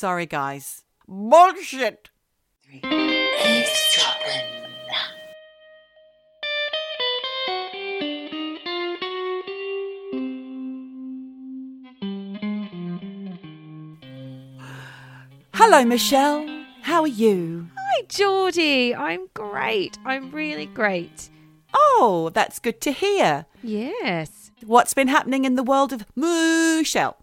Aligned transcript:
Sorry, 0.00 0.24
guys. 0.24 0.82
Bullshit. 1.06 2.08
Eavesdropping. 2.72 4.46
Hello, 15.52 15.84
Michelle. 15.84 16.46
How 16.80 17.02
are 17.02 17.06
you? 17.06 17.68
Hi, 17.76 18.04
Geordie. 18.08 18.94
I'm 18.94 19.28
great. 19.34 19.98
I'm 20.06 20.30
really 20.30 20.64
great. 20.64 21.28
Oh, 21.74 22.30
that's 22.32 22.58
good 22.58 22.80
to 22.80 22.92
hear. 22.92 23.44
Yes. 23.62 24.50
What's 24.64 24.94
been 24.94 25.08
happening 25.08 25.44
in 25.44 25.56
the 25.56 25.62
world 25.62 25.92
of 25.92 26.06
Michelle? 26.16 27.18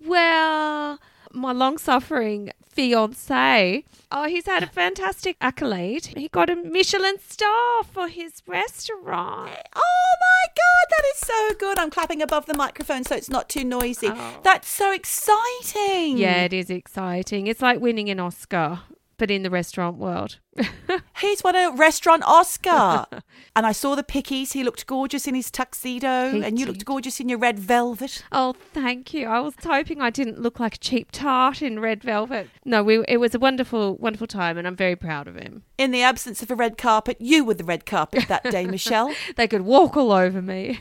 Well, 0.00 1.00
my 1.34 1.52
long 1.52 1.78
suffering 1.78 2.50
fiance, 2.66 3.84
oh, 4.10 4.24
he's 4.24 4.46
had 4.46 4.62
a 4.62 4.66
fantastic 4.66 5.36
accolade. 5.40 6.06
He 6.16 6.28
got 6.28 6.50
a 6.50 6.56
Michelin 6.56 7.18
star 7.18 7.84
for 7.84 8.08
his 8.08 8.42
restaurant. 8.46 9.50
Oh 9.76 10.14
my 10.20 10.52
God, 10.56 10.86
that 10.90 11.04
is 11.14 11.20
so 11.20 11.54
good. 11.58 11.78
I'm 11.78 11.90
clapping 11.90 12.22
above 12.22 12.46
the 12.46 12.54
microphone 12.54 13.04
so 13.04 13.14
it's 13.14 13.30
not 13.30 13.48
too 13.48 13.64
noisy. 13.64 14.08
Oh. 14.10 14.40
That's 14.42 14.68
so 14.68 14.92
exciting. 14.92 16.18
Yeah, 16.18 16.44
it 16.44 16.52
is 16.52 16.70
exciting. 16.70 17.46
It's 17.46 17.62
like 17.62 17.80
winning 17.80 18.10
an 18.10 18.20
Oscar, 18.20 18.80
but 19.16 19.30
in 19.30 19.42
the 19.42 19.50
restaurant 19.50 19.96
world. 19.98 20.38
He's 21.20 21.42
won 21.42 21.56
a 21.56 21.70
restaurant 21.72 22.22
Oscar. 22.24 23.06
and 23.56 23.66
I 23.66 23.72
saw 23.72 23.94
the 23.94 24.02
pickies. 24.02 24.52
He 24.52 24.62
looked 24.64 24.86
gorgeous 24.86 25.26
in 25.26 25.34
his 25.34 25.50
tuxedo, 25.50 26.30
He 26.30 26.42
and 26.44 26.58
you 26.58 26.66
did. 26.66 26.72
looked 26.72 26.84
gorgeous 26.84 27.20
in 27.20 27.28
your 27.28 27.38
red 27.38 27.58
velvet. 27.58 28.24
Oh, 28.32 28.54
thank 28.72 29.12
you. 29.14 29.26
I 29.26 29.40
was 29.40 29.54
hoping 29.62 30.00
I 30.00 30.10
didn't 30.10 30.40
look 30.40 30.60
like 30.60 30.74
a 30.76 30.78
cheap 30.78 31.10
tart 31.12 31.62
in 31.62 31.80
red 31.80 32.02
velvet. 32.02 32.48
No, 32.64 32.82
we, 32.82 33.04
it 33.08 33.18
was 33.18 33.34
a 33.34 33.38
wonderful, 33.38 33.96
wonderful 33.96 34.26
time, 34.26 34.58
and 34.58 34.66
I'm 34.66 34.76
very 34.76 34.96
proud 34.96 35.28
of 35.28 35.36
him. 35.36 35.64
In 35.78 35.90
the 35.90 36.02
absence 36.02 36.42
of 36.42 36.50
a 36.50 36.54
red 36.54 36.78
carpet, 36.78 37.16
you 37.20 37.44
were 37.44 37.54
the 37.54 37.64
red 37.64 37.86
carpet 37.86 38.28
that 38.28 38.44
day, 38.50 38.66
Michelle. 38.66 39.12
They 39.36 39.48
could 39.48 39.62
walk 39.62 39.96
all 39.96 40.12
over 40.12 40.40
me. 40.42 40.80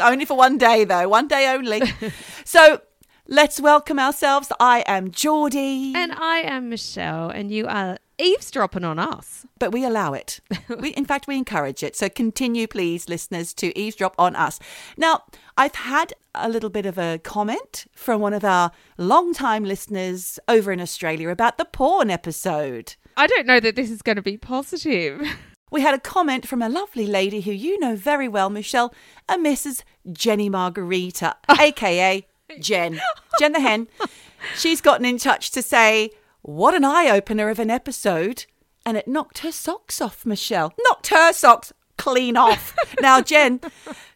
only 0.00 0.24
for 0.24 0.36
one 0.36 0.58
day, 0.58 0.84
though. 0.84 1.08
One 1.08 1.28
day 1.28 1.52
only. 1.52 1.82
so 2.44 2.80
let's 3.28 3.60
welcome 3.60 3.98
ourselves. 3.98 4.50
I 4.58 4.82
am 4.86 5.10
Geordie. 5.10 5.92
And 5.94 6.12
I 6.12 6.38
am 6.38 6.68
Michelle, 6.70 7.28
and 7.30 7.50
you 7.52 7.66
are 7.66 7.98
eavesdropping 8.18 8.84
on 8.84 8.98
us. 8.98 9.46
but 9.58 9.70
we 9.70 9.84
allow 9.84 10.12
it. 10.12 10.40
We, 10.80 10.90
in 10.90 11.04
fact, 11.06 11.26
we 11.26 11.36
encourage 11.36 11.82
it. 11.82 11.96
So 11.96 12.08
continue, 12.08 12.66
please, 12.66 13.08
listeners, 13.08 13.54
to 13.54 13.76
eavesdrop 13.78 14.14
on 14.18 14.36
us. 14.36 14.58
Now, 14.96 15.22
I've 15.56 15.74
had 15.74 16.12
a 16.34 16.48
little 16.48 16.70
bit 16.70 16.84
of 16.86 16.98
a 16.98 17.18
comment 17.18 17.86
from 17.94 18.20
one 18.20 18.34
of 18.34 18.44
our 18.44 18.70
long-time 18.98 19.64
listeners 19.64 20.38
over 20.46 20.70
in 20.72 20.80
Australia 20.80 21.30
about 21.30 21.58
the 21.58 21.64
porn 21.64 22.10
episode. 22.10 22.96
I 23.16 23.26
don't 23.26 23.46
know 23.46 23.60
that 23.60 23.76
this 23.76 23.90
is 23.90 24.02
going 24.02 24.16
to 24.16 24.22
be 24.22 24.36
positive. 24.36 25.22
We 25.70 25.82
had 25.82 25.92
a 25.94 26.00
comment 26.00 26.48
from 26.48 26.62
a 26.62 26.68
lovely 26.70 27.06
lady 27.06 27.42
who 27.42 27.52
you 27.52 27.78
know 27.78 27.94
very 27.94 28.26
well, 28.26 28.48
Michelle, 28.48 28.94
a 29.28 29.36
Mrs. 29.36 29.82
Jenny 30.10 30.48
Margarita, 30.48 31.36
aka 31.60 32.26
Jen, 32.60 33.00
Jen 33.38 33.52
the 33.52 33.60
hen. 33.60 33.88
She's 34.56 34.80
gotten 34.80 35.04
in 35.04 35.18
touch 35.18 35.50
to 35.52 35.62
say, 35.62 36.10
what 36.42 36.74
an 36.74 36.84
eye 36.84 37.10
opener 37.10 37.48
of 37.48 37.58
an 37.58 37.70
episode. 37.70 38.46
And 38.86 38.96
it 38.96 39.08
knocked 39.08 39.38
her 39.38 39.52
socks 39.52 40.00
off, 40.00 40.24
Michelle. 40.24 40.72
Knocked 40.84 41.08
her 41.08 41.32
socks 41.32 41.72
clean 41.98 42.36
off. 42.36 42.74
now, 43.00 43.20
Jen, 43.20 43.60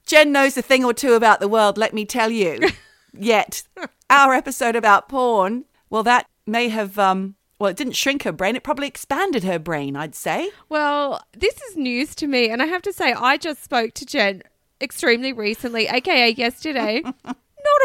Jen 0.06 0.32
knows 0.32 0.56
a 0.56 0.62
thing 0.62 0.84
or 0.84 0.94
two 0.94 1.14
about 1.14 1.40
the 1.40 1.48
world, 1.48 1.76
let 1.76 1.92
me 1.92 2.06
tell 2.06 2.30
you. 2.30 2.58
Yet, 3.12 3.64
our 4.08 4.32
episode 4.32 4.76
about 4.76 5.08
porn, 5.08 5.66
well, 5.90 6.02
that 6.04 6.26
may 6.46 6.68
have, 6.68 6.98
um, 6.98 7.34
well, 7.58 7.70
it 7.70 7.76
didn't 7.76 7.96
shrink 7.96 8.22
her 8.22 8.32
brain. 8.32 8.56
It 8.56 8.62
probably 8.62 8.86
expanded 8.86 9.44
her 9.44 9.58
brain, 9.58 9.94
I'd 9.94 10.14
say. 10.14 10.50
Well, 10.70 11.22
this 11.36 11.60
is 11.62 11.76
news 11.76 12.14
to 12.16 12.26
me, 12.26 12.48
and 12.48 12.62
I 12.62 12.66
have 12.66 12.82
to 12.82 12.92
say, 12.92 13.12
I 13.12 13.36
just 13.36 13.62
spoke 13.62 13.92
to 13.94 14.06
Jen 14.06 14.42
extremely 14.80 15.32
recently, 15.32 15.86
aka 15.86 16.30
yesterday. 16.30 17.02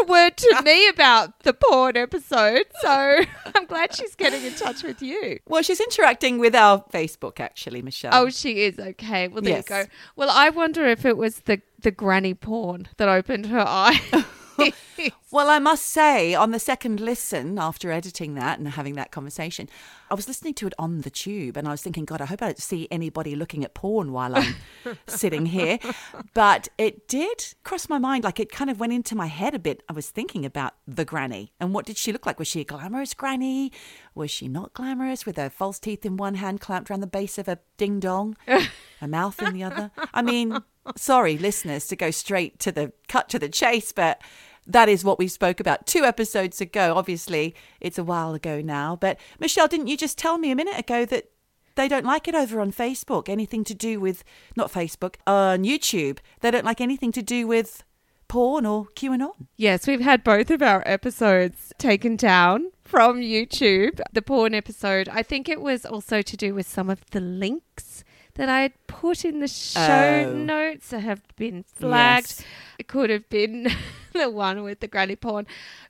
A 0.02 0.06
word 0.06 0.38
to 0.38 0.62
me 0.64 0.88
about 0.90 1.40
the 1.42 1.54
porn 1.54 1.98
episode, 1.98 2.66
so 2.82 2.90
I'm 3.56 3.66
glad 3.66 3.96
she's 3.96 4.16
getting 4.16 4.44
in 4.44 4.54
touch 4.54 4.84
with 4.84 5.02
you. 5.02 5.40
Well, 5.48 5.62
she's 5.64 5.80
interacting 5.80 6.38
with 6.40 6.54
our 6.56 6.84
Facebook, 6.94 7.40
actually, 7.40 7.82
Michelle. 7.82 8.12
Oh, 8.14 8.30
she 8.30 8.64
is 8.64 8.78
okay. 8.80 9.28
Well, 9.28 9.42
there 9.42 9.54
Yes. 9.56 9.64
you 9.70 9.76
go. 9.76 9.84
Well, 10.16 10.30
I 10.32 10.50
wonder 10.50 10.86
if 10.86 11.06
it 11.06 11.18
was 11.18 11.40
the 11.42 11.62
the 11.82 11.92
granny 11.92 12.34
porn 12.34 12.88
that 12.98 13.08
opened 13.08 13.46
her 13.48 13.60
eye. 13.68 14.00
well, 15.32 15.50
I 15.50 15.60
must 15.60 15.86
say, 15.86 16.34
on 16.34 16.52
the 16.52 16.60
second 16.60 17.00
listen 17.00 17.58
after 17.58 17.92
editing 17.92 18.36
that 18.36 18.60
and 18.60 18.70
having 18.70 18.94
that 18.96 19.12
conversation, 19.12 19.70
I 20.10 20.16
was 20.16 20.28
listening 20.28 20.54
to 20.56 20.68
it 20.68 20.74
on 20.80 21.02
the 21.02 21.10
tube 21.10 21.58
and 21.58 21.68
I 21.68 21.72
was 21.72 21.82
thinking, 21.82 22.06
God, 22.06 22.22
I 22.22 22.26
hope 22.26 22.42
I 22.42 22.48
don't 22.48 22.62
see 22.62 22.88
anybody 22.90 23.36
looking 23.36 23.64
at 23.64 23.74
porn 23.74 24.12
while 24.12 24.36
I'm 24.36 24.56
sitting 25.08 25.48
here. 25.48 25.80
But 26.34 26.70
it 26.78 27.08
did 27.08 27.54
cross 27.64 27.90
my 27.90 28.00
mind, 28.00 28.24
like 28.24 28.40
it 28.40 28.52
kind 28.52 28.70
of 28.70 28.80
went 28.80 28.94
into 28.94 29.16
my 29.16 29.28
head 29.28 29.54
a 29.54 29.60
bit. 29.60 29.84
I 29.90 29.94
was 29.94 30.10
thinking 30.10 30.46
about 30.46 30.74
the 30.88 31.06
granny 31.06 31.52
and 31.60 31.74
what 31.74 31.86
did 31.86 31.98
she 31.98 32.12
look 32.12 32.26
like? 32.26 32.40
Was 32.40 32.48
she 32.48 32.62
a 32.62 32.66
glamorous 32.66 33.14
granny? 33.14 33.72
Was 34.16 34.32
she 34.32 34.48
not 34.48 34.74
glamorous 34.74 35.26
with 35.26 35.38
her 35.38 35.50
false 35.50 35.80
teeth 35.80 36.06
in 36.06 36.18
one 36.18 36.36
hand 36.36 36.62
clamped 36.62 36.90
around 36.90 37.02
the 37.02 37.08
base 37.08 37.38
of 37.38 37.48
a 37.48 37.60
ding 37.78 38.00
dong, 38.00 38.38
a 39.02 39.08
mouth 39.08 39.42
in 39.42 39.54
the 39.54 39.64
other? 39.64 39.92
I 40.14 40.22
mean, 40.22 40.58
sorry, 40.96 41.38
listeners, 41.38 41.88
to 41.88 41.96
go 41.96 42.12
straight 42.12 42.60
to 42.60 42.72
the 42.72 42.94
cut 43.08 43.30
to 43.30 43.40
the 43.40 43.50
chase, 43.50 43.92
but 43.92 44.22
that 44.68 44.90
is 44.90 45.04
what 45.04 45.18
we 45.18 45.28
spoke 45.28 45.60
about 45.60 45.88
two 45.88 46.04
episodes 46.04 46.62
ago. 46.62 46.94
Obviously, 46.96 47.56
it's 47.80 47.98
a 47.98 48.04
while 48.04 48.34
ago 48.34 48.62
now. 48.62 48.96
But 48.96 49.20
Michelle, 49.40 49.68
didn't 49.68 49.88
you 49.88 49.98
just 49.98 50.18
tell 50.18 50.38
me 50.38 50.52
a 50.52 50.56
minute 50.56 50.78
ago 50.78 51.06
that 51.06 51.30
they 51.76 51.88
don't 51.88 52.06
like 52.06 52.28
it 52.28 52.36
over 52.36 52.60
on 52.60 52.72
Facebook? 52.72 53.30
Anything 53.30 53.64
to 53.64 53.74
do 53.74 54.00
with, 54.00 54.24
not 54.56 54.72
Facebook, 54.72 55.16
on 55.26 55.64
YouTube. 55.64 56.20
They 56.42 56.52
don't 56.52 56.66
like 56.66 56.82
anything 56.82 57.12
to 57.14 57.22
do 57.22 57.48
with 57.48 57.84
porn 58.28 58.66
or 58.66 58.88
QAnon. 58.96 59.48
Yes, 59.56 59.88
we've 59.88 60.02
had 60.02 60.24
both 60.24 60.52
of 60.52 60.62
our 60.62 60.84
episodes 60.86 61.72
taken 61.78 62.18
down 62.18 62.72
from 62.84 63.22
YouTube. 63.22 64.02
The 64.12 64.22
porn 64.22 64.54
episode, 64.54 65.08
I 65.10 65.24
think 65.24 65.48
it 65.48 65.62
was 65.62 65.86
also 65.86 66.22
to 66.22 66.38
do 66.38 66.54
with 66.54 66.68
some 66.68 66.90
of 66.90 67.06
the 67.12 67.22
links 67.22 68.04
that 68.38 68.50
I 68.50 68.62
had 68.62 68.74
put 68.88 69.26
in 69.26 69.40
the 69.42 69.48
show 69.48 70.26
Oh. 70.28 70.34
notes 70.34 70.90
that 70.90 71.02
have 71.02 71.22
been 71.36 71.64
flagged. 71.64 72.28
Yes. 72.40 72.44
It 72.80 72.88
could 72.88 73.10
have 73.10 73.28
been 73.30 73.68
the 74.14 74.30
one 74.30 74.64
with 74.64 74.80
the 74.80 74.88
granny 74.88 75.16
porn. 75.16 75.46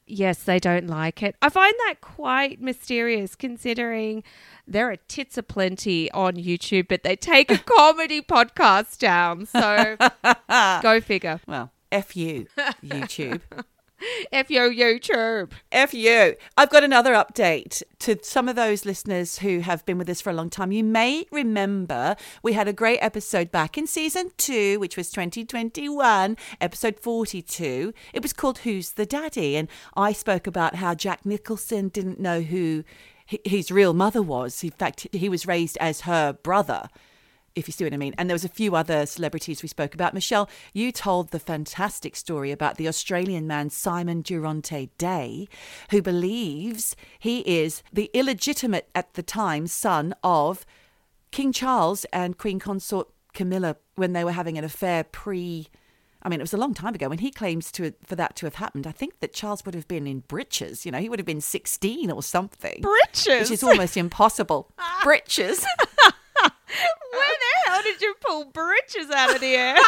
Yes, 0.06 0.44
they 0.44 0.58
don't 0.60 0.88
like 0.88 1.22
it. 1.22 1.36
I 1.42 1.50
find 1.50 1.74
that 1.88 2.02
quite 2.02 2.62
mysterious 2.62 3.36
considering 3.36 4.24
there 4.66 4.90
are 4.90 4.96
tits 4.96 5.38
aplenty 5.38 6.10
on 6.12 6.36
YouTube, 6.36 6.88
but 6.88 7.04
they 7.04 7.16
take 7.16 7.52
a 7.52 7.58
comedy 7.78 8.22
podcast 8.22 8.98
down. 9.00 9.46
So 9.46 9.98
go 10.82 11.02
figure. 11.02 11.40
Well, 11.48 11.72
F 11.92 12.16
you, 12.16 12.48
YouTube. 12.84 13.42
F 14.32 14.50
yo 14.50 14.70
YouTube. 14.70 15.52
F 15.72 15.94
you. 15.94 16.36
I've 16.58 16.70
got 16.70 16.84
another 16.84 17.14
update 17.14 17.82
to 18.00 18.18
some 18.22 18.48
of 18.48 18.56
those 18.56 18.86
listeners 18.86 19.40
who 19.40 19.60
have 19.60 19.86
been 19.86 19.98
with 19.98 20.10
us 20.10 20.22
for 20.22 20.30
a 20.30 20.34
long 20.34 20.50
time. 20.50 20.72
You 20.72 20.84
may 20.84 21.26
remember 21.32 22.16
we 22.44 22.54
had 22.54 22.68
a 22.68 22.74
great 22.74 23.00
episode 23.00 23.52
back 23.52 23.78
in 23.78 23.88
season 23.88 24.32
two, 24.38 24.80
which 24.80 24.98
was 24.98 25.10
2021, 25.10 26.38
episode 26.62 27.00
42. 27.00 27.94
It 28.14 28.22
was 28.22 28.34
called 28.34 28.60
Who's 28.60 28.92
the 28.92 29.06
Daddy? 29.06 29.56
And 29.56 29.68
I 29.96 30.14
spoke 30.14 30.48
about 30.48 30.76
how 30.76 30.94
Jack 30.94 31.26
Nicholson 31.26 31.90
didn't 31.90 32.20
know 32.20 32.42
who 32.42 32.84
his 33.26 33.72
real 33.72 33.94
mother 33.94 34.22
was. 34.22 34.64
In 34.64 34.72
fact, 34.72 35.08
he 35.12 35.28
was 35.28 35.46
raised 35.46 35.78
as 35.80 36.02
her 36.02 36.34
brother 36.34 36.90
if 37.58 37.68
you 37.68 37.72
see 37.72 37.84
what 37.84 37.94
I 37.94 37.98
mean. 37.98 38.14
And 38.18 38.30
there 38.30 38.36
was 38.36 38.46
a 38.46 38.50
few 38.50 38.76
other 38.76 39.06
celebrities 39.06 39.62
we 39.62 39.68
spoke 39.68 39.94
about. 39.94 40.14
Michelle, 40.14 40.50
you 40.74 40.92
told 40.92 41.32
the 41.32 41.40
fantastic 41.40 42.16
story 42.16 42.52
about 42.52 42.78
the 42.78 42.88
Australian 42.88 43.48
man 43.48 43.70
Simon 43.70 44.22
Dorante-Day, 44.22 45.48
who 45.90 46.02
believes 46.02 46.96
he 47.20 47.40
is 47.40 47.82
the 47.92 48.12
illegitimate 48.14 48.90
at 48.94 49.16
the 49.16 49.24
time 49.24 49.68
son 49.68 50.14
of 50.24 50.66
King 51.32 51.52
Charles 51.52 52.06
and 52.14 52.38
Queen 52.38 52.60
Consort 52.60 53.10
Camilla 53.34 53.76
when 53.96 54.14
they 54.14 54.24
were 54.24 54.32
having 54.32 54.58
an 54.58 54.64
affair 54.64 55.04
pre. 55.04 55.68
I 56.24 56.30
mean, 56.30 56.40
it 56.40 56.44
was 56.44 56.54
a 56.54 56.58
long 56.58 56.74
time 56.74 56.96
ago 56.96 57.10
when 57.10 57.20
he 57.20 57.32
claims 57.32 57.72
to 57.74 57.94
for 58.04 58.16
that 58.16 58.36
to 58.38 58.46
have 58.46 58.56
happened. 58.56 58.88
I 58.88 58.92
think 58.92 59.20
that 59.20 59.34
Charles 59.34 59.66
would 59.66 59.76
have 59.76 59.88
been 59.88 60.08
in 60.08 60.22
breeches. 60.22 60.86
You 60.86 60.92
know, 60.92 61.00
he 61.00 61.10
would 61.10 61.20
have 61.20 61.26
been 61.26 61.42
sixteen 61.42 62.10
or 62.12 62.24
something, 62.24 62.82
Breeches, 62.82 63.50
which 63.50 63.52
is 63.52 63.64
almost 63.64 63.98
impossible. 63.98 64.72
breeches. 65.04 65.66
Where 66.68 67.22
the 67.22 67.72
hell 67.72 67.82
did 67.84 68.02
you 68.02 68.16
pull 68.20 68.46
britches 68.46 69.10
out 69.10 69.34
of 69.34 69.42
the 69.42 69.56
air? 69.56 69.78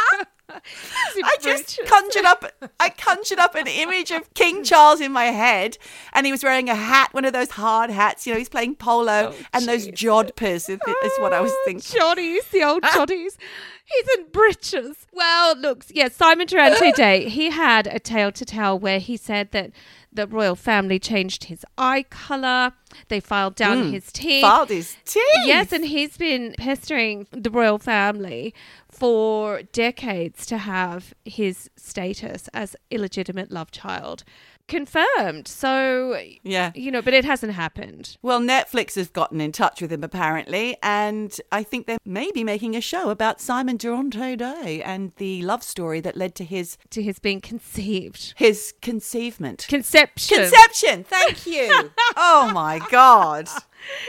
I 0.49 1.37
just 1.41 1.79
conjured 1.85 2.25
up 2.25 2.45
I 2.79 2.89
conjured 2.89 3.39
up 3.39 3.55
an 3.55 3.67
image 3.67 4.11
of 4.11 4.33
King 4.33 4.63
Charles 4.63 4.99
in 5.01 5.11
my 5.11 5.25
head 5.25 5.77
and 6.13 6.25
he 6.25 6.31
was 6.31 6.43
wearing 6.43 6.69
a 6.69 6.75
hat, 6.75 7.13
one 7.13 7.25
of 7.25 7.33
those 7.33 7.51
hard 7.51 7.89
hats, 7.89 8.25
you 8.25 8.33
know, 8.33 8.39
he's 8.39 8.49
playing 8.49 8.75
polo 8.75 9.33
oh, 9.33 9.35
and 9.53 9.65
those 9.65 9.87
jodhpurs 9.89 10.69
is, 10.69 10.79
is 10.79 11.19
what 11.19 11.33
I 11.33 11.41
was 11.41 11.51
oh, 11.53 11.63
thinking. 11.65 11.99
Joddies, 11.99 12.49
the 12.49 12.63
old 12.63 12.83
joddies. 12.95 13.37
He's 13.85 14.17
in 14.17 14.25
breeches. 14.31 15.07
Well, 15.11 15.57
looks, 15.57 15.91
yes, 15.93 16.15
Simon 16.15 16.47
Dorante-Day, 16.47 17.27
he 17.27 17.49
had 17.49 17.87
a 17.87 17.99
tale 17.99 18.31
to 18.31 18.45
tell 18.45 18.77
where 18.77 18.99
he 18.99 19.17
said 19.17 19.51
that 19.51 19.71
The 20.11 20.27
royal 20.27 20.55
family 20.55 20.99
changed 20.99 21.45
his 21.45 21.65
eye 21.77 22.03
color. 22.09 22.73
They 23.09 23.19
filed 23.19 23.55
down 23.55 23.83
hmm. 23.85 23.91
his 23.91 24.11
teeth. 24.11 24.41
Filed 24.41 24.69
his 24.69 24.95
teeth. 25.05 25.23
Yes, 25.45 25.71
and 25.71 25.85
he's 25.85 26.17
been 26.17 26.55
pestering 26.57 27.27
the 27.31 27.51
royal 27.51 27.77
family 27.77 28.53
for 28.89 29.61
decades 29.71 30.45
to 30.47 30.57
have 30.57 31.13
his 31.25 31.69
status 31.75 32.49
as 32.53 32.75
illegitimate 32.89 33.51
love 33.51 33.71
child 33.71 34.23
confirmed. 34.69 35.47
So, 35.47 36.17
Yeah. 36.43 36.71
you 36.75 36.91
know, 36.91 37.01
but 37.01 37.13
it 37.13 37.25
hasn't 37.25 37.53
happened. 37.53 38.17
Well, 38.21 38.39
Netflix 38.39 38.95
has 38.95 39.09
gotten 39.09 39.41
in 39.41 39.51
touch 39.51 39.81
with 39.81 39.91
him 39.91 40.03
apparently, 40.03 40.77
and 40.81 41.35
I 41.51 41.63
think 41.63 41.85
they're 41.87 41.97
maybe 42.05 42.43
making 42.43 42.75
a 42.75 42.81
show 42.81 43.09
about 43.09 43.41
Simon 43.41 43.77
Dorante-Day 43.77 44.81
and 44.83 45.11
the 45.17 45.41
love 45.41 45.63
story 45.63 45.99
that 46.01 46.15
led 46.15 46.35
to 46.35 46.43
his 46.45 46.77
To 46.91 47.01
his 47.01 47.19
being 47.19 47.41
conceived. 47.41 48.33
his 48.37 48.73
conceivement. 48.81 49.65
Conception. 49.67 50.37
Conception. 50.37 51.03
Thank 51.03 51.45
you. 51.45 51.91
oh 52.15 52.51
my 52.53 52.79
god. 52.91 53.49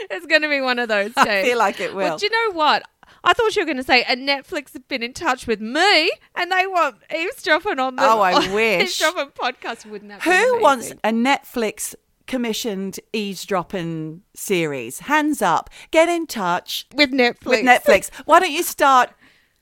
it's 0.09 0.25
going 0.25 0.41
to 0.41 0.49
be 0.49 0.61
one 0.61 0.79
of 0.79 0.87
those 0.89 1.13
days. 1.13 1.27
I 1.27 1.43
feel 1.43 1.57
like 1.57 1.79
it 1.79 1.93
Well, 1.95 2.11
will. 2.11 2.17
do 2.17 2.25
you 2.27 2.31
know 2.31 2.55
what? 2.55 2.83
I 3.23 3.33
thought 3.33 3.55
you 3.55 3.61
were 3.61 3.65
going 3.67 3.77
to 3.77 3.83
say, 3.83 4.03
and 4.03 4.27
Netflix 4.27 4.73
have 4.73 4.87
been 4.87 5.03
in 5.03 5.13
touch 5.13 5.45
with 5.47 5.61
me, 5.61 6.11
and 6.35 6.51
they 6.51 6.65
want 6.67 6.97
eavesdropping 7.15 7.77
on 7.79 7.95
the 7.95 8.03
Oh, 8.03 8.19
I 8.19 8.53
wish. 8.53 8.81
eavesdropping 8.83 9.31
podcast. 9.31 9.85
Wouldn't 9.85 10.09
that 10.09 10.23
be 10.23 10.29
Who 10.31 10.61
wants 10.61 10.91
a 10.91 11.11
Netflix 11.11 11.93
commissioned 12.25 12.99
eavesdropping 13.13 14.21
series? 14.35 14.99
Hands 14.99 15.41
up. 15.41 15.69
Get 15.91 16.09
in 16.09 16.27
touch 16.27 16.87
with 16.95 17.11
Netflix? 17.11 17.45
with 17.45 17.59
Netflix. 17.65 18.09
Why 18.25 18.39
don't 18.39 18.51
you 18.51 18.63
start 18.63 19.11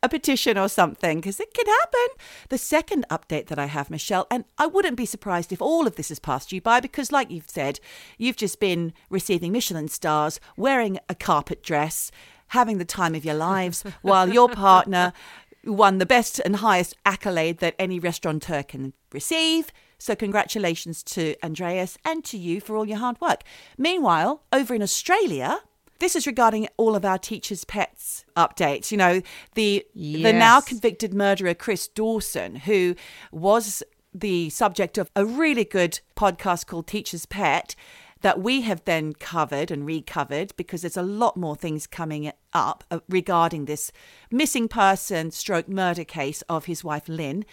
a 0.01 0.07
petition 0.09 0.57
or 0.57 0.69
something? 0.69 1.17
Because 1.17 1.39
it 1.39 1.53
could 1.53 1.67
happen. 1.67 2.07
The 2.49 2.57
second 2.57 3.05
update 3.09 3.47
that 3.47 3.59
I 3.59 3.65
have, 3.65 3.89
Michelle, 3.89 4.27
and 4.31 4.45
I 4.57 4.67
wouldn't 4.67 4.95
be 4.97 5.05
surprised 5.05 5.51
if 5.51 5.61
all 5.61 5.87
of 5.87 5.95
this 5.95 6.09
has 6.09 6.19
passed 6.19 6.51
you 6.51 6.61
by 6.61 6.79
because, 6.79 7.11
like 7.11 7.29
you've 7.31 7.49
said, 7.49 7.79
you've 8.17 8.37
just 8.37 8.59
been 8.59 8.93
receiving 9.09 9.51
Michelin 9.51 9.87
stars, 9.89 10.39
wearing 10.55 10.99
a 11.09 11.15
carpet 11.15 11.61
dress, 11.63 12.11
having 12.49 12.77
the 12.77 12.85
time 12.85 13.15
of 13.15 13.25
your 13.25 13.35
lives, 13.51 13.83
while 14.01 14.29
your 14.29 14.49
partner 14.49 15.13
won 15.65 15.97
the 15.97 16.05
best 16.05 16.39
and 16.39 16.57
highest 16.57 16.95
accolade 17.05 17.59
that 17.59 17.75
any 17.77 17.99
restaurateur 17.99 18.63
can 18.63 18.93
receive. 19.11 19.71
So, 19.97 20.15
congratulations 20.15 21.03
to 21.03 21.35
Andreas 21.43 21.97
and 22.05 22.23
to 22.25 22.37
you 22.37 22.61
for 22.61 22.77
all 22.77 22.85
your 22.85 22.99
hard 22.99 23.19
work. 23.19 23.43
Meanwhile, 23.77 24.43
over 24.53 24.73
in 24.73 24.81
Australia, 24.81 25.59
this 25.99 26.15
is 26.15 26.25
regarding 26.25 26.67
all 26.77 26.95
of 26.95 27.03
our 27.03 27.17
teachers' 27.17 27.65
pets 27.65 28.23
updates. 28.37 28.91
You 28.91 28.97
know, 28.97 29.21
the 29.55 29.85
the 29.93 30.31
now 30.31 30.61
convicted 30.61 31.13
murderer 31.13 31.53
Chris 31.53 31.87
Dawson, 31.87 32.55
who 32.55 32.95
was 33.31 33.83
the 34.13 34.49
subject 34.49 34.97
of 34.97 35.11
a 35.15 35.25
really 35.25 35.65
good 35.65 35.99
podcast 36.15 36.65
called 36.65 36.87
Teacher's 36.87 37.25
Pet 37.25 37.75
that 38.21 38.41
we 38.41 38.61
have 38.61 38.83
then 38.85 39.13
covered 39.13 39.71
and 39.71 39.85
recovered 39.85 40.53
because 40.57 40.81
there's 40.81 40.97
a 40.97 41.01
lot 41.01 41.37
more 41.37 41.55
things 41.55 41.87
coming 41.87 42.31
up 42.53 42.83
uh, 42.91 42.99
regarding 43.07 43.65
this 43.65 43.91
missing 44.31 44.67
person 44.67 45.31
stroke 45.31 45.69
murder 45.69 46.03
case 46.03 46.41
of 46.43 46.65
his 46.65 46.83
wife 46.83 47.07
Lynn. 47.07 47.45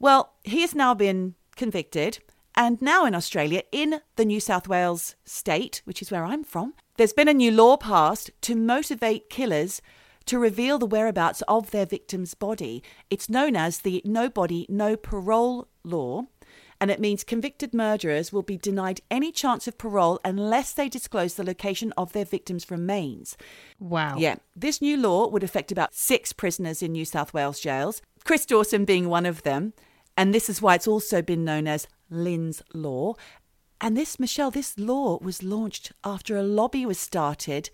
Well, 0.00 0.34
he 0.44 0.60
has 0.60 0.74
now 0.74 0.94
been 0.94 1.34
convicted 1.56 2.20
and 2.58 2.82
now 2.82 3.04
in 3.04 3.14
Australia, 3.14 3.62
in 3.70 4.00
the 4.16 4.24
New 4.24 4.40
South 4.40 4.66
Wales 4.66 5.14
state, 5.24 5.80
which 5.84 6.02
is 6.02 6.10
where 6.10 6.24
I'm 6.24 6.42
from, 6.42 6.74
there's 6.96 7.12
been 7.12 7.28
a 7.28 7.32
new 7.32 7.52
law 7.52 7.76
passed 7.76 8.32
to 8.42 8.56
motivate 8.56 9.30
killers 9.30 9.80
to 10.26 10.40
reveal 10.40 10.76
the 10.76 10.84
whereabouts 10.84 11.40
of 11.46 11.70
their 11.70 11.86
victim's 11.86 12.34
body. 12.34 12.82
It's 13.10 13.30
known 13.30 13.54
as 13.54 13.78
the 13.78 14.02
No 14.04 14.28
Body, 14.28 14.66
No 14.68 14.96
Parole 14.96 15.68
law, 15.84 16.24
and 16.80 16.90
it 16.90 17.00
means 17.00 17.24
convicted 17.24 17.74
murderers 17.74 18.32
will 18.32 18.42
be 18.42 18.56
denied 18.56 19.00
any 19.10 19.32
chance 19.32 19.66
of 19.66 19.78
parole 19.78 20.20
unless 20.24 20.72
they 20.72 20.88
disclose 20.88 21.34
the 21.34 21.44
location 21.44 21.92
of 21.96 22.12
their 22.12 22.24
victim's 22.24 22.70
remains. 22.70 23.36
Wow. 23.80 24.16
Yeah, 24.18 24.36
this 24.54 24.80
new 24.80 24.96
law 24.96 25.28
would 25.28 25.42
affect 25.42 25.72
about 25.72 25.94
six 25.94 26.32
prisoners 26.32 26.82
in 26.82 26.92
New 26.92 27.04
South 27.04 27.34
Wales 27.34 27.60
jails, 27.60 28.00
Chris 28.24 28.46
Dawson 28.46 28.84
being 28.84 29.08
one 29.08 29.26
of 29.26 29.42
them. 29.42 29.72
And 30.16 30.34
this 30.34 30.48
is 30.48 30.60
why 30.60 30.74
it's 30.74 30.88
also 30.88 31.22
been 31.22 31.44
known 31.44 31.68
as 31.68 31.86
Lynn's 32.10 32.62
Law. 32.74 33.14
And 33.80 33.96
this, 33.96 34.18
Michelle, 34.18 34.50
this 34.50 34.76
law 34.76 35.18
was 35.22 35.44
launched 35.44 35.92
after 36.04 36.36
a 36.36 36.42
lobby 36.42 36.84
was 36.84 36.98
started 36.98 37.70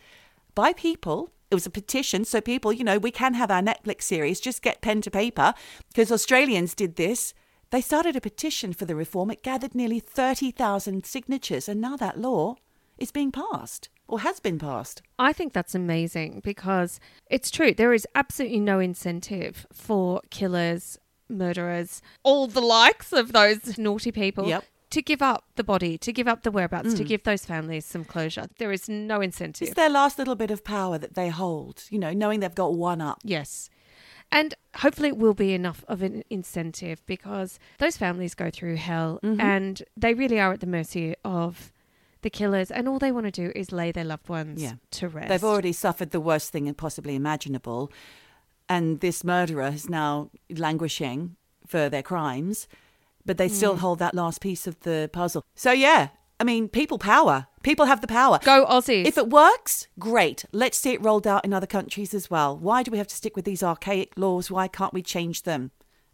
by 0.55 0.75
people. 0.75 1.31
It 1.51 1.55
was 1.55 1.65
a 1.65 1.71
petition. 1.71 2.25
So, 2.25 2.41
people, 2.43 2.73
you 2.73 2.85
know, 2.85 2.99
we 2.99 3.11
can 3.11 3.35
have 3.35 3.51
our 3.51 3.62
Netflix 3.62 4.03
series, 4.03 4.41
just 4.41 4.61
get 4.61 4.83
pen 4.83 5.01
to 5.03 5.11
paper 5.11 5.55
because 5.89 6.12
Australians 6.12 6.75
did 6.75 6.97
this. 6.97 7.33
They 7.70 7.81
started 7.81 8.16
a 8.16 8.20
petition 8.20 8.72
for 8.72 8.84
the 8.84 8.96
reform. 8.96 9.31
It 9.31 9.43
gathered 9.43 9.75
nearly 9.75 10.00
30,000 10.00 11.05
signatures. 11.05 11.69
And 11.69 11.81
now 11.81 11.96
that 11.96 12.19
law 12.19 12.56
is 12.99 13.11
being 13.11 13.32
passed 13.32 13.88
or 14.06 14.20
has 14.20 14.40
been 14.40 14.58
passed. 14.58 15.02
I 15.19 15.32
think 15.32 15.52
that's 15.52 15.75
amazing 15.75 16.40
because 16.44 17.00
it's 17.28 17.50
true. 17.50 17.72
There 17.72 17.93
is 17.93 18.06
absolutely 18.14 18.61
no 18.61 18.78
incentive 18.78 19.66
for 19.72 20.20
killers, 20.31 20.99
murderers, 21.28 22.02
all 22.22 22.46
the 22.46 22.61
likes 22.61 23.12
of 23.12 23.32
those 23.32 23.78
naughty 23.78 24.12
people. 24.12 24.46
Yep. 24.46 24.64
To 24.90 25.02
give 25.02 25.22
up 25.22 25.46
the 25.56 25.64
body, 25.64 25.99
to 25.99 26.12
give 26.12 26.28
up 26.28 26.44
the 26.44 26.52
whereabouts, 26.52 26.94
to 26.94 27.02
mm. 27.02 27.08
give 27.08 27.25
those 27.25 27.44
families 27.44 27.84
some 27.84 28.05
closure. 28.05 28.46
There 28.58 28.70
is 28.70 28.88
no 28.88 29.20
incentive. 29.20 29.67
It's 29.67 29.75
their 29.75 29.90
last 29.90 30.20
little 30.20 30.37
bit 30.37 30.52
of 30.52 30.62
power 30.62 30.99
that 30.99 31.14
they 31.14 31.31
hold, 31.31 31.82
you 31.90 31.99
know, 31.99 32.12
knowing 32.12 32.38
they've 32.38 32.55
got 32.55 32.75
one 32.75 33.00
up. 33.00 33.19
Yes. 33.25 33.70
And 34.32 34.55
hopefully 34.76 35.09
it 35.09 35.17
will 35.17 35.35
be 35.35 35.55
enough 35.55 35.85
of 35.87 36.03
an 36.03 36.25
incentive 36.29 37.05
because 37.06 37.59
those 37.79 37.97
families 37.97 38.35
go 38.35 38.50
through 38.50 38.76
hell 38.76 39.21
Mm-hmm. 39.23 39.41
and 39.41 39.82
they 39.97 40.15
really 40.15 40.41
are 40.41 40.53
at 40.53 40.61
the 40.61 40.67
mercy 40.67 41.15
of 41.25 41.73
the 42.23 42.31
killers 42.31 42.71
and 42.71 42.88
all 42.88 42.99
they 42.99 43.12
want 43.12 43.26
to 43.26 43.31
do 43.31 43.53
is 43.55 43.71
lay 43.71 43.93
their 43.93 44.05
loved 44.05 44.29
ones 44.29 44.61
Yeah. 44.62 44.73
to 44.93 45.09
rest. 45.09 45.29
They've 45.29 45.44
already 45.44 45.73
suffered 45.73 46.11
the 46.11 46.21
worst 46.21 46.50
thing 46.53 46.73
possibly 46.75 47.15
imaginable. 47.15 47.93
And 48.69 49.00
this 49.00 49.23
murderer 49.23 49.69
is 49.69 49.88
now 49.91 50.31
languishing 50.50 51.37
for 51.67 51.88
their 51.91 52.03
crimes, 52.03 52.67
but 53.27 53.37
they 53.37 53.49
still 53.49 53.77
hold 53.77 53.99
that 53.99 54.15
last 54.15 54.41
piece 54.41 54.67
of 54.67 54.81
the 54.81 55.11
puzzle. 55.12 55.44
So, 55.55 55.70
yeah, 55.73 56.09
I 56.44 56.46
mean, 56.46 56.69
people 56.69 56.99
power. 56.99 57.46
People 57.62 57.87
have 57.87 58.02
the 58.02 58.06
power. 58.06 58.38
Go 58.44 58.67
Aussies. 58.67 59.06
If 59.06 59.17
it 59.17 59.31
works, 59.31 59.88
great. 59.99 60.44
Let's 60.52 60.76
see 60.76 60.91
it 60.91 61.02
rolled 61.02 61.26
out 61.26 61.43
in 61.43 61.55
other 61.55 61.67
countries 61.67 62.12
as 62.12 62.31
well. 62.31 62.55
Why 62.58 62.82
do 62.82 62.91
we 62.91 62.99
have 62.99 63.06
to 63.06 63.14
stick 63.14 63.35
with 63.35 63.46
these 63.46 63.62
archaic 63.62 64.12
laws? 64.19 64.50
Why 64.50 64.69
can't 64.69 64.93
we 64.93 65.00
change 65.00 65.44
them 65.44 65.70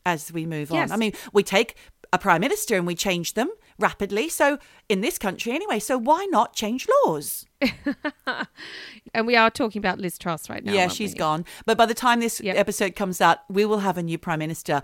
as 0.06 0.32
we 0.32 0.46
move 0.46 0.70
Yes. 0.70 0.90
on? 0.90 0.94
I 0.94 0.98
mean, 0.98 1.14
we 1.32 1.42
take 1.42 1.74
a 2.12 2.18
prime 2.18 2.40
minister 2.42 2.76
and 2.76 2.86
we 2.86 2.94
change 2.94 3.34
them 3.34 3.50
rapidly. 3.80 4.28
So, 4.28 4.60
in 4.88 5.00
this 5.00 5.18
country 5.18 5.50
anyway, 5.52 5.80
so 5.80 5.98
why 5.98 6.26
not 6.30 6.54
change 6.54 6.86
laws? 7.04 7.44
and 9.14 9.26
we 9.26 9.34
are 9.34 9.50
talking 9.50 9.80
about 9.80 9.98
Liz 9.98 10.16
Truss 10.16 10.48
right 10.48 10.64
now. 10.64 10.72
yeah, 10.72 10.86
she's 10.86 11.12
we? 11.14 11.18
gone. 11.18 11.44
But 11.66 11.76
by 11.76 11.86
the 11.86 11.94
time 11.94 12.20
this 12.20 12.40
Yep. 12.40 12.56
episode 12.56 12.94
comes 12.94 13.20
out, 13.20 13.38
we 13.48 13.64
will 13.64 13.80
have 13.80 13.98
a 13.98 14.02
new 14.04 14.18
prime 14.18 14.38
minister. 14.38 14.82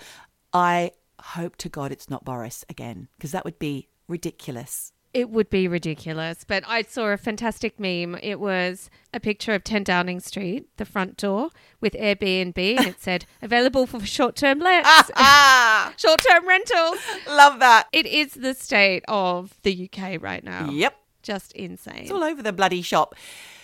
I 0.53 0.91
hope 1.21 1.55
to 1.59 1.69
God 1.69 1.93
it's 1.93 2.11
not 2.11 2.25
Boris 2.25 2.65
again, 2.69 3.07
because 3.17 3.31
that 3.31 3.45
would 3.45 3.61
be 3.61 3.89
ridiculous. 4.09 4.93
It 5.17 5.31
would 5.31 5.49
be 5.49 5.67
ridiculous. 5.67 6.45
But 6.47 6.63
I 6.67 6.83
saw 6.83 7.07
a 7.07 7.17
fantastic 7.17 7.81
meme. 7.81 8.19
It 8.23 8.39
was 8.39 8.91
a 9.15 9.19
picture 9.19 9.55
of 9.55 9.65
10 9.65 9.83
Downing 9.85 10.21
Street, 10.21 10.67
the 10.77 10.85
front 10.85 11.17
door, 11.17 11.49
with 11.81 11.95
Airbnb, 11.95 12.59
and 12.77 12.87
it 12.87 13.01
said, 13.01 13.25
available 13.43 13.87
for 13.87 14.05
short 14.05 14.37
term 14.37 14.59
lets, 14.59 15.11
Ah, 15.17 15.95
short 15.97 16.21
term 16.21 16.47
rentals. 16.47 16.99
love 17.29 17.61
that. 17.61 17.87
It 17.95 18.05
is 18.05 18.35
the 18.35 18.53
state 18.53 19.05
of 19.09 19.55
the 19.63 19.89
UK 19.91 20.21
right 20.23 20.45
now. 20.45 20.69
Yep. 20.71 20.95
Just 21.23 21.53
insane. 21.53 22.03
It's 22.03 22.11
all 22.11 22.23
over 22.23 22.43
the 22.43 22.53
bloody 22.53 22.83
shop. 22.83 23.15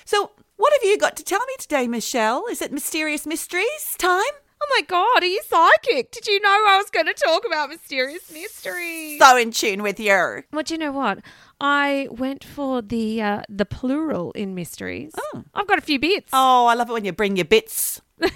So, 0.07 0.31
what 0.57 0.73
have 0.73 0.83
you 0.89 0.97
got 0.97 1.17
to 1.19 1.23
tell 1.23 1.41
me 1.41 1.55
today, 1.59 1.87
Michelle? 1.87 2.47
Is 2.51 2.63
it 2.63 2.73
mysterious 2.73 3.27
mysteries 3.27 3.95
time? 3.99 4.23
Oh 4.62 4.76
my 4.78 4.83
God, 4.87 5.23
are 5.23 5.26
you 5.26 5.42
psychic? 5.49 6.12
Did 6.12 6.28
you 6.28 6.40
know 6.40 6.49
I 6.49 6.76
was 6.76 6.88
going 6.90 7.07
to 7.07 7.14
talk 7.14 7.45
about 7.45 7.69
mysterious 7.69 8.31
mysteries? 8.31 9.19
So 9.19 9.37
in 9.37 9.50
tune 9.50 9.83
with 9.83 9.99
you. 9.99 10.45
Well, 10.52 10.62
do 10.62 10.75
you 10.75 10.78
know 10.78 10.92
what? 10.92 11.19
I 11.61 12.07
went 12.12 12.45
for 12.45 12.81
the 12.81 13.21
uh, 13.21 13.42
the 13.49 13.64
plural 13.64 14.31
in 14.33 14.54
mysteries. 14.54 15.12
Oh. 15.19 15.42
I've 15.52 15.66
got 15.66 15.78
a 15.78 15.83
few 15.83 15.99
bits. 15.99 16.31
Oh, 16.33 16.66
I 16.66 16.75
love 16.75 16.90
it 16.90 16.92
when 16.92 17.04
you 17.04 17.12
bring 17.12 17.37
your 17.37 17.45
bits. 17.45 18.00
I'm 18.23 18.31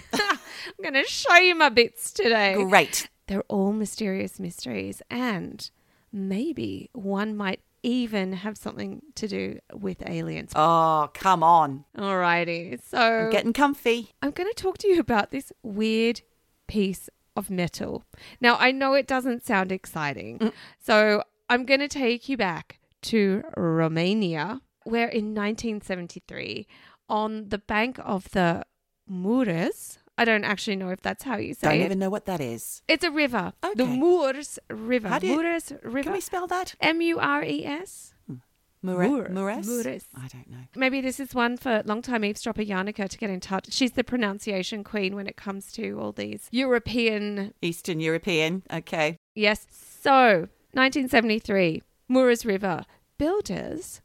going 0.83 0.95
to 0.95 1.05
show 1.05 1.37
you 1.37 1.55
my 1.55 1.69
bits 1.69 2.13
today. 2.13 2.55
Great. 2.55 3.09
They're 3.29 3.45
all 3.49 3.73
mysterious 3.73 4.41
mysteries, 4.41 5.03
and 5.09 5.71
maybe 6.13 6.91
one 6.93 7.37
might 7.37 7.61
even 7.87 8.33
have 8.33 8.59
something 8.59 9.01
to 9.15 9.29
do 9.29 9.61
with 9.73 10.03
aliens. 10.09 10.51
Oh, 10.57 11.09
come 11.15 11.45
on. 11.45 11.85
Alrighty, 11.97 12.81
so 12.83 12.99
I'm 12.99 13.31
getting 13.31 13.53
comfy. 13.53 14.11
I'm 14.21 14.33
going 14.33 14.51
to 14.53 14.61
talk 14.61 14.77
to 14.79 14.89
you 14.89 14.99
about 14.99 15.31
this 15.31 15.53
weird 15.63 16.23
piece 16.67 17.09
of 17.37 17.49
metal. 17.49 18.03
Now, 18.41 18.57
I 18.59 18.73
know 18.73 18.95
it 18.95 19.07
doesn't 19.07 19.47
sound 19.47 19.71
exciting, 19.71 20.41
mm. 20.41 20.53
so 20.81 21.23
I'm 21.49 21.65
going 21.65 21.79
to 21.79 21.89
take 21.89 22.29
you 22.29 22.37
back 22.37 22.81
to 23.03 23.45
Romania, 23.57 24.61
where 24.83 25.09
in 25.09 25.33
1973, 25.33 26.67
on 27.09 27.51
the 27.51 27.59
bank 27.59 28.01
of 28.03 28.29
the 28.33 28.65
Mureș, 29.09 29.99
I 30.19 30.25
don't 30.25 30.45
actually 30.45 30.77
know 30.77 30.89
if 30.91 31.03
that's 31.03 31.25
how 31.25 31.37
you 31.37 31.53
say 31.55 31.69
it. 31.69 31.71
I 31.71 31.77
Don't 31.77 31.85
even 31.87 31.99
know 31.99 32.11
what 32.11 32.25
that 32.25 32.41
is. 32.41 32.83
It's 32.89 33.05
a 33.05 33.11
river. 33.11 33.53
The 33.63 33.83
Okay. 33.83 33.99
Moors 33.99 34.59
River. 34.71 35.09
How 35.09 35.19
do 35.19 35.27
you- 35.27 35.35
Moors 35.37 35.69
Can 35.69 35.79
River. 35.93 36.13
we 36.13 36.21
spell 36.21 36.47
that? 36.47 36.75
M 36.81 37.01
U 37.03 37.19
R 37.19 37.45
E 37.45 37.65
S. 37.67 38.15
Hmm. 38.27 38.37
Mure- 38.83 39.29
Moores? 39.29 39.67
Moores. 39.67 40.05
I 40.15 40.29
don't 40.29 40.49
know. 40.49 40.59
Maybe 40.75 41.01
this 41.01 41.19
is 41.21 41.35
one 41.35 41.57
for 41.57 41.83
longtime 41.85 42.25
eavesdropper 42.25 42.63
Yannicka 42.63 43.09
to 43.09 43.19
get 43.19 43.31
in 43.31 43.41
touch. 43.41 43.73
She's 43.73 43.93
the 43.93 44.05
pronunciation 44.05 44.85
queen 44.85 45.15
when 45.17 45.27
it 45.27 45.37
comes 45.37 45.71
to 45.73 45.99
all 46.01 46.13
these 46.13 46.49
European. 46.51 47.53
Eastern 47.61 48.01
European. 48.01 48.63
Okay. 48.73 49.17
Yes. 49.35 49.67
So, 49.71 50.49
1973, 50.73 51.83
Moores 52.09 52.47
River. 52.47 52.85
Builders 53.19 54.01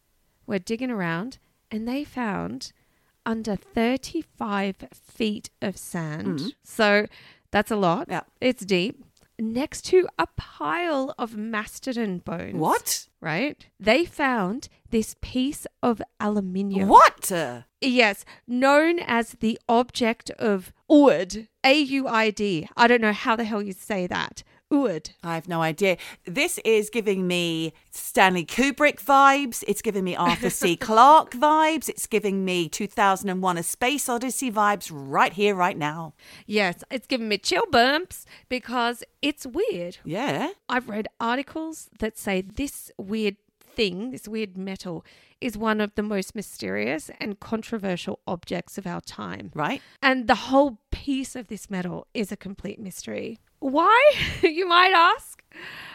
were 0.48 0.60
digging 0.60 0.90
around 0.92 1.38
and 1.70 1.88
they 1.88 2.04
found 2.04 2.74
under 3.26 3.56
35 3.56 4.76
feet 4.94 5.50
of 5.62 5.78
sand. 5.78 6.40
Mhm. 6.40 6.52
So, 6.64 7.06
that's 7.52 7.72
a 7.72 7.76
lot. 7.76 8.08
Yeah. 8.10 8.22
It's 8.40 8.66
deep. 8.66 9.04
Next 9.40 9.82
to 9.86 10.08
a 10.20 10.28
pile 10.38 11.16
of 11.18 11.36
mastodon 11.36 12.20
bones. 12.20 12.56
What? 12.56 13.08
Right? 13.20 13.66
They 13.80 14.06
found 14.06 14.68
this 14.92 15.16
piece 15.22 15.66
of 15.82 16.02
aluminium. 16.20 16.90
What? 16.90 17.32
Yes, 17.82 18.24
known 18.48 19.00
as 19.00 19.32
the 19.40 19.60
object 19.68 20.30
of 20.32 20.72
Uid. 20.90 21.48
A 21.64 21.74
U 21.80 22.08
I 22.08 22.30
D. 22.30 22.68
I 22.78 22.88
don't 22.88 23.02
know 23.02 23.14
how 23.14 23.36
the 23.36 23.44
hell 23.46 23.62
you 23.64 23.74
say 23.74 24.06
that. 24.08 24.44
Uid. 24.72 25.12
I 25.22 25.36
have 25.36 25.48
no 25.48 25.62
idea. 25.62 25.98
This 26.26 26.58
is 26.60 26.90
giving 26.90 27.28
me 27.28 27.74
Stanley 27.92 28.46
Kubrick 28.46 29.04
vibes. 29.04 29.64
It's 29.68 29.82
giving 29.82 30.04
me 30.04 30.16
Arthur 30.16 30.50
C. 30.50 30.76
Clarke 30.88 31.32
vibes. 31.32 31.90
It's 31.90 32.08
giving 32.08 32.46
me 32.46 32.70
2001 32.70 33.58
A 33.58 33.64
Space 33.64 34.08
Odyssey 34.08 34.52
vibes 34.52 34.90
right 34.92 35.34
here, 35.34 35.56
right 35.56 35.78
now. 35.78 36.14
Yes, 36.46 36.84
it's 36.90 37.08
giving 37.08 37.28
me 37.28 37.38
chill 37.38 37.66
bumps 37.70 38.26
because 38.48 39.04
it's 39.22 39.46
weird. 39.46 39.98
Yeah. 40.06 40.52
I've 40.70 40.88
read 40.88 41.08
articles 41.20 41.90
that 42.00 42.18
say 42.18 42.42
this 42.42 42.92
weird 42.98 43.36
thing, 43.76 44.12
this 44.12 44.28
weird 44.28 44.58
metal, 44.58 45.04
is 45.42 45.58
one 45.58 45.82
of 45.82 45.96
the 45.96 46.04
most 46.04 46.36
mysterious 46.36 47.10
and 47.20 47.40
controversial 47.40 48.20
objects 48.28 48.78
of 48.78 48.88
our 48.88 49.02
time. 49.02 49.52
Right? 49.54 49.82
And 50.02 50.28
the 50.28 50.36
whole 50.36 50.78
piece 50.92 51.36
of 51.36 51.48
this 51.48 51.70
metal 51.70 52.08
is 52.14 52.32
a 52.32 52.38
complete 52.38 52.80
mystery. 52.80 53.40
Why, 53.62 54.12
you 54.42 54.68
might 54.68 54.92
ask? 54.92 55.44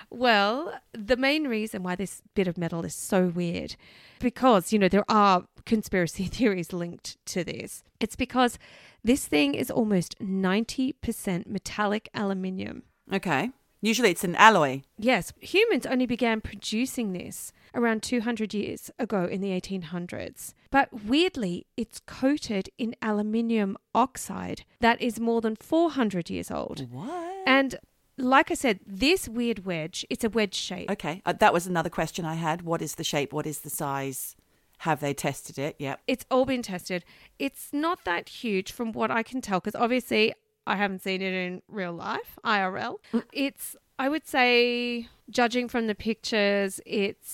Well, 0.09 0.73
the 0.93 1.17
main 1.17 1.49
reason 1.49 1.83
why 1.83 1.97
this 1.97 2.23
bit 2.35 2.47
of 2.47 2.57
metal 2.57 2.85
is 2.85 2.95
so 2.95 3.27
weird, 3.27 3.75
because, 4.21 4.73
you 4.73 4.79
know, 4.79 4.89
there 4.89 5.05
are 5.09 5.45
conspiracy 5.67 6.25
theories 6.37 6.73
linked 6.73 7.17
to 7.27 7.43
this. 7.43 7.83
It's 7.99 8.15
because 8.17 8.57
this 9.03 9.27
thing 9.27 9.55
is 9.55 9.69
almost 9.69 10.17
90% 10.21 11.47
metallic 11.47 12.09
aluminium. 12.15 12.85
Okay. 13.13 13.51
Usually 13.83 14.11
it's 14.11 14.25
an 14.25 14.37
alloy. 14.37 14.83
Yes, 14.97 15.33
humans 15.41 15.87
only 15.87 16.07
began 16.07 16.41
producing 16.41 17.13
this 17.13 17.53
around 17.76 18.02
200 18.02 18.54
years 18.54 18.90
ago 18.99 19.25
in 19.25 19.40
the 19.40 19.50
1800s. 19.50 20.54
But 20.71 21.04
weirdly, 21.04 21.66
it's 21.76 22.00
coated 22.06 22.71
in 22.78 22.97
aluminium 23.02 23.76
oxide 23.95 24.64
that 24.80 25.00
is 25.00 25.21
more 25.21 25.40
than 25.40 25.54
400 25.56 26.30
years 26.30 26.50
old. 26.50 26.90
What? 26.90 27.37
And 27.47 27.76
like 28.18 28.50
I 28.50 28.54
said, 28.54 28.80
this 28.87 29.28
weird 29.28 29.66
wedge, 29.66 30.04
it's 30.09 30.25
a 30.25 30.30
wedge 30.30 30.54
shape. 30.54 30.90
Okay. 30.90 31.23
Uh, 31.25 31.35
that 31.35 31.52
was 31.52 31.66
another 31.66 31.90
question 31.90 32.25
I 32.25 32.35
had. 32.35 32.62
What 32.62 32.83
is 32.83 32.95
the 32.95 33.04
shape? 33.04 33.33
What 33.33 33.47
is 33.47 33.61
the 33.61 33.71
size? 33.71 34.35
Have 34.80 35.00
they 35.00 35.14
tested 35.14 35.59
it? 35.59 35.76
Yep. 35.78 36.00
It's 36.06 36.26
all 36.30 36.45
been 36.45 36.62
tested. 36.62 37.04
It's 37.38 37.68
not 37.73 38.04
that 38.04 38.28
huge 38.28 38.73
from 38.73 38.92
what 38.92 39.11
I 39.11 39.23
can 39.23 39.40
tell, 39.40 39.61
because 39.61 39.75
obviously 39.75 40.35
I 40.66 40.76
haven't 40.76 41.02
seen 41.02 41.23
it 41.23 41.33
in 41.33 41.62
real 41.68 41.92
life, 41.92 42.38
IRL. 42.45 42.97
It's, 43.33 43.76
I 43.99 44.09
would 44.09 44.26
say, 44.26 45.09
judging 45.30 45.68
from 45.68 45.87
the 45.87 45.95
pictures, 45.95 46.80
it's 46.85 47.28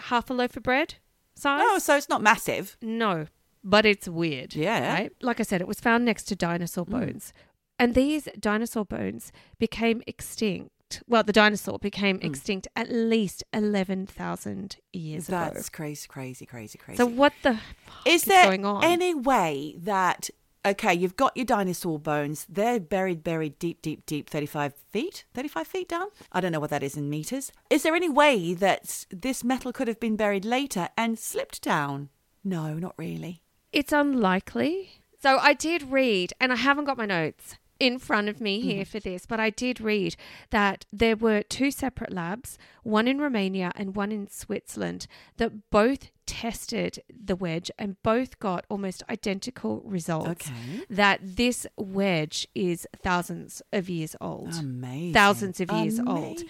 half 0.00 0.30
a 0.30 0.34
loaf 0.34 0.56
of 0.56 0.62
bread 0.62 0.94
size. 1.34 1.62
Oh, 1.64 1.78
so 1.78 1.96
it's 1.96 2.08
not 2.08 2.22
massive. 2.22 2.76
No, 2.82 3.26
but 3.62 3.86
it's 3.86 4.08
weird. 4.08 4.54
Yeah. 4.54 4.92
Right? 4.92 5.12
Like 5.22 5.40
I 5.40 5.42
said, 5.42 5.60
it 5.60 5.68
was 5.68 5.80
found 5.80 6.04
next 6.04 6.24
to 6.24 6.36
dinosaur 6.36 6.84
hmm. 6.84 6.92
bones. 6.92 7.32
And 7.78 7.94
these 7.94 8.28
dinosaur 8.38 8.84
bones 8.84 9.32
became 9.58 10.02
extinct. 10.06 11.02
Well, 11.06 11.22
the 11.22 11.32
dinosaur 11.32 11.78
became 11.78 12.18
hmm. 12.18 12.26
extinct 12.26 12.68
at 12.76 12.90
least 12.90 13.44
11,000 13.52 14.76
years 14.92 15.28
ago. 15.28 15.50
That's 15.54 15.68
crazy, 15.68 16.06
crazy, 16.08 16.46
crazy, 16.46 16.78
crazy. 16.78 16.96
So, 16.96 17.06
what 17.06 17.32
the 17.42 17.54
fuck 17.54 18.06
is 18.06 18.22
is, 18.22 18.28
there 18.28 18.46
going 18.46 18.64
on? 18.64 18.84
any 18.84 19.14
way 19.14 19.76
that 19.78 20.30
okay, 20.64 20.94
you've 20.94 21.16
got 21.16 21.36
your 21.36 21.46
dinosaur 21.46 21.98
bones. 21.98 22.46
They're 22.48 22.80
buried, 22.80 23.22
buried 23.22 23.58
deep, 23.58 23.82
deep, 23.82 24.06
deep, 24.06 24.28
35 24.28 24.74
feet? 24.90 25.24
35 25.34 25.66
feet 25.66 25.88
down? 25.88 26.06
I 26.32 26.40
don't 26.40 26.52
know 26.52 26.60
what 26.60 26.70
that 26.70 26.82
is 26.82 26.96
in 26.96 27.10
meters. 27.10 27.52
Is 27.70 27.82
there 27.82 27.94
any 27.94 28.08
way 28.08 28.54
that 28.54 29.06
this 29.10 29.44
metal 29.44 29.72
could 29.72 29.88
have 29.88 30.00
been 30.00 30.16
buried 30.16 30.44
later 30.44 30.88
and 30.96 31.18
slipped 31.18 31.62
down? 31.62 32.08
No, 32.44 32.74
not 32.74 32.94
really. 32.96 33.42
It's 33.72 33.92
unlikely. 33.92 35.02
So 35.22 35.38
I 35.38 35.52
did 35.52 35.90
read, 35.90 36.32
and 36.40 36.52
I 36.52 36.56
haven't 36.56 36.86
got 36.86 36.96
my 36.96 37.06
notes 37.06 37.56
in 37.78 37.98
front 37.98 38.28
of 38.28 38.40
me 38.40 38.60
here 38.60 38.82
mm-hmm. 38.82 38.90
for 38.90 39.00
this, 39.00 39.26
but 39.26 39.40
I 39.40 39.50
did 39.50 39.80
read 39.80 40.14
that 40.50 40.84
there 40.92 41.16
were 41.16 41.42
two 41.42 41.70
separate 41.70 42.12
labs, 42.12 42.58
one 42.82 43.08
in 43.08 43.18
Romania 43.20 43.72
and 43.74 43.96
one 43.96 44.12
in 44.12 44.28
Switzerland, 44.28 45.06
that 45.38 45.70
both 45.70 46.10
tested 46.30 47.02
the 47.08 47.34
wedge 47.34 47.70
and 47.76 48.00
both 48.04 48.38
got 48.38 48.64
almost 48.68 49.02
identical 49.10 49.82
results. 49.84 50.48
Okay. 50.48 50.84
That 50.88 51.18
this 51.22 51.66
wedge 51.76 52.46
is 52.54 52.86
thousands 53.02 53.60
of 53.72 53.90
years 53.90 54.14
old. 54.20 54.54
Amazing. 54.54 55.12
Thousands 55.12 55.60
of 55.60 55.72
years 55.72 55.98
old. 55.98 56.42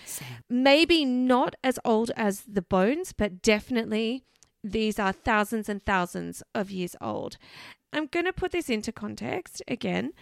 Maybe 0.51 1.05
not 1.07 1.55
as 1.65 1.79
old 1.85 2.11
as 2.17 2.43
the 2.43 2.63
bones, 2.63 3.13
but 3.15 3.41
definitely 3.43 4.25
these 4.63 4.99
are 4.99 5.13
thousands 5.13 5.69
and 5.71 5.83
thousands 5.83 6.43
of 6.55 6.71
years 6.71 6.95
old. 7.01 7.39
I'm 7.93 8.07
going 8.07 8.27
to 8.27 8.33
put 8.33 8.53
this 8.53 8.69
into 8.69 8.93
context 8.93 9.63
again. 9.67 10.13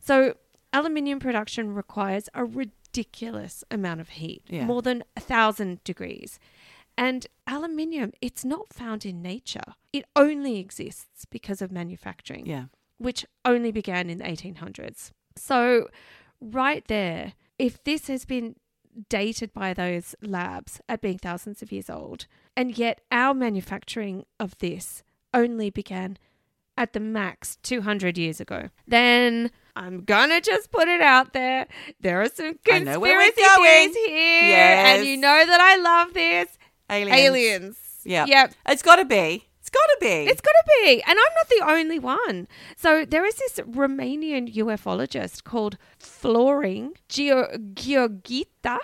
So, 0.00 0.34
aluminium 0.72 1.18
production 1.18 1.74
requires 1.74 2.28
a 2.32 2.44
ridiculous 2.44 3.64
amount 3.70 4.00
of 4.00 4.10
heat, 4.10 4.42
Yeah. 4.48 4.64
more 4.64 4.82
than 4.82 5.02
a 5.16 5.20
thousand 5.20 5.82
degrees. 5.84 6.38
And 6.98 7.26
aluminium, 7.46 8.12
it's 8.20 8.44
not 8.44 8.72
found 8.74 9.06
in 9.06 9.22
nature. 9.22 9.74
It 9.92 10.04
only 10.16 10.58
exists 10.58 11.24
because 11.30 11.62
of 11.62 11.70
manufacturing 11.72 12.44
Yeah. 12.44 12.64
which 12.98 13.24
only 13.44 13.70
began 13.70 14.10
in 14.10 14.18
the 14.18 14.24
1800s. 14.26 15.12
So, 15.36 15.88
right 16.40 16.84
there, 16.88 17.34
if 17.58 17.82
this 17.84 18.08
has 18.08 18.24
been 18.24 18.56
dated 19.08 19.52
by 19.52 19.72
those 19.72 20.16
labs 20.20 20.80
at 20.88 21.00
being 21.00 21.18
thousands 21.18 21.62
of 21.62 21.70
years 21.70 21.88
old, 21.88 22.26
and 22.56 22.76
yet 22.76 23.00
our 23.12 23.32
manufacturing 23.32 24.24
of 24.40 24.58
this 24.58 25.04
only 25.32 25.70
began 25.70 26.18
at 26.76 26.92
the 26.94 27.00
max 27.00 27.56
200 27.62 28.18
years 28.18 28.40
ago, 28.40 28.70
then 28.88 29.52
I'm 29.76 30.02
gonna 30.04 30.40
just 30.40 30.72
put 30.72 30.88
it 30.88 31.00
out 31.00 31.32
there. 31.32 31.68
There 32.00 32.20
are 32.22 32.28
some 32.28 32.58
conspiracy 32.64 33.32
theories 33.36 33.94
here, 33.94 34.48
Yes. 34.48 34.98
and 34.98 35.06
you 35.06 35.16
know 35.16 35.44
that 35.46 35.60
I 35.60 35.76
love 35.76 36.14
this. 36.14 36.57
Aliens. 36.90 37.20
Aliens. 37.20 37.76
Yeah. 38.04 38.26
Yep. 38.26 38.54
It's 38.68 38.82
got 38.82 38.96
to 38.96 39.04
be. 39.04 39.44
It's 39.60 39.70
got 39.70 39.86
to 39.86 39.96
be. 40.00 40.30
It's 40.30 40.40
got 40.40 40.52
to 40.52 40.64
be. 40.82 41.02
And 41.06 41.18
I'm 41.18 41.34
not 41.36 41.48
the 41.50 41.64
only 41.78 41.98
one. 41.98 42.48
So 42.76 43.04
there 43.04 43.26
is 43.26 43.34
this 43.34 43.58
Romanian 43.58 44.54
ufologist 44.54 45.44
called 45.44 45.76
Florin 45.98 46.94
Georgita. 47.08 48.78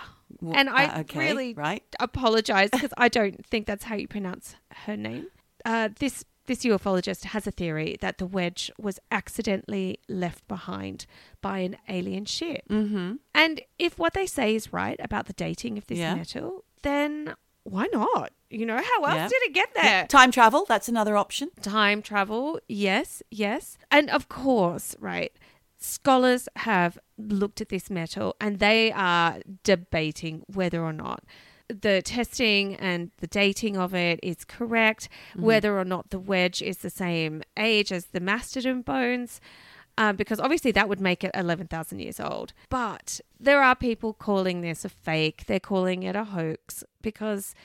And 0.53 0.69
I 0.69 0.85
uh, 0.85 0.99
okay, 0.99 1.19
really 1.19 1.53
right. 1.55 1.83
apologize 1.99 2.69
because 2.71 2.93
I 2.97 3.07
don't 3.09 3.43
think 3.45 3.65
that's 3.65 3.85
how 3.85 3.95
you 3.95 4.07
pronounce 4.07 4.55
her 4.85 4.95
name. 4.95 5.27
Uh, 5.63 5.89
this 5.97 6.23
this 6.45 6.63
ufologist 6.63 7.25
has 7.25 7.47
a 7.47 7.51
theory 7.51 7.97
that 8.01 8.19
the 8.19 8.25
wedge 8.27 8.69
was 8.77 8.99
accidentally 9.11 9.99
left 10.07 10.47
behind 10.47 11.07
by 11.41 11.59
an 11.59 11.77
alien 11.89 12.25
ship. 12.25 12.61
Mm-hmm. 12.69 13.13
And 13.33 13.61
if 13.79 13.97
what 13.97 14.13
they 14.13 14.27
say 14.27 14.53
is 14.53 14.71
right 14.71 14.99
about 14.99 15.25
the 15.25 15.33
dating 15.33 15.77
of 15.79 15.87
this 15.87 15.97
Yeah. 15.97 16.13
metal, 16.15 16.63
then 16.83 17.33
why 17.65 17.87
not? 17.91 18.31
You 18.49 18.65
know, 18.65 18.77
how 18.77 19.03
else 19.03 19.15
Yeah. 19.15 19.27
did 19.27 19.41
it 19.43 19.53
get 19.53 19.73
there? 19.73 20.07
Time 20.07 20.31
travel. 20.31 20.65
That's 20.67 20.87
another 20.87 21.17
option. 21.17 21.49
time 21.61 22.01
travel 22.01 22.59
yes 22.67 23.21
yes 23.31 23.77
and 23.91 24.09
of 24.09 24.29
course 24.29 24.95
right 24.99 25.33
scholars 25.77 26.47
have 26.57 26.97
looked 27.17 27.59
at 27.61 27.69
this 27.69 27.89
metal 27.89 28.35
and 28.39 28.59
they 28.59 28.91
are 28.91 29.39
debating 29.63 30.43
whether 30.47 30.81
or 30.83 30.93
not 30.93 31.23
the 31.67 32.01
testing 32.03 32.75
and 32.75 33.09
the 33.17 33.27
dating 33.27 33.75
of 33.77 33.93
it 33.95 34.19
is 34.21 34.45
correct 34.45 35.09
mm-hmm. 35.31 35.43
whether 35.43 35.77
or 35.79 35.85
not 35.85 36.09
the 36.11 36.19
wedge 36.19 36.61
is 36.61 36.77
the 36.77 36.89
same 36.89 37.41
age 37.57 37.91
as 37.91 38.05
the 38.07 38.19
mastodon 38.19 38.81
bones 38.81 39.41
um, 39.97 40.15
because 40.15 40.39
obviously 40.39 40.71
that 40.71 40.89
would 40.89 40.99
make 41.01 41.23
it 41.23 41.31
11,000 41.33 41.99
years 41.99 42.19
old. 42.19 42.53
But 42.69 43.21
there 43.39 43.61
are 43.61 43.75
people 43.75 44.13
calling 44.13 44.61
this 44.61 44.85
a 44.85 44.89
fake. 44.89 45.45
They're 45.47 45.59
calling 45.59 46.03
it 46.03 46.15
a 46.15 46.25
hoax 46.25 46.83
because, 47.01 47.55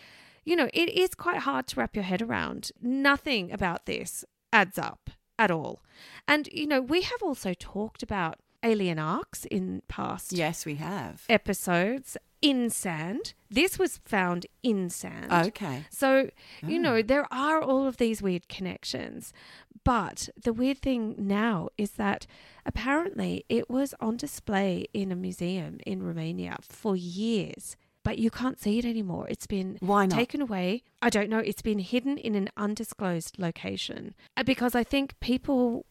you 0.45 0.57
know, 0.57 0.69
it 0.73 0.89
is 0.91 1.15
quite 1.15 1.39
hard 1.39 1.67
to 1.69 1.81
wrap 1.81 1.97
your 1.97 2.05
head 2.05 2.23
around. 2.23 2.71
Nothing 2.81 3.51
about 3.53 3.87
this 3.87 4.25
adds 4.53 4.79
up 4.79 5.11
at 5.39 5.51
all. 5.51 5.83
And, 6.29 6.49
you 6.53 6.67
know, 6.67 6.81
we 6.81 7.03
have 7.03 7.23
also 7.23 7.55
talked 7.55 8.03
about 8.03 8.37
alien 8.63 8.99
arcs 8.99 9.45
in 9.47 9.83
past 9.89 10.33
Yes, 10.33 10.67
we 10.67 10.75
have. 10.77 11.25
episodes 11.29 12.17
in 12.43 12.71
sand. 12.71 13.33
This 13.51 13.79
was 13.79 13.99
found 14.05 14.47
in 14.63 14.91
sand. 14.91 15.33
Okay. 15.33 15.85
So, 15.91 16.31
you 16.67 16.79
know, 16.79 17.03
there 17.03 17.27
are 17.33 17.61
all 17.61 17.87
of 17.87 17.97
these 17.97 18.23
weird 18.23 18.49
connections. 18.49 19.33
But 19.85 20.29
the 20.43 20.53
weird 20.53 20.79
thing 20.83 21.15
now 21.19 21.69
is 21.79 21.93
that 21.93 22.27
apparently 22.67 23.45
it 23.49 23.71
was 23.71 23.95
on 24.01 24.17
display 24.17 24.87
in 24.93 25.11
a 25.11 25.17
museum 25.17 25.79
in 25.87 26.03
Romania 26.03 26.59
for 26.63 26.95
years. 26.97 27.77
But 28.03 28.19
you 28.19 28.31
can't 28.31 28.59
see 28.59 28.79
it 28.79 28.85
anymore. 28.87 29.27
It's 29.29 29.47
been 29.47 29.77
Why 29.81 30.07
not? 30.07 30.17
taken 30.17 30.41
away. 30.41 30.83
I 31.03 31.11
don't 31.11 31.29
know. 31.29 31.39
It's 31.39 31.61
been 31.63 31.81
hidden 31.81 32.17
in 32.17 32.35
an 32.35 32.49
undisclosed 32.57 33.39
location. 33.39 34.15
Uh, 34.37 34.43
Because 34.43 34.75
I 34.75 34.85
think 34.85 35.19
people 35.21 35.85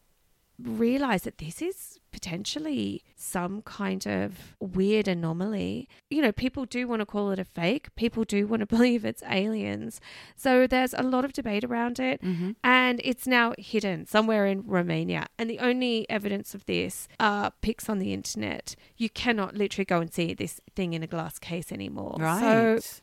realize 0.62 1.22
that 1.22 1.38
this 1.38 1.62
is 1.62 1.98
potentially 2.12 3.02
some 3.14 3.62
kind 3.62 4.06
of 4.06 4.54
weird 4.58 5.08
anomaly. 5.08 5.88
You 6.10 6.22
know, 6.22 6.32
people 6.32 6.64
do 6.64 6.88
want 6.88 7.00
to 7.00 7.06
call 7.06 7.30
it 7.30 7.38
a 7.38 7.44
fake, 7.44 7.94
people 7.94 8.24
do 8.24 8.46
want 8.46 8.60
to 8.60 8.66
believe 8.76 9.04
it's 9.04 9.22
aliens. 9.28 10.00
So 10.36 10.66
there's 10.66 10.94
a 10.94 11.02
lot 11.02 11.24
of 11.24 11.32
debate 11.32 11.64
around 11.64 12.00
it, 12.00 12.22
mm-hmm. 12.22 12.52
and 12.62 13.00
it's 13.04 13.26
now 13.26 13.54
hidden 13.58 14.06
somewhere 14.06 14.46
in 14.46 14.66
Romania. 14.66 15.26
And 15.38 15.48
the 15.48 15.58
only 15.58 16.08
evidence 16.10 16.54
of 16.54 16.66
this 16.66 17.08
are 17.18 17.52
pics 17.62 17.88
on 17.88 17.98
the 17.98 18.12
internet. 18.12 18.74
You 18.96 19.08
cannot 19.08 19.54
literally 19.54 19.84
go 19.84 20.00
and 20.00 20.12
see 20.12 20.34
this 20.34 20.60
thing 20.74 20.92
in 20.92 21.02
a 21.02 21.06
glass 21.06 21.38
case 21.38 21.72
anymore. 21.72 22.16
Right. 22.18 22.82
So 22.82 23.00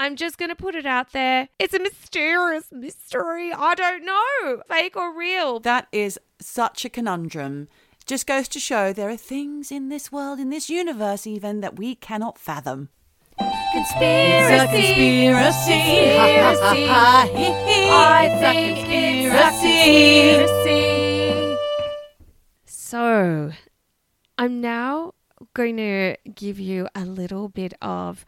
I'm 0.00 0.14
just 0.14 0.38
going 0.38 0.50
to 0.50 0.54
put 0.54 0.76
it 0.76 0.86
out 0.86 1.10
there. 1.12 1.48
It's 1.58 1.74
a 1.74 1.80
mysterious 1.80 2.66
mystery. 2.70 3.52
I 3.52 3.74
don't 3.74 4.04
know, 4.04 4.62
fake 4.68 4.96
or 4.96 5.12
real. 5.12 5.58
that 5.60 5.88
is 5.90 6.20
such 6.40 6.84
a 6.84 6.88
conundrum. 6.88 7.66
Just 8.06 8.24
goes 8.24 8.46
to 8.48 8.60
show 8.60 8.92
there 8.92 9.10
are 9.10 9.16
things 9.16 9.72
in 9.72 9.88
this 9.88 10.12
world, 10.12 10.38
in 10.38 10.50
this 10.50 10.70
universe 10.70 11.26
even, 11.26 11.60
that 11.62 11.76
we 11.76 11.96
cannot 11.96 12.38
fathom. 12.38 12.90
Conspiracy. 13.72 15.26
Conspiracy. 15.26 15.72
I 17.90 18.28
think 18.40 18.86
it's 18.88 19.34
a 19.34 19.50
conspiracy. 19.50 21.56
So, 22.64 23.50
I'm 24.38 24.60
now 24.60 25.14
going 25.54 25.76
to 25.78 26.14
give 26.34 26.60
you 26.60 26.86
a 26.94 27.04
little 27.04 27.48
bit 27.48 27.74
of 27.82 28.24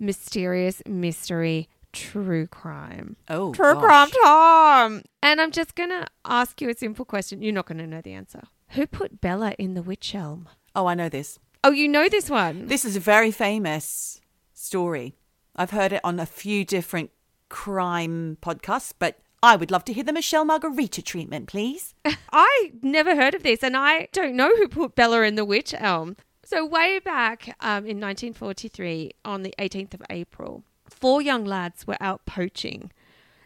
mysterious 0.00 0.82
mystery 0.86 1.68
true 1.92 2.46
crime. 2.46 3.16
Oh, 3.28 3.52
True 3.52 3.74
gosh. 3.74 3.82
crime 3.82 4.10
time. 4.24 5.02
And 5.22 5.40
I'm 5.40 5.50
just 5.50 5.74
going 5.74 5.90
to 5.90 6.06
ask 6.24 6.60
you 6.60 6.68
a 6.70 6.74
simple 6.74 7.04
question. 7.04 7.42
You're 7.42 7.52
not 7.52 7.66
going 7.66 7.78
to 7.78 7.86
know 7.86 8.00
the 8.00 8.12
answer. 8.12 8.42
Who 8.70 8.86
put 8.86 9.20
Bella 9.20 9.54
in 9.58 9.74
the 9.74 9.82
witch 9.82 10.14
elm? 10.14 10.48
Oh, 10.74 10.86
I 10.86 10.94
know 10.94 11.08
this. 11.08 11.38
Oh, 11.64 11.72
you 11.72 11.88
know 11.88 12.08
this 12.08 12.30
one. 12.30 12.66
This 12.66 12.84
is 12.84 12.96
a 12.96 13.00
very 13.00 13.30
famous 13.30 14.20
story. 14.54 15.16
I've 15.56 15.72
heard 15.72 15.92
it 15.92 16.00
on 16.04 16.20
a 16.20 16.26
few 16.26 16.64
different 16.64 17.10
crime 17.48 18.38
podcasts, 18.40 18.92
but 18.98 19.18
I 19.42 19.56
would 19.56 19.70
love 19.70 19.84
to 19.86 19.92
hear 19.92 20.04
the 20.04 20.12
Michelle 20.12 20.44
Margarita 20.44 21.02
treatment, 21.02 21.48
please. 21.48 21.94
I 22.32 22.72
never 22.82 23.16
heard 23.16 23.34
of 23.34 23.42
this, 23.42 23.62
and 23.62 23.76
I 23.76 24.08
don't 24.12 24.36
know 24.36 24.54
who 24.56 24.68
put 24.68 24.94
Bella 24.94 25.22
in 25.22 25.34
the 25.34 25.44
witch 25.44 25.74
elm. 25.76 26.16
So, 26.50 26.66
way 26.66 26.98
back 26.98 27.54
um, 27.60 27.86
in 27.86 28.00
1943, 28.00 29.12
on 29.24 29.44
the 29.44 29.54
18th 29.60 29.94
of 29.94 30.02
April, 30.10 30.64
four 30.88 31.22
young 31.22 31.44
lads 31.44 31.86
were 31.86 31.96
out 32.00 32.26
poaching 32.26 32.90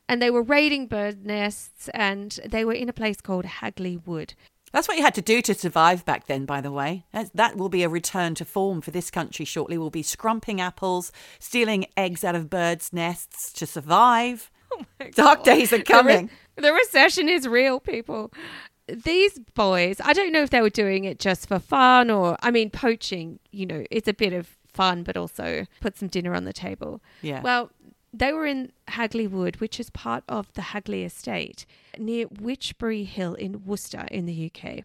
and 0.09 0.23
they 0.23 0.31
were 0.31 0.41
raiding 0.41 0.87
bird 0.87 1.27
nests 1.27 1.91
and 1.93 2.41
they 2.47 2.65
were 2.65 2.73
in 2.73 2.89
a 2.89 2.95
place 2.95 3.21
called 3.21 3.45
Hagley 3.45 3.99
Wood. 3.99 4.33
That's 4.73 4.89
what 4.89 4.97
you 4.97 5.03
had 5.03 5.15
to 5.17 5.21
do 5.21 5.43
to 5.43 5.53
survive 5.53 6.07
back 6.07 6.29
then, 6.29 6.47
by 6.47 6.63
the 6.63 6.73
way. 6.73 7.05
That, 7.35 7.57
will 7.59 7.69
be 7.69 7.83
a 7.83 7.91
return 7.91 8.35
to 8.37 8.45
form 8.47 8.81
for 8.81 8.91
this 8.91 9.11
country 9.11 9.45
shortly. 9.45 9.77
We'll 9.77 9.91
be 9.91 10.03
scrumping 10.03 10.59
apples, 10.63 11.13
stealing 11.39 11.85
eggs 11.99 12.25
out 12.25 12.35
of 12.35 12.49
birds' 12.49 12.91
nests 12.91 13.53
to 13.53 13.67
survive. 13.67 14.51
Dark 15.15 15.45
days 15.45 15.75
are 15.75 15.77
The, 15.77 15.81
re- 15.81 15.85
coming. 15.85 16.31
the 16.57 16.73
recession 16.73 17.29
is 17.29 17.47
real, 17.47 17.81
people. 17.81 18.33
These 18.87 19.39
boys, 19.55 20.01
I 20.05 20.13
don't 20.13 20.33
know 20.33 20.43
if 20.43 20.51
they 20.51 20.61
were 20.61 20.71
doing 20.71 21.05
it 21.05 21.19
just 21.19 21.49
for 21.49 21.59
fun 21.59 22.11
or, 22.11 22.37
I 22.41 22.51
mean, 22.51 22.71
poaching, 22.71 23.39
you 23.51 23.65
know, 23.67 23.85
it's 23.91 24.09
a 24.09 24.13
bit 24.13 24.33
of 24.33 24.57
fun, 24.67 25.03
but 25.03 25.17
also 25.17 25.67
put 25.81 25.97
some 25.97 26.09
dinner 26.09 26.35
on 26.35 26.45
the 26.45 26.53
table. 26.53 27.01
Yeah. 27.23 27.41
Well, 27.41 27.71
they 28.13 28.33
were 28.33 28.47
in 28.47 28.73
Hagley 28.89 29.27
Wood, 29.27 29.61
which 29.61 29.81
is 29.81 29.91
part 29.91 30.23
of 30.29 30.53
the 30.53 30.63
Hagley 30.63 31.03
Estate 31.03 31.67
near 31.99 32.27
Wychbury 32.27 33.07
Hill 33.07 33.35
in 33.35 33.65
Worcester 33.65 34.07
in 34.11 34.27
the 34.27 34.51
UK. 34.53 34.85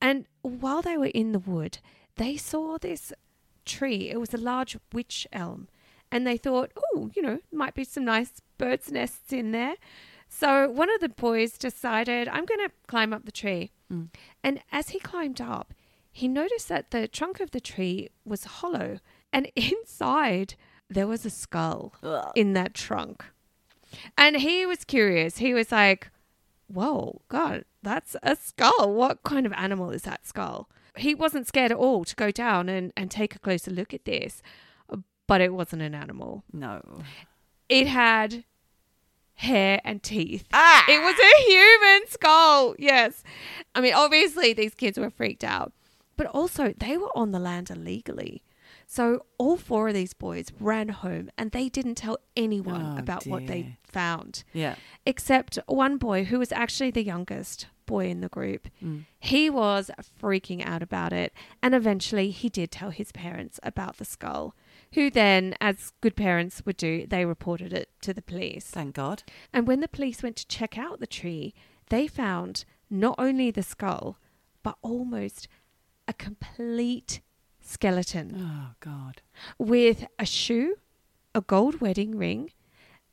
And 0.00 0.26
while 0.42 0.80
they 0.80 0.96
were 0.96 1.06
in 1.06 1.32
the 1.32 1.38
wood, 1.38 1.78
they 2.16 2.36
saw 2.36 2.78
this 2.78 3.12
tree. 3.66 4.08
It 4.08 4.18
was 4.18 4.32
a 4.32 4.38
large 4.38 4.78
witch 4.92 5.26
elm. 5.32 5.68
And 6.12 6.26
they 6.26 6.36
thought, 6.36 6.72
oh, 6.94 7.10
you 7.14 7.22
know, 7.22 7.40
might 7.52 7.74
be 7.74 7.84
some 7.84 8.04
nice 8.04 8.32
birds' 8.58 8.90
nests 8.90 9.32
in 9.32 9.52
there. 9.52 9.74
So 10.32 10.70
one 10.70 10.88
of 10.90 11.00
the 11.00 11.08
boys 11.08 11.58
decided, 11.58 12.28
I'm 12.28 12.46
going 12.46 12.66
to 12.66 12.72
climb 12.86 13.12
up 13.12 13.26
the 13.26 13.32
tree. 13.32 13.72
Mm. 13.92 14.08
And 14.44 14.60
as 14.70 14.90
he 14.90 15.00
climbed 15.00 15.40
up, 15.40 15.74
he 16.12 16.28
noticed 16.28 16.68
that 16.68 16.92
the 16.92 17.08
trunk 17.08 17.40
of 17.40 17.50
the 17.50 17.60
tree 17.60 18.10
was 18.24 18.44
hollow. 18.44 19.00
And 19.32 19.50
inside, 19.56 20.54
there 20.88 21.08
was 21.08 21.26
a 21.26 21.30
skull 21.30 21.94
Ugh. 22.02 22.32
in 22.36 22.52
that 22.54 22.74
trunk. 22.74 23.24
And 24.16 24.36
he 24.36 24.64
was 24.64 24.84
curious. 24.84 25.38
He 25.38 25.52
was 25.52 25.72
like, 25.72 26.10
whoa, 26.68 27.22
God, 27.28 27.64
that's 27.82 28.14
a 28.22 28.36
skull. 28.36 28.94
What 28.94 29.24
kind 29.24 29.46
of 29.46 29.52
animal 29.54 29.90
is 29.90 30.02
that 30.02 30.26
skull? 30.26 30.70
He 30.96 31.12
wasn't 31.12 31.48
scared 31.48 31.72
at 31.72 31.76
all 31.76 32.04
to 32.04 32.14
go 32.14 32.30
down 32.30 32.68
and, 32.68 32.92
and 32.96 33.10
take 33.10 33.34
a 33.34 33.40
closer 33.40 33.72
look 33.72 33.92
at 33.92 34.04
this, 34.04 34.42
but 35.26 35.40
it 35.40 35.52
wasn't 35.52 35.82
an 35.82 35.94
animal. 35.94 36.44
No. 36.52 37.02
It 37.68 37.88
had 37.88 38.44
hair 39.40 39.80
and 39.84 40.02
teeth. 40.02 40.44
Ah! 40.52 40.84
It 40.88 41.00
was 41.00 41.16
a 41.18 41.34
human 41.50 42.08
skull. 42.08 42.74
Yes. 42.78 43.22
I 43.74 43.80
mean, 43.80 43.94
obviously, 43.94 44.52
these 44.52 44.74
kids 44.74 44.98
were 44.98 45.10
freaked 45.10 45.44
out, 45.44 45.72
but 46.16 46.26
also 46.26 46.74
they 46.76 46.96
were 46.96 47.16
on 47.16 47.30
the 47.32 47.38
land 47.38 47.70
illegally. 47.70 48.42
So 48.86 49.24
all 49.38 49.56
four 49.56 49.88
of 49.88 49.94
these 49.94 50.14
boys 50.14 50.48
ran 50.58 50.88
home 50.88 51.30
and 51.38 51.52
they 51.52 51.68
didn't 51.68 51.94
tell 51.94 52.18
anyone 52.36 52.94
Oh, 52.96 52.98
about 52.98 53.24
what 53.26 53.46
they 53.46 53.76
found 53.86 54.42
Yeah. 54.52 54.74
except 55.06 55.58
one 55.66 55.96
boy 55.96 56.24
who 56.24 56.38
was 56.40 56.50
actually 56.50 56.90
the 56.90 57.04
youngest 57.04 57.66
boy 57.86 58.08
in 58.08 58.20
the 58.20 58.28
group. 58.28 58.68
Mm. 58.84 59.04
He 59.20 59.48
was 59.48 59.90
freaking 60.20 60.64
out 60.66 60.82
about 60.82 61.12
it, 61.12 61.32
and 61.62 61.72
eventually 61.74 62.30
he 62.30 62.48
did 62.48 62.70
tell 62.72 62.90
his 62.90 63.10
parents 63.12 63.58
about 63.62 63.96
the 63.98 64.04
skull, 64.04 64.54
who 64.94 65.10
then, 65.10 65.54
as 65.60 65.92
good 66.00 66.16
parents 66.16 66.62
would 66.66 66.76
do, 66.76 67.06
they 67.06 67.24
reported 67.24 67.72
it 67.72 67.90
to 68.02 68.12
the 68.12 68.22
police. 68.22 68.64
Thank 68.66 68.96
God. 68.96 69.22
And 69.52 69.66
when 69.66 69.80
the 69.80 69.88
police 69.88 70.22
went 70.22 70.36
to 70.36 70.46
check 70.46 70.76
out 70.76 71.00
the 71.00 71.06
tree, 71.06 71.54
they 71.90 72.06
found 72.06 72.64
not 72.88 73.14
only 73.18 73.50
the 73.50 73.62
skull, 73.62 74.18
but 74.62 74.76
almost 74.82 75.48
a 76.08 76.12
complete 76.12 77.20
skeleton 77.60 78.34
Oh, 78.36 78.74
God. 78.80 79.22
with 79.58 80.06
a 80.18 80.26
shoe, 80.26 80.76
a 81.34 81.40
gold 81.40 81.80
wedding 81.80 82.18
ring, 82.18 82.50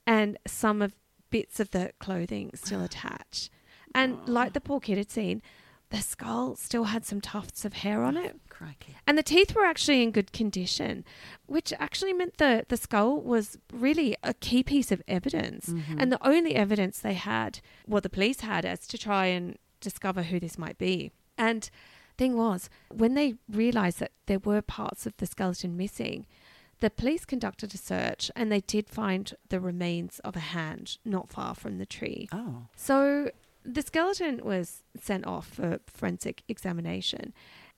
and 0.05 0.37
some 0.47 0.81
of 0.81 0.95
bits 1.29 1.59
of 1.59 1.71
the 1.71 1.91
clothing 1.99 2.51
still 2.55 2.83
attached. 2.89 3.49
And 3.93 4.27
like 4.27 4.49
oh. 4.49 4.53
the 4.53 4.61
poor 4.61 4.79
kid 4.79 4.97
had 4.97 5.11
seen, 5.11 5.41
the 5.89 6.01
skull 6.01 6.55
still 6.55 6.85
had 6.85 7.05
some 7.05 7.21
tufts 7.21 7.63
of 7.65 7.73
hair 7.73 8.03
on 8.03 8.17
it. 8.17 8.35
Crikey. 8.57 8.95
And 9.05 9.17
the 9.17 9.23
teeth 9.23 9.53
were 9.53 9.65
actually 9.65 10.01
in 10.01 10.11
good 10.11 10.31
condition, 10.31 11.05
which 11.45 11.71
actually 11.77 12.13
meant 12.13 12.37
the, 12.37 12.65
the 12.67 12.77
skull 12.77 13.21
was 13.21 13.57
really 13.71 14.17
a 14.23 14.33
key 14.33 14.63
piece 14.63 14.91
of 14.91 15.01
evidence. 15.07 15.67
Mm-hmm. 15.67 15.99
And 15.99 16.11
the 16.11 16.27
only 16.27 16.55
evidence 16.55 16.99
they 16.99 17.13
had, 17.13 17.59
well, 17.87 18.01
the 18.01 18.09
police 18.09 18.41
had, 18.41 18.65
as 18.65 18.87
to 18.87 18.97
try 18.97 19.27
and 19.27 19.57
discover 19.79 20.23
who 20.23 20.39
this 20.39 20.57
might 20.57 20.79
be. 20.79 21.11
And 21.37 21.69
thing 22.17 22.35
was, 22.35 22.69
when 22.91 23.13
they 23.13 23.35
realized 23.47 23.99
that 23.99 24.11
there 24.25 24.39
were 24.39 24.61
parts 24.63 25.05
of 25.05 25.15
the 25.17 25.27
skeleton 25.27 25.77
missing, 25.77 26.25
the 26.79 26.89
police 26.89 27.25
conducted 27.25 27.73
a 27.75 27.77
search 27.77 28.31
and 28.35 28.51
they 28.51 28.61
did 28.61 28.89
find 28.89 29.33
the 29.49 29.59
remains 29.59 30.19
of 30.19 30.35
a 30.35 30.39
hand 30.39 30.97
not 31.05 31.29
far 31.29 31.53
from 31.53 31.77
the 31.77 31.85
tree. 31.85 32.27
Oh. 32.31 32.63
So 32.75 33.31
the 33.63 33.81
skeleton 33.81 34.41
was 34.43 34.83
sent 34.99 35.27
off 35.27 35.47
for 35.47 35.79
forensic 35.87 36.43
examination. 36.47 37.33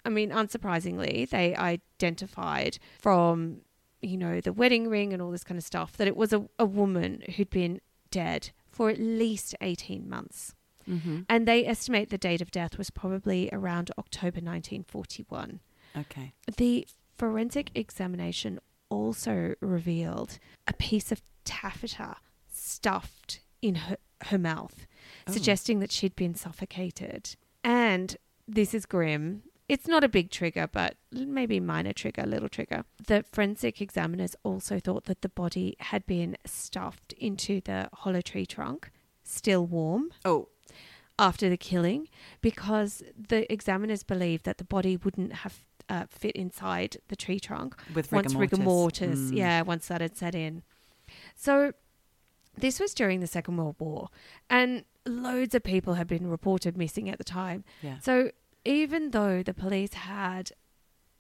I 0.06 0.10
mean, 0.10 0.32
unsurprisingly, 0.32 1.30
they 1.30 1.56
identified 1.56 2.80
from, 3.00 3.62
you 4.02 4.18
know, 4.18 4.42
the 4.42 4.54
wedding 4.54 4.88
ring 4.90 5.14
and 5.14 5.22
all 5.22 5.32
this 5.32 5.44
kind 5.44 5.58
of 5.58 5.64
stuff 5.64 5.98
that 5.98 6.08
it 6.08 6.16
was 6.16 6.34
a, 6.34 6.48
a 6.58 6.66
woman 6.66 7.24
who'd 7.36 7.50
been 7.50 7.82
dead 8.12 8.52
for 8.70 8.90
at 8.90 9.00
least 9.00 9.56
18 9.62 10.10
months. 10.10 10.56
Mm-hmm. 10.90 11.22
And 11.28 11.48
they 11.48 11.66
estimate 11.66 12.10
the 12.10 12.18
date 12.18 12.42
of 12.42 12.52
death 12.52 12.78
was 12.78 12.90
probably 12.90 13.50
around 13.52 13.92
October 13.98 14.38
1941. 14.38 15.60
Okay. 15.98 16.34
The 16.58 16.88
forensic 17.18 17.72
examination 17.76 18.60
also 18.90 19.54
revealed 19.60 20.40
a 20.68 20.74
piece 20.74 21.12
of 21.12 21.22
taffeta 21.44 22.18
stuffed 22.52 23.42
in 23.62 23.76
her 23.76 23.98
her 24.26 24.38
mouth, 24.38 24.86
suggesting 25.28 25.80
that 25.80 25.92
she'd 25.92 26.16
been 26.16 26.36
suffocated. 26.36 27.36
And 27.64 28.18
this 28.48 28.74
is 28.74 28.86
grim. 28.86 29.44
It's 29.70 29.88
not 29.88 30.04
a 30.04 30.10
big 30.10 30.32
trigger, 30.32 30.68
but 30.72 30.98
maybe 31.12 31.60
minor 31.60 31.94
trigger, 31.94 32.24
little 32.26 32.50
trigger. 32.50 32.84
The 33.06 33.24
forensic 33.32 33.80
examiners 33.82 34.36
also 34.44 34.80
thought 34.80 35.06
that 35.06 35.22
the 35.22 35.30
body 35.30 35.76
had 35.80 36.06
been 36.08 36.36
stuffed 36.46 37.14
into 37.14 37.62
the 37.62 37.88
hollow 37.94 38.22
tree 38.22 38.48
trunk, 38.48 38.90
still 39.24 39.66
warm, 39.68 40.10
Oh, 40.26 40.50
after 41.20 41.50
the 41.50 41.58
killing 41.58 42.08
because 42.42 43.04
the 43.16 43.52
examiners 43.52 44.04
believed 44.04 44.44
that 44.46 44.58
the 44.58 44.64
body 44.64 44.98
wouldn't 44.98 45.34
have 45.34 45.60
uh, 45.88 46.06
fit 46.10 46.36
inside 46.36 46.98
the 47.10 47.16
tree 47.16 47.40
trunk 47.40 47.76
with 47.94 48.12
once 48.12 48.34
rigor 48.34 48.58
mortis, 48.58 49.20
Mm. 49.32 49.36
yeah, 49.38 49.62
once 49.62 49.88
that 49.88 50.02
had 50.02 50.16
set 50.18 50.34
in. 50.34 50.64
So 51.36 51.74
this 52.58 52.80
was 52.80 52.94
during 52.94 53.20
the 53.20 53.28
Second 53.28 53.58
World 53.58 53.76
War, 53.80 54.10
and 54.50 54.84
loads 55.06 55.54
of 55.56 55.64
people 55.64 55.94
had 55.96 56.08
been 56.08 56.28
reported 56.28 56.78
missing 56.78 57.10
at 57.10 57.18
the 57.18 57.24
time. 57.24 57.64
Yeah. 57.82 58.00
So 58.00 58.32
even 58.70 59.10
though 59.12 59.42
the 59.42 59.54
police 59.54 59.94
had 59.96 60.52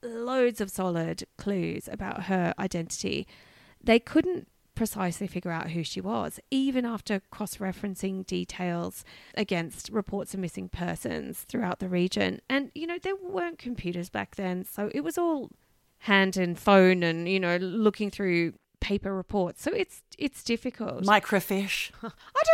loads 0.03 0.62
of 0.62 0.69
solid 0.69 1.23
clues 1.38 1.89
about 1.91 2.23
her 2.25 2.53
identity, 2.59 3.27
they 3.83 3.99
couldn't 3.99 4.47
precisely 4.75 5.27
figure 5.27 5.51
out 5.51 5.71
who 5.71 5.83
she 5.83 5.99
was, 5.99 6.39
even 6.51 6.85
after 6.85 7.19
cross 7.31 7.57
referencing 7.57 8.25
details 8.25 9.03
against 9.35 9.89
reports 9.89 10.33
of 10.33 10.39
missing 10.39 10.69
persons 10.69 11.39
throughout 11.49 11.79
the 11.79 11.89
region. 11.89 12.39
And, 12.47 12.71
you 12.75 12.85
know, 12.88 12.97
there 13.01 13.15
weren't 13.15 13.57
computers 13.57 14.09
back 14.09 14.35
then, 14.35 14.63
so 14.63 14.89
it 14.93 15.01
was 15.01 15.17
all 15.17 15.49
hand 16.03 16.38
and 16.38 16.57
phone 16.57 17.01
and, 17.03 17.27
you 17.27 17.39
know, 17.39 17.57
looking 17.57 18.09
through 18.12 18.53
paper 18.79 19.13
reports. 19.13 19.62
So 19.62 19.73
it's 19.73 20.03
it's 20.17 20.43
difficult. 20.43 21.03
Microfiche. 21.03 21.91
I 22.03 22.09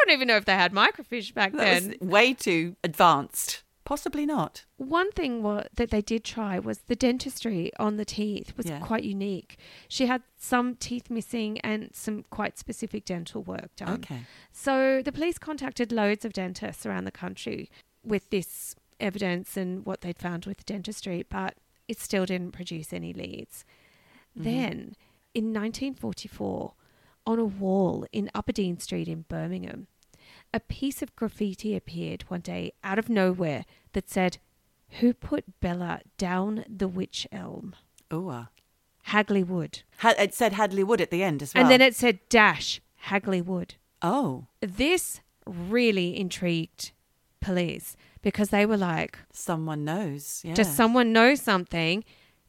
don't 0.05 0.13
even 0.13 0.27
know 0.27 0.37
if 0.37 0.45
they 0.45 0.53
had 0.53 0.71
microfiche 0.73 1.33
back 1.33 1.51
That 1.51 1.81
then. 1.81 1.95
was 1.99 2.09
way 2.09 2.33
too 2.33 2.75
advanced. 2.83 3.61
Possibly 3.85 4.25
not. 4.25 4.65
One 4.77 5.11
thing 5.11 5.43
wa- 5.43 5.63
that 5.75 5.91
they 5.91 6.01
did 6.01 6.23
try 6.23 6.57
was 6.59 6.79
the 6.79 6.95
dentistry 6.95 7.71
on 7.79 7.97
the 7.97 8.03
teeth 8.05 8.57
was 8.57 8.65
Yeah. 8.65 8.79
quite 8.79 9.03
unique. 9.03 9.57
She 9.87 10.07
had 10.07 10.23
some 10.37 10.75
teeth 10.75 11.09
missing 11.09 11.59
and 11.59 11.91
some 11.93 12.23
quite 12.31 12.57
specific 12.57 13.05
dental 13.05 13.43
work 13.43 13.75
done. 13.75 13.93
Okay. 13.99 14.21
So 14.51 15.01
the 15.03 15.11
police 15.11 15.37
contacted 15.37 15.91
loads 15.91 16.25
of 16.25 16.33
dentists 16.33 16.85
around 16.85 17.05
the 17.05 17.11
country 17.11 17.69
with 18.03 18.29
this 18.31 18.75
evidence 18.99 19.55
and 19.55 19.85
what 19.85 20.01
they'd 20.01 20.17
found 20.19 20.45
with 20.45 20.65
dentistry, 20.65 21.23
but 21.29 21.55
it 21.87 21.99
still 21.99 22.25
didn't 22.25 22.51
produce 22.53 22.91
any 22.91 23.13
leads. 23.13 23.65
Mm-hmm. 24.35 24.43
Then, 24.43 24.95
in 25.35 25.53
1944, 25.53 26.73
on 27.27 27.39
a 27.39 27.45
wall 27.45 28.05
in 28.11 28.31
Upper 28.33 28.51
Dean 28.51 28.79
Street 28.79 29.07
in 29.07 29.21
Birmingham, 29.27 29.87
a 30.55 30.59
piece 30.61 31.01
of 31.01 31.15
graffiti 31.15 31.75
appeared 31.75 32.23
one 32.29 32.39
day 32.41 32.71
out 32.83 32.97
of 32.97 33.09
nowhere 33.09 33.65
that 33.93 34.09
said, 34.09 34.37
Who 34.99 35.13
put 35.13 35.59
Bella 35.59 35.99
down 36.17 36.63
the 36.69 36.87
witch 36.87 37.27
elm? 37.31 37.75
Oh, 38.09 38.29
uh, 38.29 38.45
Hagley 39.03 39.43
Wood. 39.43 39.83
ha- 39.97 40.13
it 40.17 40.33
said 40.33 40.53
Hadley 40.53 40.83
Wood 40.83 41.01
at 41.01 41.11
the 41.11 41.21
end 41.23 41.41
as 41.43 41.53
well. 41.53 41.61
And 41.63 41.71
then 41.71 41.81
it 41.81 41.95
said 41.95 42.19
dash 42.29 42.81
Hagley 43.09 43.41
Wood. 43.41 43.75
oh, 44.01 44.47
This 44.61 45.21
really 45.45 46.17
intrigued 46.17 46.91
police 47.41 47.95
because 48.21 48.49
they 48.49 48.65
were 48.65 48.77
like, 48.77 49.19
someone 49.31 49.83
knows. 49.85 50.41
Yeah. 50.43 50.53
does 50.55 50.73
someone 50.73 51.11
know 51.13 51.35
something? 51.35 52.03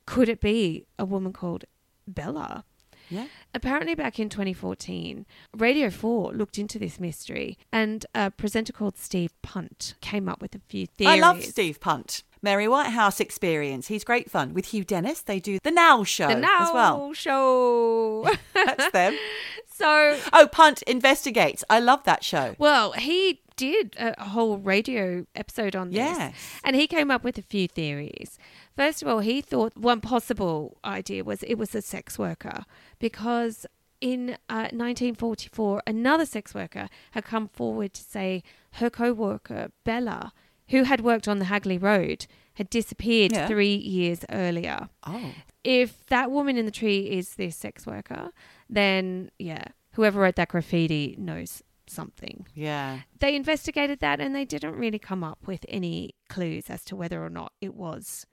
Could 0.06 0.28
it 0.28 0.40
be 0.40 0.86
a 0.98 1.04
woman 1.04 1.32
called 1.32 1.64
Bella? 2.06 2.64
Yeah. 3.10 3.26
Apparently, 3.54 3.94
back 3.94 4.18
in 4.18 4.28
2014, 4.28 5.26
Radio 5.56 5.90
4 5.90 6.32
looked 6.32 6.58
into 6.58 6.78
this 6.78 6.98
mystery, 7.00 7.58
and 7.72 8.04
a 8.14 8.30
presenter 8.30 8.72
called 8.72 8.96
Steve 8.98 9.32
Punt 9.42 9.94
came 10.00 10.28
up 10.28 10.40
with 10.42 10.54
a 10.54 10.60
few 10.68 10.86
theories. 10.86 11.16
I 11.16 11.20
love 11.20 11.42
Steve 11.42 11.80
Punt. 11.80 12.22
Mary 12.42 12.68
Whitehouse 12.68 13.18
Experience. 13.18 13.88
He's 13.88 14.04
great 14.04 14.30
fun. 14.30 14.52
With 14.54 14.66
Hugh 14.66 14.84
Dennis, 14.84 15.22
they 15.22 15.40
do 15.40 15.58
the 15.64 15.70
Now 15.70 16.04
Show 16.04 16.28
The 16.28 16.36
Now 16.36 16.62
as 16.68 16.72
well. 16.72 17.12
Show. 17.14 18.28
That's 18.54 18.90
them. 18.92 19.16
so, 19.72 20.18
Oh, 20.32 20.46
Punt 20.46 20.82
Investigates. 20.82 21.64
I 21.68 21.80
love 21.80 22.04
that 22.04 22.22
show. 22.22 22.54
well, 22.58 22.92
he 22.92 23.40
did 23.56 23.94
a 23.98 24.24
whole 24.24 24.58
radio 24.58 25.26
episode 25.34 25.74
on 25.74 25.88
this. 25.90 25.96
Yes. 25.98 26.34
And 26.64 26.76
he 26.76 26.86
came 26.86 27.10
up 27.10 27.24
with 27.24 27.38
a 27.38 27.42
few 27.42 27.66
theories. 27.68 28.38
First 28.76 29.02
of 29.02 29.08
all, 29.08 29.20
he 29.20 29.40
thought 29.40 29.76
one 29.76 30.00
possible 30.00 30.76
idea 30.84 31.24
was 31.24 31.42
it 31.42 31.54
was 31.56 31.74
a 31.74 31.82
sex 31.82 32.18
worker 32.18 32.64
because 32.98 33.66
in 34.00 34.36
uh, 34.50 34.68
1944, 34.72 35.82
another 35.86 36.26
sex 36.26 36.54
worker 36.54 36.88
had 37.12 37.24
come 37.24 37.48
forward 37.48 37.94
to 37.94 38.02
say 38.02 38.42
her 38.72 38.90
co 38.90 39.12
worker, 39.12 39.68
Bella, 39.84 40.32
who 40.68 40.82
had 40.82 41.00
worked 41.00 41.26
on 41.28 41.38
the 41.38 41.46
Hagley 41.46 41.78
Road, 41.78 42.26
had 42.54 42.68
disappeared 42.70 43.32
Yeah. 43.32 43.46
three 43.48 43.74
years 43.74 44.24
earlier. 44.30 44.88
Oh. 45.06 45.32
If 45.64 46.06
that 46.06 46.30
woman 46.30 46.56
in 46.58 46.64
the 46.66 46.70
tree 46.70 47.10
is 47.10 47.34
this 47.34 47.56
sex 47.56 47.86
worker, 47.86 48.30
then 48.68 49.30
yeah, 49.38 49.64
whoever 49.92 50.20
wrote 50.20 50.36
that 50.36 50.48
graffiti 50.48 51.16
knows 51.18 51.62
something 51.90 52.46
Yeah. 52.54 53.00
they 53.18 53.34
investigated 53.34 54.00
that 54.00 54.20
and 54.20 54.34
they 54.34 54.44
didn't 54.44 54.76
really 54.76 54.98
come 54.98 55.22
up 55.24 55.46
with 55.46 55.64
any 55.68 56.14
clues 56.28 56.68
as 56.68 56.84
to 56.86 56.96
whether 56.96 57.24
or 57.24 57.30
not 57.30 57.52
it 57.60 57.74
was 57.74 58.26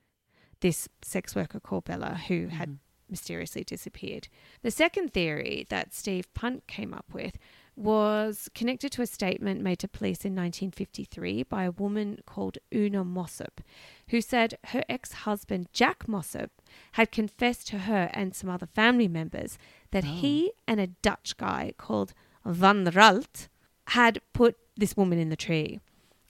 this 0.62 0.88
sex 1.02 1.36
worker 1.36 1.60
called 1.60 1.86
Bella 1.86 2.22
who 2.28 2.48
mm-hmm. 2.48 2.56
had 2.56 2.80
mysteriously 3.10 3.63
disappeared. 3.63 4.28
The 4.62 4.72
second 4.72 5.13
theory 5.13 5.68
that 5.70 5.94
Steve 5.94 6.34
Punt 6.34 6.66
came 6.68 6.94
up 6.94 7.06
with 7.13 7.38
was 7.76 8.50
connected 8.54 8.92
to 8.92 9.02
a 9.02 9.08
statement 9.08 9.62
made 9.62 9.80
to 9.80 9.88
police 9.88 10.26
in 10.26 10.34
1953 10.34 11.44
by 11.44 11.63
a 11.63 11.72
woman 11.72 12.20
called 12.26 12.58
Una 12.74 13.04
Mossop, 13.04 13.62
who 14.10 14.22
said 14.22 14.58
her 14.66 14.84
ex 14.88 15.12
husband 15.13 15.68
Jack 15.74 16.08
Mossop 16.08 16.52
had 16.94 17.12
confessed 17.12 17.68
to 17.68 17.80
her 17.80 18.10
and 18.13 18.36
some 18.36 18.50
other 18.50 18.68
family 18.68 19.08
members 19.08 19.58
that 19.92 20.06
oh. 20.06 20.08
he 20.08 20.52
and 20.68 20.80
a 20.80 20.88
Dutch 20.88 21.36
guy 21.38 21.74
called 21.78 22.13
Van 22.45 22.86
Ralt 22.86 23.47
had 23.88 24.21
put 24.34 24.58
this 24.75 24.95
woman 24.97 25.19
in 25.19 25.29
the 25.29 25.36
tree. 25.36 25.79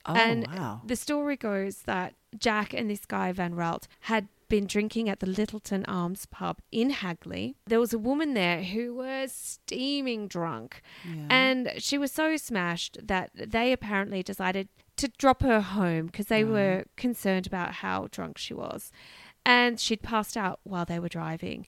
Oh, 0.06 0.16
and 0.16 0.48
wow. 0.48 0.82
the 0.86 0.96
story 0.96 1.38
goes 1.38 1.84
that 1.84 2.16
Jack 2.38 2.74
and 2.74 2.90
this 2.90 3.06
guy 3.06 3.32
Van 3.32 3.56
Ralt 3.56 3.88
had 4.02 4.28
been 4.50 4.68
drinking 4.68 5.10
at 5.10 5.20
the 5.20 5.26
Lyttelton 5.26 5.84
Arms 5.88 6.26
pub 6.26 6.60
in 6.72 6.92
Hagley. 6.92 7.56
There 7.66 7.80
was 7.80 7.94
a 7.94 7.98
woman 7.98 8.34
there 8.34 8.64
who 8.64 8.94
was 8.94 9.32
steaming 9.32 10.28
drunk, 10.28 10.82
Yeah. 11.06 11.26
and 11.30 11.72
she 11.78 11.98
was 11.98 12.12
so 12.12 12.38
smashed 12.38 13.00
that 13.08 13.32
they 13.34 13.72
apparently 13.72 14.22
decided 14.22 14.68
to 14.98 15.08
drop 15.08 15.42
her 15.42 15.62
home 15.62 16.08
because 16.08 16.28
they 16.28 16.44
were 16.44 16.84
mm. 16.84 16.96
concerned 16.98 17.48
about 17.48 17.76
how 17.76 18.10
drunk 18.12 18.38
she 18.38 18.54
was. 18.54 18.92
And 19.46 19.80
she'd 19.80 20.04
passed 20.04 20.38
out 20.38 20.60
while 20.64 20.86
they 20.86 21.00
were 21.00 21.10
driving, 21.10 21.66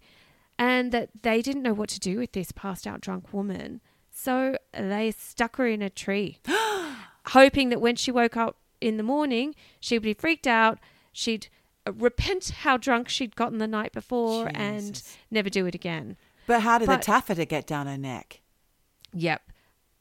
and 0.59 0.91
that 0.91 1.09
they 1.23 1.41
didn't 1.41 1.63
know 1.63 1.73
what 1.73 1.89
to 1.89 1.99
do 1.99 2.19
with 2.19 2.33
this 2.33 2.51
passed 2.51 2.85
out 2.85 3.01
drunk 3.01 3.33
woman. 3.33 3.81
So 4.17 4.57
they 4.73 5.11
stuck 5.11 5.57
her 5.57 5.67
in 5.67 5.81
a 5.81 5.89
tree, 5.89 6.39
hoping 7.27 7.69
that 7.69 7.81
when 7.81 7.95
she 7.97 8.11
woke 8.11 8.37
up 8.37 8.57
in 8.79 8.95
the 8.97 9.03
morning, 9.03 9.53
she'd 9.81 9.99
be 10.01 10.13
freaked 10.13 10.47
out. 10.47 10.79
She'd 11.11 11.47
uh, 11.85 11.91
repent 11.91 12.49
how 12.61 12.77
drunk 12.77 13.09
she'd 13.09 13.35
gotten 13.35 13.57
the 13.57 13.67
night 13.67 13.91
before 13.91 14.49
and 14.53 15.03
never 15.29 15.49
do 15.49 15.65
it 15.65 15.75
again. 15.75 16.15
But 16.47 16.61
how 16.61 16.77
did 16.77 16.87
But- 16.87 17.01
the 17.01 17.05
taffeta 17.05 17.45
get 17.45 17.67
down 17.67 17.87
her 17.87 17.97
neck? 17.97 18.41
Yep. 19.13 19.41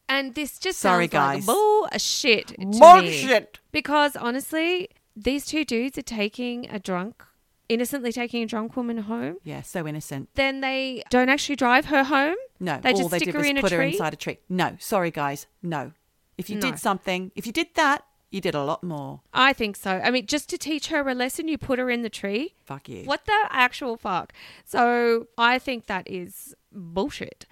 And 0.09 0.35
this 0.35 0.59
just 0.59 0.79
Sorry, 0.79 1.09
sounds 1.09 1.15
like 1.15 1.37
guys. 1.39 1.47
bullshit 1.47 2.49
to 2.49 2.67
me. 2.67 2.79
Bullshit. 2.79 3.59
Because 3.73 4.15
honestly, 4.17 4.91
these 5.17 5.45
two 5.47 5.65
dudes 5.65 5.97
are 5.99 6.03
taking 6.03 6.69
a 6.71 6.79
drunk, 6.79 7.25
innocently 7.69 8.13
taking 8.13 8.43
a 8.43 8.47
drunk 8.47 8.77
woman 8.77 8.99
home. 8.99 9.37
Yeah, 9.43 9.63
so 9.63 9.87
innocent. 9.87 10.29
Then 10.35 10.61
they 10.61 11.03
don't 11.11 11.29
actually 11.29 11.57
drive 11.57 11.87
her 11.87 12.05
home. 12.05 12.37
No, 12.61 12.79
They 12.81 12.91
all 12.93 12.97
just 12.99 13.11
they 13.11 13.19
stick 13.19 13.27
did 13.29 13.35
her 13.35 13.41
was 13.41 13.49
in 13.49 13.59
a 13.59 13.61
put 13.63 13.73
her 13.73 13.79
tree? 13.79 13.93
inside 13.93 14.13
a 14.13 14.17
tree. 14.17 14.39
No, 14.49 14.77
sorry, 14.79 15.11
guys. 15.11 15.47
No. 15.63 15.93
If 16.37 16.51
you 16.51 16.57
No. 16.57 16.63
did 16.71 16.79
something, 16.79 17.31
if 17.35 17.47
you 17.47 17.53
did 17.53 17.69
that, 17.75 18.05
you 18.31 18.41
did 18.41 18.55
a 18.55 18.65
lot 18.65 18.83
more. 18.83 19.21
I 19.33 19.53
think 19.53 19.77
so. 19.77 20.01
I 20.03 20.11
mean, 20.11 20.27
just 20.27 20.49
to 20.51 20.59
teach 20.59 20.89
her 20.89 21.09
a 21.09 21.15
lesson, 21.15 21.47
you 21.47 21.57
put 21.57 21.79
her 21.79 21.89
in 21.89 22.03
the 22.03 22.11
tree. 22.11 22.55
Fuck 22.65 22.89
you. 22.89 23.05
What 23.05 23.25
the 23.27 23.47
actual 23.51 23.97
fuck? 23.97 24.33
So 24.65 25.29
I 25.39 25.59
think 25.61 25.87
that 25.87 26.11
is 26.11 26.55
bullshit. 26.73 27.47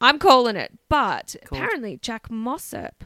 I'm 0.00 0.18
calling 0.18 0.56
it. 0.56 0.72
But 0.88 1.36
apparently, 1.44 1.98
Jack 2.00 2.30
Mossop 2.30 3.04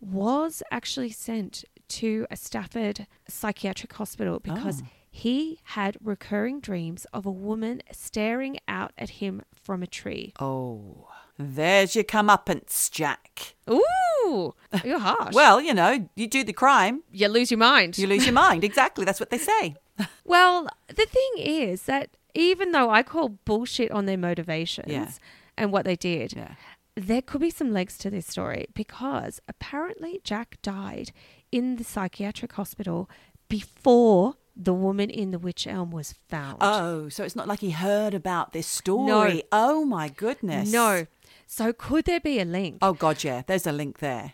was 0.00 0.62
actually 0.70 1.10
sent 1.10 1.64
to 1.88 2.26
a 2.30 2.36
Stafford 2.36 3.06
psychiatric 3.28 3.92
hospital 3.92 4.40
because 4.40 4.82
Oh. 4.82 4.86
He 5.16 5.60
had 5.76 5.96
recurring 6.02 6.58
dreams 6.60 7.06
of 7.12 7.24
a 7.24 7.30
woman 7.30 7.82
staring 7.92 8.58
out 8.66 8.92
at 8.98 9.10
him 9.20 9.42
from 9.54 9.80
a 9.80 9.86
tree. 9.86 10.32
Oh, 10.40 11.06
there's 11.38 11.94
your 11.94 12.02
comeuppance, 12.04 12.90
Jack. 12.90 13.54
Ooh, 13.70 14.54
you're 14.84 14.98
harsh. 14.98 15.32
Well, 15.40 15.60
you 15.60 15.72
know, 15.72 16.08
you 16.16 16.26
do 16.26 16.42
the 16.42 16.52
crime, 16.52 17.04
you 17.12 17.28
lose 17.28 17.52
your 17.52 17.58
mind. 17.58 17.96
you 17.96 18.08
lose 18.08 18.24
your 18.26 18.34
mind. 18.34 18.64
Exactly. 18.64 19.04
That's 19.04 19.20
what 19.20 19.30
they 19.30 19.38
say. 19.38 19.76
Well, 20.24 20.66
the 20.88 21.06
thing 21.06 21.32
is 21.36 21.82
that 21.82 22.16
even 22.34 22.72
though 22.72 22.90
I 22.90 23.04
call 23.04 23.28
bullshit 23.28 23.92
on 23.92 24.06
their 24.06 24.18
motivations 24.18 24.90
Yeah. 24.90 25.10
and 25.56 25.70
what 25.70 25.84
they 25.84 25.94
did, 25.94 26.32
Yeah. 26.32 26.54
there 26.96 27.22
could 27.22 27.40
be 27.40 27.50
some 27.50 27.72
legs 27.72 27.96
to 27.98 28.10
this 28.10 28.26
story 28.26 28.66
because 28.74 29.40
apparently 29.46 30.20
Jack 30.24 30.58
died 30.62 31.12
in 31.52 31.76
the 31.76 31.84
psychiatric 31.84 32.52
hospital 32.54 33.08
before 33.48 34.34
the 34.56 34.74
woman 34.74 35.10
in 35.10 35.30
the 35.30 35.38
witch 35.38 35.66
elm 35.66 35.90
was 35.90 36.14
found. 36.28 36.58
Oh, 36.60 37.08
so 37.08 37.24
it's 37.24 37.36
not 37.36 37.48
like 37.48 37.60
he 37.60 37.70
heard 37.72 38.14
about 38.14 38.52
this 38.52 38.66
story. 38.66 39.34
No. 39.34 39.42
Oh 39.52 39.84
my 39.84 40.08
goodness. 40.08 40.72
no. 40.72 41.06
So 41.46 41.72
could 41.72 42.04
there 42.06 42.20
be 42.20 42.40
a 42.40 42.44
link? 42.44 42.78
Oh 42.80 42.94
god, 42.94 43.22
yeah. 43.24 43.42
There's 43.46 43.66
a 43.66 43.72
link 43.72 43.98
there. 43.98 44.32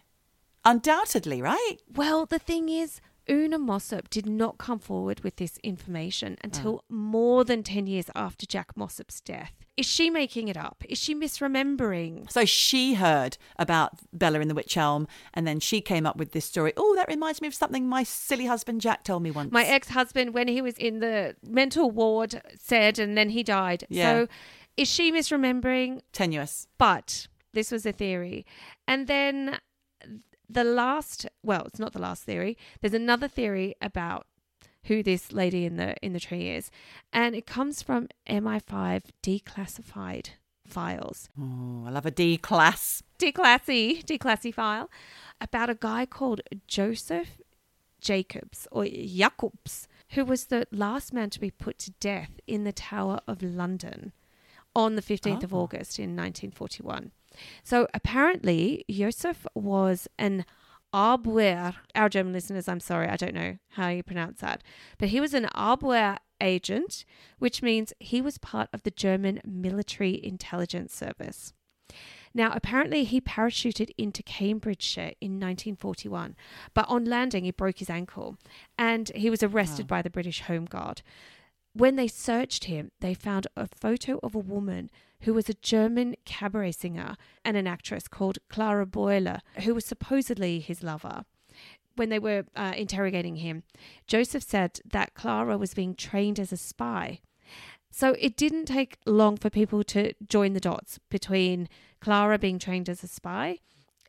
Undoubtedly, 0.64 1.40
right? 1.40 1.76
Well, 1.94 2.26
the 2.26 2.38
thing 2.38 2.68
is, 2.68 3.00
Una 3.30 3.58
Mossop 3.58 4.10
did 4.10 4.26
not 4.26 4.58
come 4.58 4.78
forward 4.78 5.20
with 5.20 5.36
this 5.36 5.58
information 5.62 6.32
mm. 6.32 6.44
until 6.44 6.84
more 6.88 7.44
than 7.44 7.62
10 7.62 7.86
years 7.86 8.10
after 8.14 8.44
Jack 8.46 8.76
Mossop's 8.76 9.20
death. 9.20 9.52
Is 9.76 9.86
she 9.86 10.10
making 10.10 10.48
it 10.48 10.56
up? 10.56 10.84
Is 10.88 10.98
she 10.98 11.14
misremembering? 11.14 12.30
So 12.30 12.44
she 12.44 12.94
heard 12.94 13.38
about 13.56 13.92
Bella 14.12 14.40
in 14.40 14.48
the 14.48 14.54
Witch 14.54 14.76
Elm, 14.76 15.06
and 15.32 15.46
then 15.46 15.60
she 15.60 15.80
came 15.80 16.04
up 16.04 16.16
with 16.16 16.32
this 16.32 16.44
story. 16.44 16.72
Oh, 16.76 16.94
that 16.96 17.08
reminds 17.08 17.40
me 17.40 17.48
of 17.48 17.54
something 17.54 17.88
my 17.88 18.02
silly 18.02 18.46
husband 18.46 18.80
Jack 18.80 19.04
told 19.04 19.22
me 19.22 19.30
once. 19.30 19.52
My 19.52 19.64
ex 19.64 19.88
husband, 19.88 20.34
when 20.34 20.48
he 20.48 20.60
was 20.60 20.76
in 20.76 20.98
the 20.98 21.36
mental 21.42 21.90
ward, 21.90 22.42
said, 22.58 22.98
and 22.98 23.16
then 23.16 23.30
he 23.30 23.42
died. 23.42 23.84
Yeah. 23.88 24.12
So 24.12 24.28
is 24.76 24.88
she 24.88 25.12
misremembering? 25.12 26.00
tenuous. 26.12 26.66
But 26.76 27.28
this 27.52 27.70
was 27.70 27.86
a 27.86 27.92
theory. 27.92 28.44
And 28.86 29.06
then 29.06 29.58
the 30.52 30.64
last, 30.64 31.26
well, 31.42 31.64
it's 31.66 31.78
not 31.78 31.92
the 31.92 32.00
last 32.00 32.24
theory. 32.24 32.56
There's 32.80 32.94
another 32.94 33.28
theory 33.28 33.74
about 33.80 34.26
who 34.84 35.02
this 35.02 35.32
lady 35.32 35.64
in 35.66 35.76
the 35.76 35.94
in 36.02 36.12
the 36.14 36.20
tree 36.20 36.48
is, 36.50 36.70
and 37.12 37.34
it 37.34 37.46
comes 37.46 37.82
from 37.82 38.08
MI5 38.28 39.02
declassified 39.22 40.30
files. 40.66 41.28
Oh, 41.38 41.84
I 41.86 41.90
love 41.90 42.06
a 42.06 42.10
D 42.10 42.36
class. 42.38 43.02
Declassy, 43.18 44.02
declassy 44.04 44.52
file 44.54 44.90
about 45.40 45.68
a 45.70 45.74
guy 45.74 46.06
called 46.06 46.40
Joseph 46.66 47.40
Jacobs 48.00 48.66
or 48.72 48.86
Jacobs, 48.86 49.86
who 50.10 50.24
was 50.24 50.46
the 50.46 50.66
last 50.70 51.12
man 51.12 51.28
to 51.30 51.40
be 51.40 51.50
put 51.50 51.78
to 51.80 51.90
death 52.00 52.40
in 52.46 52.64
the 52.64 52.72
Tower 52.72 53.20
of 53.28 53.42
London 53.42 54.12
on 54.74 54.96
the 54.96 55.02
15th 55.02 55.42
of 55.44 55.52
Oh. 55.52 55.58
August 55.60 55.98
in 55.98 56.16
1941. 56.16 57.10
So 57.62 57.86
apparently, 57.94 58.84
Joseph 58.90 59.46
was 59.54 60.08
an 60.18 60.44
Abwehr. 60.92 61.74
Our 61.94 62.08
German 62.08 62.32
listeners, 62.32 62.68
I'm 62.68 62.80
sorry, 62.80 63.08
I 63.08 63.16
don't 63.16 63.34
know 63.34 63.58
how 63.70 63.88
you 63.88 64.02
pronounce 64.02 64.40
that, 64.40 64.62
but 64.98 65.10
he 65.10 65.20
was 65.20 65.34
an 65.34 65.48
Abwehr 65.54 66.18
agent, 66.40 67.04
which 67.38 67.62
means 67.62 67.92
he 68.00 68.20
was 68.20 68.38
part 68.38 68.68
of 68.72 68.82
the 68.82 68.90
German 68.90 69.40
military 69.44 70.24
intelligence 70.24 70.94
service. 70.94 71.52
Now, 72.32 72.52
apparently, 72.54 73.04
he 73.04 73.20
parachuted 73.20 73.90
into 73.98 74.22
Cambridgeshire 74.22 75.14
in 75.20 75.32
1941, 75.32 76.36
but 76.74 76.88
on 76.88 77.04
landing, 77.04 77.44
he 77.44 77.50
broke 77.50 77.78
his 77.78 77.90
ankle 77.90 78.36
and 78.78 79.10
he 79.14 79.28
was 79.28 79.42
arrested 79.42 79.88
by 79.88 80.00
the 80.00 80.10
British 80.10 80.42
Home 80.42 80.64
Guard. 80.64 81.02
When 81.72 81.96
they 81.96 82.08
searched 82.08 82.64
him, 82.64 82.90
they 83.00 83.14
found 83.14 83.46
a 83.56 83.68
photo 83.68 84.18
of 84.22 84.34
a 84.34 84.40
woman 84.40 84.90
who 85.20 85.34
was 85.34 85.48
a 85.48 85.54
German 85.54 86.16
cabaret 86.24 86.72
singer 86.72 87.16
and 87.44 87.56
an 87.56 87.66
actress 87.66 88.08
called 88.08 88.38
Clara 88.48 88.86
Bauerle, 88.86 89.40
who 89.64 89.74
was 89.74 89.84
supposedly 89.84 90.58
his 90.58 90.82
lover. 90.82 91.24
When 91.96 92.08
they 92.08 92.18
were 92.18 92.44
uh, 92.56 92.72
interrogating 92.76 93.36
him, 93.36 93.62
Joseph 94.06 94.42
said 94.42 94.80
that 94.90 95.14
Clara 95.14 95.58
was 95.58 95.74
being 95.74 95.94
trained 95.94 96.40
as 96.40 96.52
a 96.52 96.56
spy. 96.56 97.20
So 97.90 98.16
it 98.18 98.36
didn't 98.36 98.66
take 98.66 98.98
long 99.04 99.36
for 99.36 99.50
people 99.50 99.84
to 99.84 100.14
join 100.26 100.54
the 100.54 100.60
dots 100.60 100.98
between 101.10 101.68
Clara 102.00 102.38
being 102.38 102.58
trained 102.58 102.88
as 102.88 103.02
a 103.02 103.08
spy 103.08 103.58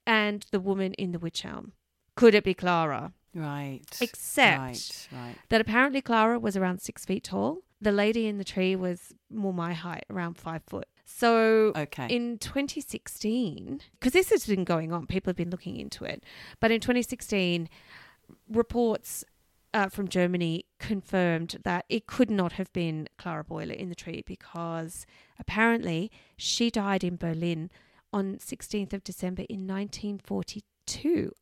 and 0.05 0.45
the 0.51 0.59
woman 0.59 0.93
in 0.93 1.11
the 1.11 1.19
witch 1.19 1.43
elm. 1.43 1.73
Could 2.15 2.35
it 2.35 2.43
be 2.43 2.53
Clara? 2.53 3.13
Right. 3.33 3.85
Except 4.01 4.59
Right, 4.59 5.07
right. 5.11 5.35
that 5.49 5.61
apparently 5.61 6.01
Clara 6.01 6.37
was 6.39 6.57
around 6.57 6.79
six 6.81 7.05
feet 7.05 7.23
tall. 7.23 7.59
The 7.79 7.91
lady 7.91 8.27
in 8.27 8.37
the 8.37 8.43
tree 8.43 8.75
was 8.75 9.13
more 9.29 9.53
my 9.53 9.73
height, 9.73 10.05
around 10.09 10.37
five 10.37 10.63
foot. 10.67 10.87
So 11.05 11.71
Okay. 11.75 12.07
in 12.09 12.37
2016, 12.37 13.81
because 13.99 14.13
this 14.13 14.29
has 14.29 14.45
been 14.45 14.63
going 14.63 14.91
on, 14.91 15.07
people 15.07 15.29
have 15.29 15.35
been 15.37 15.49
looking 15.49 15.77
into 15.77 16.03
it. 16.05 16.23
But 16.59 16.71
in 16.71 16.79
2016, 16.81 17.69
reports 18.49 19.23
uh, 19.73 19.87
from 19.87 20.07
Germany 20.07 20.65
confirmed 20.79 21.57
that 21.63 21.85
it 21.89 22.05
could 22.07 22.29
not 22.29 22.53
have 22.53 22.71
been 22.73 23.07
Clara 23.17 23.43
Bauerle 23.43 23.73
in 23.75 23.89
the 23.89 23.95
tree 23.95 24.23
because 24.25 25.05
apparently 25.39 26.11
she 26.35 26.69
died 26.69 27.03
in 27.03 27.15
Berlin 27.15 27.69
on 28.13 28.35
16th 28.35 28.91
of 28.93 29.03
December 29.03 29.43
in 29.47 29.65
1942, 29.67 30.61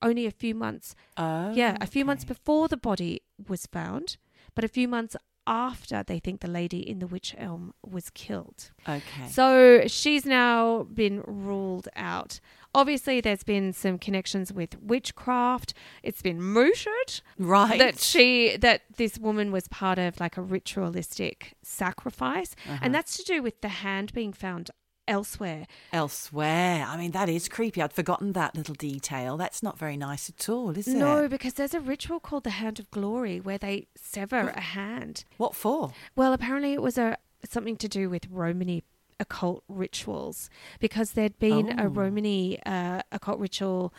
only 0.01 0.25
a 0.25 0.31
few 0.31 0.55
months 0.55 0.95
oh, 1.17 1.51
yeah, 1.53 1.77
a 1.81 1.87
few 1.87 2.05
months 2.05 2.23
before 2.25 2.67
the 2.67 2.77
body 2.77 3.21
was 3.47 3.65
found, 3.65 4.17
but 4.55 4.63
a 4.63 4.67
few 4.67 4.87
months 4.87 5.15
after 5.47 6.03
they 6.03 6.19
think 6.19 6.41
the 6.41 6.47
lady 6.47 6.77
in 6.87 6.99
the 6.99 7.07
witch 7.07 7.33
elm 7.37 7.73
was 7.83 8.11
killed. 8.11 8.71
Okay. 8.87 9.27
So 9.29 9.87
she's 9.87 10.23
now 10.25 10.83
been 10.83 11.23
ruled 11.25 11.87
out. 11.95 12.39
Obviously, 12.75 13.19
there's 13.19 13.41
been 13.43 13.73
some 13.73 13.97
connections 13.97 14.53
with 14.53 14.79
witchcraft. 14.79 15.73
It's 16.03 16.21
been 16.21 16.39
mooted 16.39 17.21
right. 17.39 17.79
that 17.79 17.97
she 17.99 18.57
that 18.57 18.81
this 18.97 19.17
woman 19.17 19.51
was 19.51 19.67
part 19.67 19.97
of 19.97 20.19
like 20.19 20.37
a 20.37 20.41
ritualistic 20.43 21.55
sacrifice, 21.63 22.55
Uh-huh. 22.67 22.77
and 22.83 22.93
that's 22.93 23.17
to 23.17 23.23
do 23.23 23.41
with 23.41 23.61
the 23.61 23.69
hand 23.69 24.13
being 24.13 24.33
found 24.33 24.69
elsewhere. 25.09 25.65
Elsewhere. 25.91 26.85
I 26.87 26.95
mean, 26.97 27.11
that 27.11 27.27
is 27.29 27.47
creepy. 27.49 27.81
I'd 27.81 27.93
forgotten 27.93 28.33
that 28.33 28.55
little 28.55 28.75
detail. 28.75 29.35
That's 29.37 29.61
not 29.61 29.77
very 29.77 29.97
nice 29.97 30.29
at 30.29 30.47
all, 30.49 30.77
is 30.77 30.87
it? 30.87 30.95
No, 30.95 31.27
because 31.27 31.53
there's 31.55 31.73
a 31.73 31.79
ritual 31.81 32.19
called 32.19 32.43
the 32.45 32.51
Hand 32.51 32.79
of 32.79 32.89
Glory 32.91 33.39
where 33.39 33.57
they 33.57 33.87
sever 33.95 34.49
a 34.55 34.59
hand. 34.61 35.25
What 35.37 35.55
for? 35.55 35.91
Well, 36.15 36.33
apparently 36.33 36.73
it 36.73 36.81
was 36.81 36.97
a 36.97 37.17
something 37.47 37.77
to 37.77 37.87
do 37.87 38.09
with 38.09 38.27
Romany 38.29 38.83
occult 39.19 39.63
rituals 39.67 40.49
because 40.79 41.11
there'd 41.11 41.37
been 41.39 41.77
a 41.79 41.85
Oh. 41.85 41.87
Romany 41.87 42.59
uh, 42.65 43.01
occult 43.11 43.39
ritual 43.39 43.93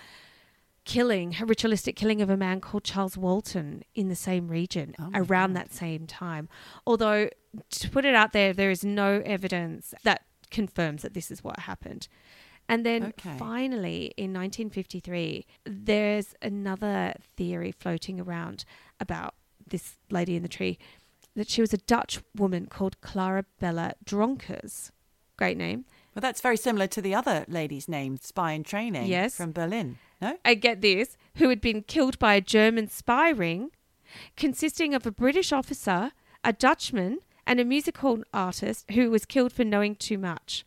killing, 0.84 1.36
a 1.40 1.44
ritualistic 1.44 1.94
killing 1.94 2.22
of 2.22 2.30
a 2.30 2.36
man 2.36 2.60
called 2.60 2.84
Charles 2.84 3.16
Walton 3.16 3.82
in 3.94 4.08
the 4.08 4.16
same 4.16 4.48
region 4.48 4.94
Oh 4.98 5.10
around 5.14 5.52
God. 5.54 5.56
that 5.62 5.72
same 5.74 6.06
time. 6.06 6.48
Although 6.86 7.28
to 7.70 7.90
put 7.90 8.04
it 8.04 8.14
out 8.14 8.32
there, 8.32 8.52
there 8.52 8.70
is 8.70 8.84
no 8.84 9.22
evidence 9.24 9.92
that 10.04 10.22
confirms 10.50 11.02
that 11.02 11.14
this 11.14 11.30
is 11.30 11.42
what 11.44 11.60
happened. 11.60 12.08
And 12.68 12.86
then 12.86 13.04
Okay. 13.06 13.36
finally, 13.38 14.12
in 14.16 14.32
1953, 14.32 15.44
there's 15.64 16.34
another 16.40 17.14
theory 17.36 17.72
floating 17.72 18.20
around 18.20 18.64
about 19.00 19.34
this 19.66 19.96
lady 20.10 20.36
in 20.36 20.42
the 20.42 20.48
tree 20.48 20.78
that 21.34 21.48
she 21.48 21.60
was 21.60 21.72
a 21.72 21.78
Dutch 21.78 22.20
woman 22.36 22.66
called 22.66 23.00
Clara 23.00 23.44
Bella 23.58 23.94
Dronkers. 24.04 24.90
Great 25.36 25.56
name. 25.56 25.84
Well, 26.14 26.20
that's 26.20 26.40
very 26.40 26.56
similar 26.56 26.86
to 26.88 27.00
the 27.00 27.14
other 27.14 27.44
lady's 27.48 27.88
name, 27.88 28.16
spy 28.18 28.52
in 28.52 28.64
training. 28.64 29.06
Yes. 29.06 29.36
From 29.36 29.52
Berlin. 29.52 29.98
No? 30.20 30.36
I 30.44 30.54
get 30.54 30.80
this, 30.80 31.16
who 31.36 31.48
had 31.48 31.60
been 31.60 31.82
killed 31.82 32.18
by 32.18 32.34
a 32.34 32.40
German 32.40 32.88
spy 32.88 33.30
ring 33.30 33.70
consisting 34.36 34.92
of 34.92 35.06
a 35.06 35.12
British 35.12 35.52
officer, 35.52 36.12
a 36.44 36.52
Dutchman, 36.52 37.20
and 37.50 37.58
a 37.58 37.64
musical 37.64 38.22
artist 38.32 38.88
who 38.92 39.10
was 39.10 39.24
killed 39.26 39.52
for 39.52 39.64
knowing 39.64 39.96
too 39.96 40.16
much. 40.18 40.64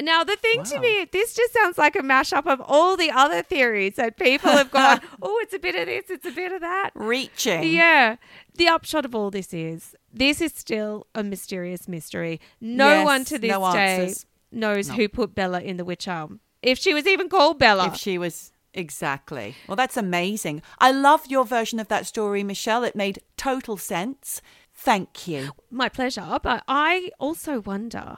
Now, 0.00 0.24
the 0.24 0.34
thing 0.34 0.64
to 0.64 0.80
me, 0.80 1.06
this 1.12 1.34
just 1.34 1.52
sounds 1.52 1.78
like 1.78 1.94
a 1.94 2.00
mashup 2.00 2.46
of 2.46 2.60
all 2.62 2.96
the 2.96 3.12
other 3.12 3.42
theories 3.42 3.94
that 3.94 4.16
people 4.18 4.50
have 4.50 4.72
gone, 4.72 5.00
oh, 5.22 5.38
it's 5.42 5.54
a 5.54 5.58
bit 5.60 5.76
of 5.76 5.86
this, 5.86 6.06
it's 6.10 6.26
a 6.26 6.32
bit 6.32 6.50
of 6.50 6.60
that. 6.62 6.90
Reaching. 6.94 7.62
Yeah. 7.62 8.16
The 8.56 8.66
upshot 8.66 9.04
of 9.04 9.14
all 9.14 9.30
this 9.30 9.54
is 9.54 9.94
this 10.12 10.40
is 10.40 10.52
still 10.52 11.06
a 11.14 11.22
mysterious 11.22 11.86
mystery. 11.86 12.40
No 12.60 12.88
Yes, 12.88 13.04
one 13.06 13.24
to 13.26 13.38
this 13.38 13.50
no 13.52 13.72
day 13.72 13.96
answers. 14.00 14.26
knows 14.50 14.88
No. 14.88 14.94
who 14.96 15.08
put 15.08 15.34
Bella 15.36 15.60
in 15.60 15.76
the 15.76 15.84
witch 15.84 16.08
elm. 16.08 16.40
If 16.60 16.78
she 16.78 16.92
was 16.92 17.06
even 17.06 17.28
called 17.28 17.60
Bella. 17.60 17.86
If 17.88 17.96
she 17.96 18.18
was. 18.18 18.50
Exactly. 18.74 19.54
Well, 19.68 19.76
that's 19.76 19.96
amazing. 19.96 20.62
I 20.78 20.90
love 20.90 21.26
your 21.28 21.44
version 21.44 21.78
of 21.78 21.88
that 21.88 22.06
story, 22.06 22.42
Michelle. 22.42 22.82
It 22.84 22.96
made 22.96 23.20
total 23.36 23.76
sense. 23.76 24.42
Thank 24.80 25.26
you. 25.26 25.50
My 25.70 25.88
pleasure. 25.88 26.38
But 26.42 26.62
I 26.68 27.10
also 27.18 27.60
wonder 27.60 28.16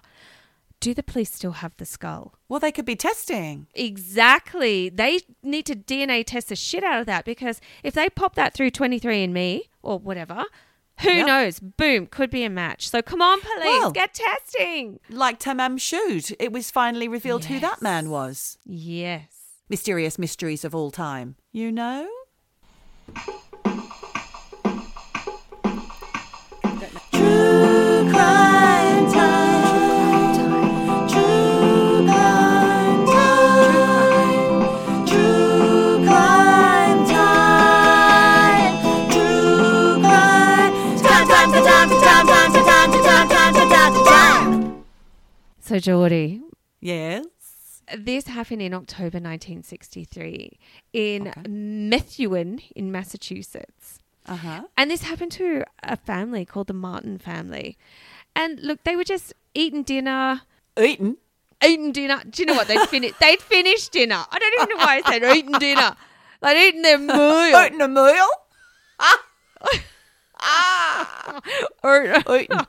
do 0.78 0.94
the 0.94 1.02
police 1.02 1.30
still 1.32 1.52
have 1.52 1.76
the 1.76 1.84
skull? 1.84 2.34
Well, 2.48 2.58
they 2.60 2.72
could 2.72 2.86
be 2.86 2.96
testing. 2.96 3.66
Exactly. 3.74 4.88
They 4.88 5.20
need 5.42 5.66
to 5.66 5.74
DNA 5.76 6.24
test 6.24 6.48
the 6.48 6.56
shit 6.56 6.82
out 6.82 7.00
of 7.00 7.06
that 7.06 7.24
because 7.26 7.60
if 7.82 7.92
they 7.92 8.08
pop 8.08 8.34
that 8.36 8.54
through 8.54 8.70
23andMe 8.70 9.60
or 9.82 9.98
whatever, 9.98 10.44
who 11.00 11.10
Yep. 11.10 11.26
knows? 11.26 11.60
Boom, 11.60 12.06
could 12.06 12.30
be 12.30 12.44
a 12.44 12.50
match. 12.50 12.88
So 12.88 13.02
come 13.02 13.20
on, 13.20 13.40
police, 13.42 13.58
Well- 13.64 13.90
get 13.90 14.14
testing. 14.14 15.00
Like 15.10 15.38
Tamam 15.38 15.78
Shud, 15.78 16.34
it 16.38 16.50
was 16.50 16.70
finally 16.70 17.08
revealed 17.08 17.44
who 17.46 17.60
that 17.60 17.82
man 17.82 18.08
was. 18.08 18.56
Yes. 18.64 19.26
Mysterious 19.68 20.18
mysteries 20.18 20.64
of 20.64 20.74
all 20.74 20.90
time. 20.90 21.36
You 21.52 21.72
know? 21.72 22.08
Geordie, 45.80 46.40
Yes. 46.80 47.24
this 47.96 48.26
happened 48.28 48.62
in 48.62 48.72
October 48.74 49.18
1963 49.20 50.58
in 50.92 51.28
Okay. 51.28 51.42
Methuen 51.48 52.60
in 52.76 52.92
Massachusetts. 52.92 53.98
Uh 54.26 54.36
huh. 54.36 54.62
And 54.76 54.90
this 54.90 55.02
happened 55.02 55.32
to 55.32 55.64
a 55.82 55.96
family 55.96 56.44
called 56.44 56.66
the 56.68 56.74
Martin 56.74 57.18
family. 57.18 57.76
And 58.36 58.60
look, 58.60 58.84
they 58.84 58.94
were 58.96 59.04
just 59.04 59.32
eating 59.54 59.82
dinner, 59.82 60.42
Eating? 60.78 61.16
eating 61.64 61.90
dinner. 61.92 62.22
Do 62.28 62.42
you 62.42 62.46
know 62.46 62.54
what? 62.54 62.68
They'd, 62.68 62.88
fini- 62.88 63.12
they'd 63.20 63.40
finished 63.40 63.92
dinner. 63.92 64.22
I 64.30 64.38
don't 64.38 64.54
even 64.62 64.68
know 64.78 64.84
why 64.84 65.02
I 65.04 65.10
said 65.10 65.36
eating 65.36 65.52
dinner. 65.58 65.96
They'd 66.42 66.68
eaten 66.68 66.82
their 66.82 66.98
meal. 67.10 67.64
Eaten 67.66 67.80
a 67.80 67.88
meal. 67.88 68.28
Ah. 70.42 71.40
Or, 71.82 72.04
Eaten. 72.36 72.60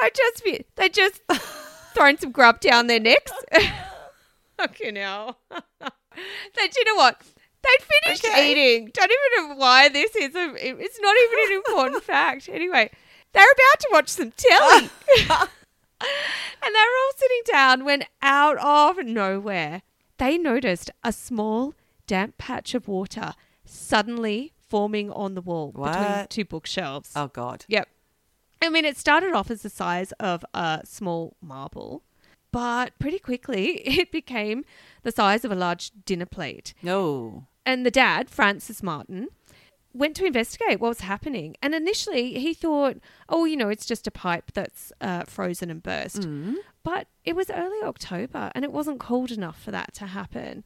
they 0.00 0.10
just 0.14 0.42
they 0.76 0.88
just 0.88 1.20
thrown 1.94 2.18
some 2.18 2.32
grub 2.32 2.60
down 2.60 2.86
their 2.86 3.00
necks. 3.00 3.32
Fucking 4.58 4.96
hell. 4.96 5.38
they, 5.50 6.68
do 6.68 6.78
you 6.78 6.84
know 6.84 6.94
what? 6.96 7.20
They'd 7.62 7.86
finished 8.04 8.24
Okay. 8.24 8.50
eating. 8.50 8.90
Don't 8.92 9.10
even 9.10 9.48
know 9.48 9.56
why 9.56 9.88
this 9.88 10.14
is. 10.16 10.34
A, 10.34 10.54
it's 10.82 11.00
not 11.00 11.16
even 11.16 11.38
an 11.52 11.52
important 11.66 12.02
fact. 12.12 12.48
Anyway, 12.52 12.90
they're 13.32 13.42
about 13.42 13.80
to 13.80 13.88
watch 13.92 14.08
some 14.08 14.32
telly. 14.36 14.90
and 15.30 15.48
they 16.00 16.80
were 16.80 16.98
all 17.00 17.12
sitting 17.16 17.42
down 17.46 17.84
when 17.84 18.04
out 18.22 18.58
of 18.58 19.04
nowhere, 19.04 19.82
they 20.18 20.36
noticed 20.38 20.90
a 21.02 21.12
small, 21.12 21.74
damp 22.06 22.36
patch 22.38 22.74
of 22.74 22.86
water 22.86 23.32
suddenly 23.64 24.52
forming 24.68 25.10
on 25.10 25.34
the 25.34 25.40
wall 25.40 25.72
between 25.72 26.26
two 26.28 26.44
bookshelves. 26.44 27.12
Oh 27.16 27.28
God. 27.28 27.64
Yep. 27.68 27.88
I 28.64 28.68
mean, 28.70 28.84
it 28.84 28.96
started 28.96 29.32
off 29.32 29.50
as 29.50 29.62
the 29.62 29.70
size 29.70 30.12
of 30.12 30.44
a 30.54 30.80
small 30.84 31.36
marble, 31.40 32.02
but 32.50 32.98
pretty 32.98 33.18
quickly 33.18 33.76
it 33.84 34.10
became 34.10 34.64
the 35.02 35.12
size 35.12 35.44
of 35.44 35.52
a 35.52 35.56
large 35.56 35.90
dinner 36.04 36.26
plate. 36.26 36.74
No. 36.82 37.46
And 37.66 37.84
the 37.84 37.90
dad, 37.90 38.30
Francis 38.30 38.82
Martin, 38.82 39.28
went 39.92 40.16
to 40.16 40.24
investigate 40.24 40.80
what 40.80 40.88
was 40.88 41.00
happening. 41.00 41.56
And 41.62 41.74
initially 41.74 42.38
he 42.38 42.52
thought, 42.52 42.96
oh, 43.28 43.44
you 43.44 43.56
know, 43.56 43.68
it's 43.68 43.86
just 43.86 44.06
a 44.06 44.10
pipe 44.10 44.52
that's 44.52 44.92
uh, 45.00 45.24
frozen 45.26 45.70
and 45.70 45.82
burst. 45.82 46.22
Mm. 46.22 46.56
But 46.82 47.06
it 47.24 47.36
was 47.36 47.48
early 47.48 47.82
October 47.82 48.50
and 48.54 48.64
it 48.64 48.72
wasn't 48.72 49.00
cold 49.00 49.30
enough 49.30 49.60
for 49.60 49.70
that 49.70 49.94
to 49.94 50.06
happen. 50.06 50.64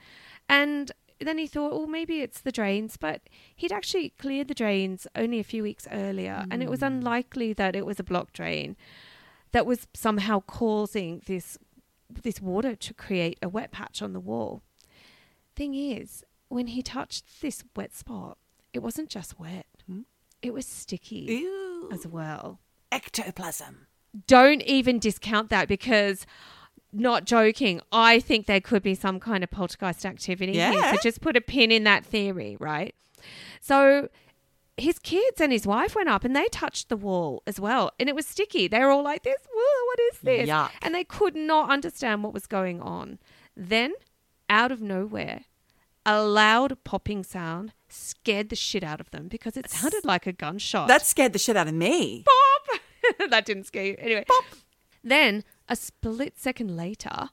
And 0.49 0.91
then 1.21 1.39
he 1.39 1.47
thought, 1.47 1.73
well, 1.73 1.87
maybe 1.87 2.21
it's 2.21 2.41
the 2.41 2.53
drains, 2.53 2.97
but 2.97 3.23
he'd 3.57 3.73
actually 3.73 4.11
cleared 4.19 4.49
the 4.49 4.55
drains 4.55 5.07
only 5.17 5.39
a 5.41 5.45
few 5.45 5.63
weeks 5.63 5.87
earlier, 5.91 6.45
and 6.51 6.63
it 6.63 6.71
was 6.71 6.83
unlikely 6.83 7.53
that 7.55 7.75
it 7.75 7.85
was 7.87 7.99
a 7.99 8.05
blocked 8.05 8.35
drain 8.35 8.77
that 9.53 9.67
was 9.67 9.87
somehow 9.95 10.41
causing 10.41 11.23
this 11.27 11.59
this 12.23 12.41
water 12.41 12.75
to 12.75 12.95
create 12.95 13.39
a 13.43 13.49
wet 13.49 13.71
patch 13.71 14.01
on 14.01 14.13
the 14.15 14.21
wall. 14.21 14.63
Thing 15.55 15.75
is, 15.75 16.25
when 16.49 16.69
he 16.69 16.83
touched 16.83 17.43
this 17.43 17.63
wet 17.77 17.95
spot, 17.95 18.39
it 18.73 18.79
wasn't 18.83 19.11
just 19.11 19.39
wet; 19.39 19.67
Hmm? 19.87 20.03
it 20.41 20.55
was 20.55 20.67
sticky 20.67 21.27
Ew. 21.43 21.89
as 21.93 22.07
well 22.07 22.61
Ectoplasm. 22.93 23.87
don't 24.27 24.63
even 24.63 24.99
discount 24.99 25.51
that 25.51 25.69
because 25.69 26.25
not 26.93 27.25
joking 27.25 27.81
i 27.93 28.19
think 28.19 28.47
there 28.47 28.61
could 28.61 28.83
be 28.83 28.95
some 28.95 29.21
kind 29.21 29.45
of 29.45 29.51
poltergeist 29.51 30.07
activity 30.07 30.53
here 30.55 30.73
Yeah. 30.73 30.93
so 30.93 30.99
just 31.03 31.21
put 31.21 31.37
a 31.37 31.41
pin 31.41 31.71
in 31.71 31.85
that 31.85 32.05
theory 32.07 32.57
right 32.59 32.95
so 33.61 34.09
his 34.77 34.99
kids 34.99 35.41
and 35.41 35.53
his 35.53 35.67
wife 35.67 35.95
went 35.97 36.09
up 36.09 36.25
and 36.25 36.35
they 36.37 36.47
touched 36.53 36.89
the 36.89 36.97
wall 36.97 37.43
as 37.47 37.59
well 37.61 37.91
and 37.99 38.09
it 38.09 38.15
was 38.15 38.27
sticky 38.27 38.69
they 38.69 38.79
were 38.81 38.91
all 38.91 39.03
like 39.03 39.23
this 39.23 39.37
Whoa, 39.53 39.87
what 39.87 39.99
is 40.15 40.21
this 40.21 40.49
Yuck. 40.49 40.71
and 40.83 40.95
they 40.95 41.05
could 41.05 41.35
not 41.37 41.69
understand 41.71 42.23
what 42.25 42.33
was 42.33 42.47
going 42.47 42.81
on 42.81 43.19
then 43.57 43.93
out 44.49 44.73
of 44.73 44.81
nowhere 44.81 45.43
a 46.07 46.23
loud 46.23 46.79
popping 46.85 47.23
sound 47.23 47.75
scared 47.91 48.49
the 48.49 48.57
shit 48.57 48.83
out 48.83 49.01
of 49.01 49.11
them 49.11 49.29
because 49.29 49.57
it 49.59 49.69
sounded 49.69 50.05
like 50.07 50.27
a 50.27 50.33
gunshot 50.33 50.89
That 50.89 51.05
scared 51.05 51.33
the 51.35 51.39
shit 51.39 51.57
out 51.57 51.69
of 51.69 51.75
me. 51.75 52.25
pop. 52.25 52.81
that 53.31 53.45
didn't 53.45 53.65
scare 53.65 53.85
you. 53.85 53.97
Anyway, 53.99 54.25
pop. 54.27 54.45
Then 55.05 55.45
a 55.69 55.77
split 55.77 56.39
second 56.39 56.77
later, 56.77 57.31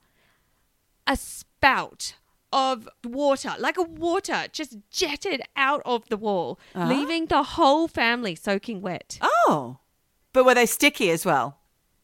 a 1.07 1.15
spout 1.15 2.15
of 2.51 2.87
water, 3.03 3.53
like 3.59 3.77
a 3.77 3.83
water, 3.83 4.45
just 4.51 4.77
jetted 4.89 5.41
out 5.55 5.81
of 5.85 6.07
the 6.09 6.17
wall, 6.17 6.59
Ah. 6.73 6.87
leaving 6.87 7.25
the 7.25 7.43
whole 7.43 7.87
family 7.87 8.35
soaking 8.35 8.81
wet. 8.81 9.19
Oh. 9.21 9.77
But 10.33 10.45
were 10.45 10.53
they 10.55 10.65
sticky 10.65 11.09
as 11.11 11.25
well? 11.25 11.57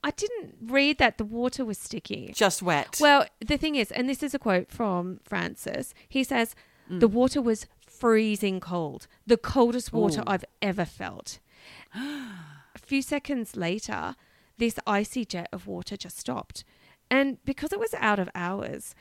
I 0.04 0.12
didn't 0.12 0.56
read 0.62 0.98
that 0.98 1.17
the 1.17 1.24
water 1.26 1.63
was 1.63 1.78
sticky. 1.78 2.32
Just 2.36 2.62
wet. 2.62 2.98
Well, 3.00 3.26
the 3.39 3.58
thing 3.58 3.76
is, 3.76 3.91
and 3.91 4.10
this 4.10 4.24
is 4.24 4.34
a 4.34 4.39
quote 4.39 4.72
from 4.72 5.20
Francis, 5.24 5.94
he 6.10 6.24
says, 6.24 6.56
The 6.89 7.08
water 7.08 7.41
was 7.41 7.67
freezing 7.88 8.60
cold, 8.60 9.08
the 9.28 9.38
coldest 9.38 9.94
water 9.94 10.22
Ooh. 10.22 10.24
I've 10.28 10.46
ever 10.62 10.86
felt. 10.86 11.39
a 11.96 12.80
few 12.80 13.02
seconds 13.02 13.56
later, 13.56 14.15
this 14.58 14.76
icy 14.86 15.26
jet 15.26 15.50
of 15.52 15.68
water 15.68 15.98
just 15.98 16.20
stopped. 16.20 16.64
And 17.10 17.44
because 17.44 17.74
it 17.74 17.80
was 17.80 17.94
out 17.96 18.20
of 18.20 18.30
hours, 18.34 18.96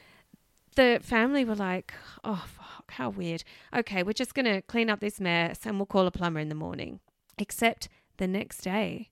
the 0.76 1.00
family 1.02 1.44
were 1.44 1.54
like, 1.54 1.94
oh, 2.24 2.44
fuck, 2.46 2.90
how 2.92 3.10
weird. 3.10 3.44
Okay, 3.74 4.02
we're 4.02 4.12
just 4.12 4.34
going 4.34 4.46
to 4.46 4.62
clean 4.62 4.90
up 4.90 5.00
this 5.00 5.20
mess 5.20 5.60
and 5.64 5.78
we'll 5.78 5.86
call 5.86 6.06
a 6.06 6.10
plumber 6.10 6.40
in 6.40 6.48
the 6.48 6.54
morning. 6.54 7.00
Except 7.38 7.88
the 8.16 8.26
next 8.26 8.58
day, 8.62 9.10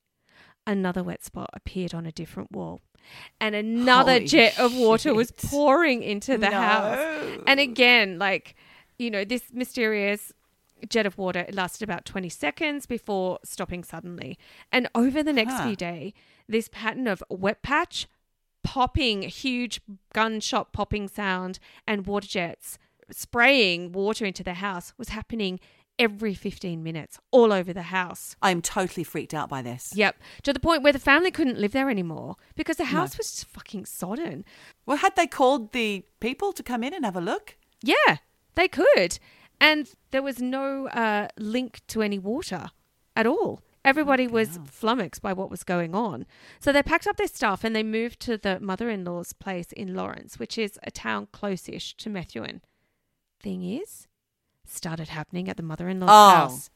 another 0.66 1.02
wet 1.02 1.24
spot 1.24 1.50
appeared 1.52 1.94
on 1.94 2.06
a 2.06 2.12
different 2.12 2.52
wall. 2.52 2.80
And 3.40 3.54
another 3.54 4.12
Holy 4.12 4.26
jet 4.26 4.58
of 4.58 4.74
water 4.76 5.14
was 5.14 5.30
pouring 5.30 6.02
into 6.02 6.36
the 6.36 6.50
house. 6.50 7.40
And 7.46 7.60
again, 7.60 8.18
like, 8.18 8.54
you 8.98 9.10
know, 9.10 9.24
this 9.24 9.44
mysterious 9.52 10.32
jet 10.88 11.06
of 11.06 11.18
water 11.18 11.40
it 11.40 11.54
lasted 11.54 11.82
about 11.84 12.04
20 12.04 12.28
seconds 12.28 12.86
before 12.86 13.38
stopping 13.44 13.82
suddenly. 13.84 14.38
And 14.72 14.88
over 14.94 15.22
the 15.22 15.32
next 15.32 15.54
Huh. 15.54 15.64
few 15.66 15.76
days, 15.76 16.12
this 16.48 16.68
pattern 16.72 17.06
of 17.06 17.22
wet 17.30 17.62
patch, 17.62 18.06
popping, 18.62 19.22
huge 19.22 19.80
gunshot 20.12 20.72
popping 20.72 21.08
sound, 21.08 21.58
and 21.86 22.06
water 22.06 22.28
jets 22.28 22.78
spraying 23.10 23.92
water 23.92 24.24
into 24.26 24.44
the 24.44 24.54
house 24.54 24.92
was 24.98 25.08
happening 25.10 25.58
every 25.98 26.32
15 26.34 26.82
minutes 26.82 27.18
all 27.32 27.52
over 27.52 27.72
the 27.72 27.82
house. 27.82 28.36
I'm 28.40 28.62
totally 28.62 29.02
freaked 29.02 29.34
out 29.34 29.48
by 29.48 29.62
this. 29.62 29.92
Yep. 29.96 30.16
To 30.44 30.52
the 30.52 30.60
point 30.60 30.82
where 30.82 30.92
the 30.92 30.98
family 30.98 31.30
couldn't 31.30 31.58
live 31.58 31.72
there 31.72 31.90
anymore 31.90 32.36
because 32.54 32.76
the 32.76 32.84
house 32.84 33.16
was 33.18 33.30
just 33.32 33.46
fucking 33.46 33.86
sodden. 33.86 34.44
Well, 34.86 34.98
had 34.98 35.16
they 35.16 35.26
called 35.26 35.72
the 35.72 36.04
people 36.20 36.52
to 36.52 36.62
come 36.62 36.84
in 36.84 36.94
and 36.94 37.04
have 37.04 37.16
a 37.16 37.20
look? 37.20 37.56
Yeah, 37.82 38.18
they 38.54 38.68
could. 38.68 39.18
And 39.60 39.90
there 40.10 40.22
was 40.22 40.40
no 40.40 40.88
uh, 40.88 41.28
link 41.38 41.80
to 41.88 42.02
any 42.02 42.18
water 42.18 42.70
at 43.16 43.26
all. 43.26 43.60
Everybody 43.84 44.26
was 44.26 44.58
flummoxed 44.66 45.22
by 45.22 45.32
what 45.32 45.50
was 45.50 45.64
going 45.64 45.94
on. 45.94 46.26
So 46.60 46.72
they 46.72 46.82
packed 46.82 47.06
up 47.06 47.16
their 47.16 47.26
stuff 47.26 47.64
and 47.64 47.74
they 47.74 47.82
moved 47.82 48.20
to 48.20 48.36
the 48.36 48.60
mother 48.60 48.90
in 48.90 49.04
law's 49.04 49.32
place 49.32 49.72
in 49.72 49.94
Lawrence, 49.94 50.38
which 50.38 50.58
is 50.58 50.78
a 50.82 50.90
town 50.90 51.28
close 51.32 51.68
ish 51.68 51.94
to 51.98 52.10
Methuen. 52.10 52.60
Thing 53.40 53.62
is, 53.64 54.06
started 54.66 55.08
happening 55.08 55.48
at 55.48 55.56
the 55.56 55.62
mother 55.62 55.88
in 55.88 56.00
law's 56.00 56.10
Oh. 56.10 56.36
house. 56.36 56.70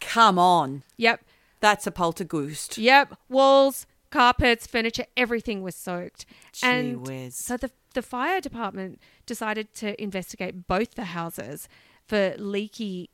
Come 0.00 0.38
on. 0.38 0.82
Yep. 0.96 1.24
That's 1.60 1.86
a 1.86 1.90
poltergeist. 1.90 2.76
Yep. 2.76 3.14
Walls, 3.28 3.86
carpets, 4.10 4.66
furniture, 4.66 5.06
everything 5.16 5.62
was 5.62 5.74
soaked. 5.74 6.26
Gee 6.52 6.66
and 6.66 7.06
whiz. 7.06 7.34
so 7.36 7.56
the, 7.56 7.70
the 7.94 8.02
fire 8.02 8.40
department 8.40 9.00
decided 9.26 9.72
to 9.76 10.00
investigate 10.02 10.66
both 10.66 10.94
the 10.96 11.04
houses 11.04 11.68
for 12.08 12.34
leaky 12.38 13.10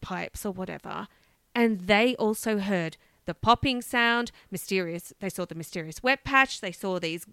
pipes 0.00 0.46
or 0.46 0.52
whatever. 0.52 1.08
And 1.54 1.80
they 1.80 2.14
also 2.16 2.58
heard 2.58 2.96
the 3.24 3.34
popping 3.34 3.82
sound, 3.82 4.30
mysterious. 4.50 5.12
They 5.20 5.28
saw 5.28 5.44
the 5.44 5.54
mysterious 5.54 6.02
wet 6.02 6.24
patch. 6.24 6.60
They 6.60 6.72
saw 6.72 6.98
these 6.98 7.26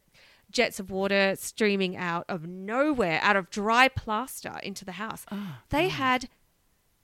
jets 0.51 0.80
of 0.80 0.89
water 0.89 1.36
streaming 1.38 1.95
out 1.95 2.26
of 2.28 2.47
nowhere, 2.47 3.20
out 3.22 3.36
of 3.36 3.49
dry 3.49 3.88
plaster 3.88 4.59
into 4.64 4.86
the 4.86 4.93
house. 4.93 5.26
Oh, 5.32 5.57
they 5.70 5.89
had 5.89 6.30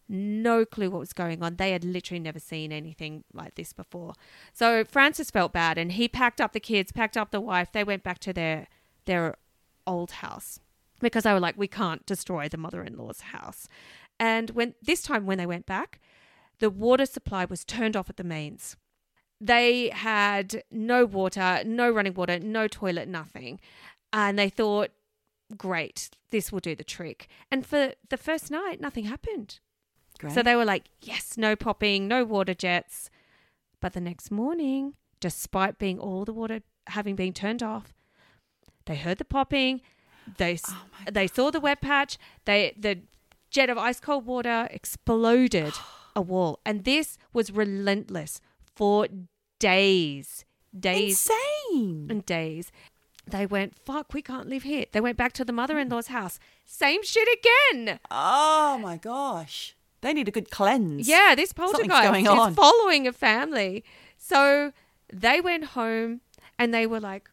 no 0.07 0.66
clue 0.66 0.89
what 0.89 0.99
was 0.99 1.14
going 1.14 1.43
on. 1.43 1.57
They 1.57 1.72
had 1.72 1.84
literally 1.84 2.20
never 2.20 2.39
seen 2.39 2.72
anything 2.72 3.24
like 3.32 3.55
this 3.55 3.74
before. 3.74 4.14
So 4.53 4.84
Francis 4.84 5.30
felt 5.30 5.53
bad 5.53 5.78
and 5.78 5.91
he 5.91 6.07
packed 6.07 6.41
up 6.41 6.53
the 6.53 6.60
kids, 6.60 6.91
packed 6.91 7.16
up 7.16 7.30
the 7.30 7.41
wife. 7.41 7.72
They 7.72 7.84
went 7.84 8.03
back 8.03 8.20
to 8.20 8.34
their 8.34 8.68
their 9.05 9.36
old 9.86 10.12
house 10.12 10.60
because 10.99 11.24
they 11.24 11.34
were 11.34 11.39
like, 11.39 11.57
we 11.57 11.68
can't 11.68 12.05
destroy 12.05 12.49
the 12.49 12.57
mother-in-law's 12.57 13.22
house. 13.22 13.68
And 14.20 14.49
when 14.51 14.76
this 14.82 15.01
time 15.01 15.26
when 15.26 15.38
they 15.38 15.45
went 15.45 15.65
back, 15.65 15.99
the 16.59 16.70
water 16.70 17.05
supply 17.05 17.45
was 17.45 17.63
turned 17.63 17.95
off 17.95 18.09
at 18.09 18.17
the 18.17 18.24
mains. 18.24 18.76
They 19.39 19.89
had 19.89 20.63
no 20.70 21.05
water, 21.05 21.61
no 21.65 21.89
running 21.89 22.13
water, 22.13 22.39
no 22.39 22.67
toilet, 22.67 23.07
nothing. 23.07 23.61
And 24.11 24.38
they 24.38 24.49
thought, 24.49 24.89
great, 25.55 26.09
this 26.32 26.51
will 26.51 26.59
do 26.59 26.76
the 26.76 26.84
trick. 26.84 27.28
And 27.49 27.65
for 27.65 27.93
the 28.09 28.17
first 28.17 28.51
night, 28.51 28.82
nothing 28.82 29.05
happened. 29.05 29.59
Great. 30.20 30.34
So 30.34 30.43
they 30.43 30.57
were 30.57 30.65
like, 30.65 30.89
yes, 31.01 31.38
no 31.38 31.55
popping, 31.55 32.07
no 32.09 32.26
water 32.26 32.53
jets. 32.53 33.09
But 33.80 33.93
the 33.93 34.01
next 34.01 34.30
morning, 34.30 34.95
despite 35.22 35.80
being 35.80 35.97
all 35.97 36.26
the 36.26 36.34
water 36.34 36.59
having 36.88 37.15
been 37.15 37.32
turned 37.32 37.63
off, 37.63 37.93
They 38.89 38.95
heard 38.95 39.20
the 39.20 39.26
popping. 39.26 39.82
They 40.38 40.53
s 40.53 40.63
oh 40.67 40.86
they 41.11 41.28
saw 41.28 41.51
the 41.51 41.59
wet 41.59 41.80
patch. 41.80 42.17
They 42.45 42.74
the 42.76 43.01
jet 43.50 43.70
of 43.70 43.78
ice 43.78 44.00
cold 44.00 44.26
water 44.26 44.68
exploded 44.72 45.74
a 46.16 46.22
wall, 46.22 46.60
and 46.66 46.84
this 46.84 47.18
was 47.34 47.52
relentless 47.52 48.41
for 48.76 49.08
days, 49.60 50.45
days 50.78 51.30
Insane. 51.30 52.08
and 52.10 52.26
days. 52.26 52.72
They 53.28 53.45
went, 53.45 53.76
fuck, 53.86 54.14
we 54.14 54.22
can't 54.22 54.50
live 54.50 54.64
here. 54.64 54.86
They 54.91 55.02
went 55.02 55.18
back 55.18 55.34
to 55.34 55.45
the 55.45 55.54
mother 55.54 55.78
in 55.78 55.89
law's 55.89 56.08
house. 56.08 56.39
Same 56.66 57.04
shit 57.04 57.28
again. 57.39 58.00
Oh 58.10 58.80
my 58.82 58.97
gosh. 58.97 59.76
They 60.02 60.14
need 60.14 60.28
a 60.28 60.32
good 60.32 60.50
cleanse. 60.50 61.08
Yeah, 61.08 61.36
this 61.36 61.54
poltergeist 61.54 62.16
is 62.16 62.56
following 62.56 63.08
a 63.08 63.14
family. 63.14 63.84
So 64.18 64.72
they 65.14 65.41
went 65.41 65.66
home 65.66 66.22
and 66.58 66.74
they 66.74 66.88
were 66.88 67.00
like, 67.00 67.30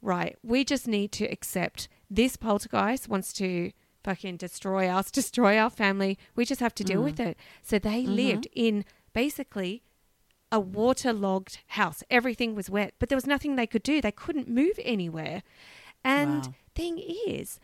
right, 0.00 0.36
we 0.42 0.64
just 0.64 0.86
need 0.86 1.10
to 1.12 1.24
accept 1.24 1.88
this 2.10 2.36
poltergeist 2.36 3.08
wants 3.08 3.32
to 3.34 3.72
fucking 4.04 4.36
destroy 4.36 4.88
us, 4.88 5.10
destroy 5.20 5.58
our 5.58 5.70
family. 5.70 6.18
We 6.34 6.44
just 6.44 6.60
have 6.60 6.74
to 6.76 6.84
Mm. 6.84 6.86
deal 6.86 7.02
with 7.02 7.20
it. 7.20 7.36
So 7.62 7.78
they 7.78 8.02
Mm-hmm. 8.02 8.12
lived 8.14 8.48
in 8.54 8.84
basically 9.12 9.82
a 10.50 10.60
waterlogged 10.60 11.58
house. 11.68 12.02
Everything 12.10 12.54
was 12.54 12.68
wet, 12.68 12.94
but 12.98 13.08
there 13.08 13.16
was 13.16 13.26
nothing 13.26 13.56
they 13.56 13.66
could 13.66 13.82
do. 13.82 14.00
They 14.00 14.12
couldn't 14.12 14.48
move 14.48 14.78
anywhere. 14.82 15.42
And 16.04 16.46
Wow. 16.46 16.54
thing 16.74 16.98
is, 16.98 17.58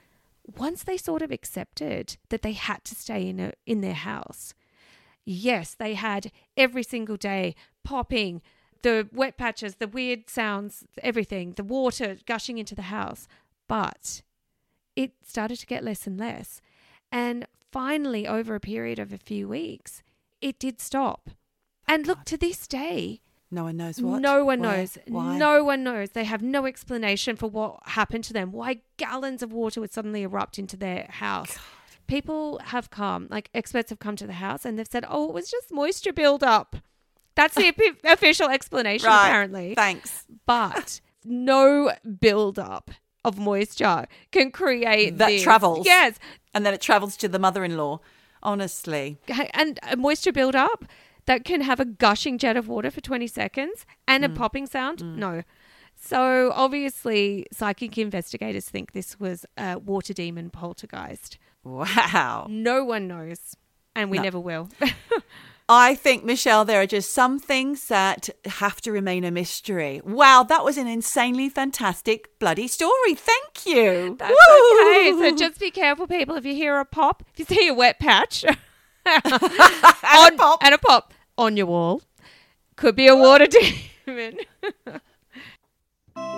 once 0.57 0.83
they 0.85 0.97
sort 0.97 1.21
of 1.23 1.31
accepted 1.31 2.17
that 2.31 2.43
they 2.43 2.53
had 2.53 2.83
to 2.85 2.95
stay 2.95 3.29
in 3.29 3.39
a, 3.41 3.53
in 3.67 3.81
their 3.83 3.93
house, 3.95 4.55
yes, 5.25 5.75
they 5.75 5.95
had 5.95 6.31
every 6.57 6.83
single 6.83 7.17
day 7.17 7.55
popping, 7.85 8.41
the 8.83 9.09
wet 9.13 9.37
patches, 9.37 9.75
the 9.77 9.89
weird 9.89 10.31
sounds, 10.31 10.85
everything, 11.03 11.53
the 11.53 11.65
water 11.65 12.17
gushing 12.27 12.59
into 12.59 12.75
the 12.75 12.83
house. 12.83 13.29
But 13.67 14.23
it 15.03 15.13
started 15.25 15.59
to 15.61 15.67
get 15.67 15.85
less 15.85 16.07
and 16.09 16.19
less. 16.19 16.61
And 17.13 17.47
finally, 17.71 18.27
over 18.27 18.55
a 18.55 18.61
period 18.61 18.99
of 18.99 19.13
a 19.13 19.19
few 19.19 19.47
weeks, 19.49 20.03
it 20.41 20.59
did 20.59 20.81
stop. 20.81 21.31
And 21.87 22.07
look, 22.07 22.25
to 22.25 22.37
this 22.37 22.67
day, 22.67 23.21
No 23.51 23.65
one 23.65 23.77
knows 23.77 24.01
what. 24.03 24.21
no 24.21 24.45
one 24.45 24.61
Where? 24.61 24.77
knows. 24.79 24.99
Why? 25.07 25.39
No 25.39 25.65
one 25.65 25.83
knows. 25.85 26.11
They 26.11 26.25
have 26.25 26.43
no 26.43 26.67
explanation 26.67 27.37
for 27.37 27.49
what 27.49 27.79
happened 27.99 28.25
to 28.25 28.33
them. 28.33 28.53
Why 28.53 28.81
gallons 28.97 29.43
of 29.43 29.53
water 29.53 29.81
would 29.81 29.93
suddenly 29.93 30.23
erupt 30.23 30.59
into 30.59 30.77
their 30.77 31.07
house. 31.11 31.57
People 32.07 32.59
have 32.73 32.91
come, 32.91 33.29
like 33.31 33.51
experts 33.55 33.91
have 33.91 33.99
come 34.01 34.17
to 34.17 34.27
the 34.27 34.33
house 34.47 34.65
and 34.65 34.79
they've 34.79 34.89
said, 34.91 35.05
oh, 35.09 35.29
it 35.29 35.35
was 35.35 35.51
just 35.51 35.71
moisture 35.71 36.13
buildup. 36.13 36.77
That's 37.37 37.55
the 37.55 37.73
official 38.05 38.49
explanation, 38.49 39.07
Right. 39.09 39.29
apparently. 39.29 39.75
Thanks. 39.75 40.25
But 40.47 41.01
no 41.25 41.93
buildup 42.21 42.91
of 43.25 43.39
moisture 43.39 44.07
can 44.33 44.51
create 44.51 45.19
That 45.19 45.29
this. 45.29 45.43
travels. 45.43 45.87
Yes. 45.87 46.19
And 46.55 46.65
then 46.65 46.75
it 46.75 46.81
travels 46.81 47.17
to 47.19 47.29
the 47.29 47.39
mother 47.39 47.65
in 47.65 47.77
law. 47.77 48.01
Honestly. 48.43 49.19
and 49.53 49.81
a 49.83 49.97
moisture 49.97 50.33
buildup 50.33 50.85
that 51.27 51.45
can 51.45 51.61
have 51.63 51.81
a 51.81 51.85
gushing 51.85 52.39
jet 52.39 52.57
of 52.57 52.69
water 52.69 52.91
for 52.91 53.01
20 53.01 53.27
seconds 53.27 53.85
and 54.07 54.23
Mm. 54.25 54.33
a 54.33 54.35
popping 54.37 54.67
sound? 54.67 55.17
No. 55.19 55.43
So 56.01 56.53
obviously, 56.55 57.47
psychic 57.53 57.99
investigators 57.99 58.69
think 58.69 58.93
this 58.93 59.19
was 59.19 59.45
a 59.57 59.79
water 59.79 60.15
demon 60.15 60.49
poltergeist. 60.51 61.37
Wow. 61.65 62.47
No 62.49 62.85
one 62.85 63.09
knows, 63.09 63.57
and 63.97 64.09
we 64.11 64.19
No. 64.19 64.23
never 64.23 64.39
will. 64.41 64.69
I 65.71 65.95
think, 65.97 66.25
Michelle, 66.25 66.65
there 66.65 66.81
are 66.81 66.87
just 66.87 67.13
some 67.13 67.39
things 67.39 67.89
that 67.89 68.31
have 68.47 68.81
to 68.81 68.91
remain 68.93 69.23
a 69.25 69.31
mystery. 69.31 70.01
Wow, 70.03 70.43
that 70.45 70.65
was 70.65 70.79
an 70.79 70.87
insanely 70.87 71.51
fantastic 71.51 72.39
bloody 72.39 72.67
story. 72.69 73.15
Thank 73.15 73.67
you. 73.67 74.17
That's 74.19 74.31
Woo! 74.31 74.81
okay. 74.81 75.13
So 75.31 75.37
just 75.37 75.61
be 75.61 75.71
careful, 75.71 76.07
people. 76.07 76.37
If 76.37 76.47
you 76.47 76.55
hear 76.55 76.79
a 76.79 76.87
pop, 76.87 77.23
if 77.35 77.39
you 77.39 77.45
see 77.45 77.69
a 77.69 77.75
wet 77.75 77.99
patch 77.99 78.45
And 79.07 79.25
a 79.25 80.33
pop. 80.37 80.63
and 80.65 80.75
a 80.75 80.79
pop 80.79 81.13
on 81.37 81.57
your 81.57 81.67
wall, 81.67 82.01
could 82.77 82.97
be 82.97 83.07
a 83.07 83.17
water 83.17 83.47
demon. 84.07 84.39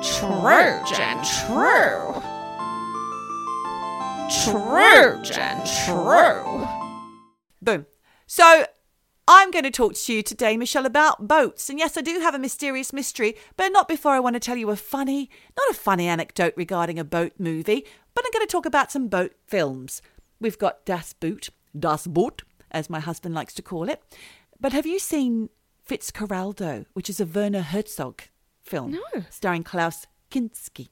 True, 0.02 0.80
Jen, 0.86 1.22
true. 1.46 2.14
True, 4.44 5.22
Jen, 5.22 5.62
true. 5.84 6.66
Boom. 7.62 7.86
So 8.26 8.64
I'm 9.28 9.50
going 9.50 9.64
to 9.64 9.70
talk 9.70 9.94
to 9.94 10.12
you 10.12 10.22
today, 10.22 10.56
Michelle, 10.56 10.86
about 10.86 11.28
boats. 11.28 11.70
And 11.70 11.78
yes, 11.78 11.96
I 11.96 12.00
do 12.00 12.20
have 12.20 12.34
a 12.34 12.38
mysterious 12.38 12.92
mystery, 12.92 13.36
but 13.56 13.68
not 13.72 13.86
before 13.86 14.12
I 14.12 14.20
want 14.20 14.34
to 14.34 14.40
tell 14.40 14.56
you 14.56 14.70
a 14.70 14.76
funny, 14.76 15.30
not 15.56 15.70
a 15.70 15.74
funny 15.74 16.08
anecdote 16.08 16.54
regarding 16.56 16.98
a 16.98 17.04
boat 17.04 17.32
movie, 17.38 17.86
but 18.14 18.24
I'm 18.24 18.32
going 18.32 18.46
to 18.46 18.50
talk 18.50 18.66
about 18.66 18.90
some 18.90 19.08
boat 19.08 19.32
films. 19.46 20.02
We've 20.40 20.58
got 20.58 20.84
Das 20.84 21.12
Boot, 21.12 21.50
Das 21.78 22.06
Boot, 22.06 22.42
as 22.70 22.90
my 22.90 23.00
husband 23.00 23.34
likes 23.34 23.54
to 23.54 23.62
call 23.62 23.88
it. 23.88 24.02
But 24.58 24.72
have 24.72 24.86
you 24.86 24.98
seen 24.98 25.48
Fitzcarraldo, 25.88 26.86
which 26.94 27.08
is 27.08 27.20
a 27.20 27.26
Werner 27.26 27.62
Herzog 27.62 28.22
film? 28.62 28.92
No. 28.92 29.24
Starring 29.30 29.62
Klaus 29.62 30.06
Kinski. 30.30 30.88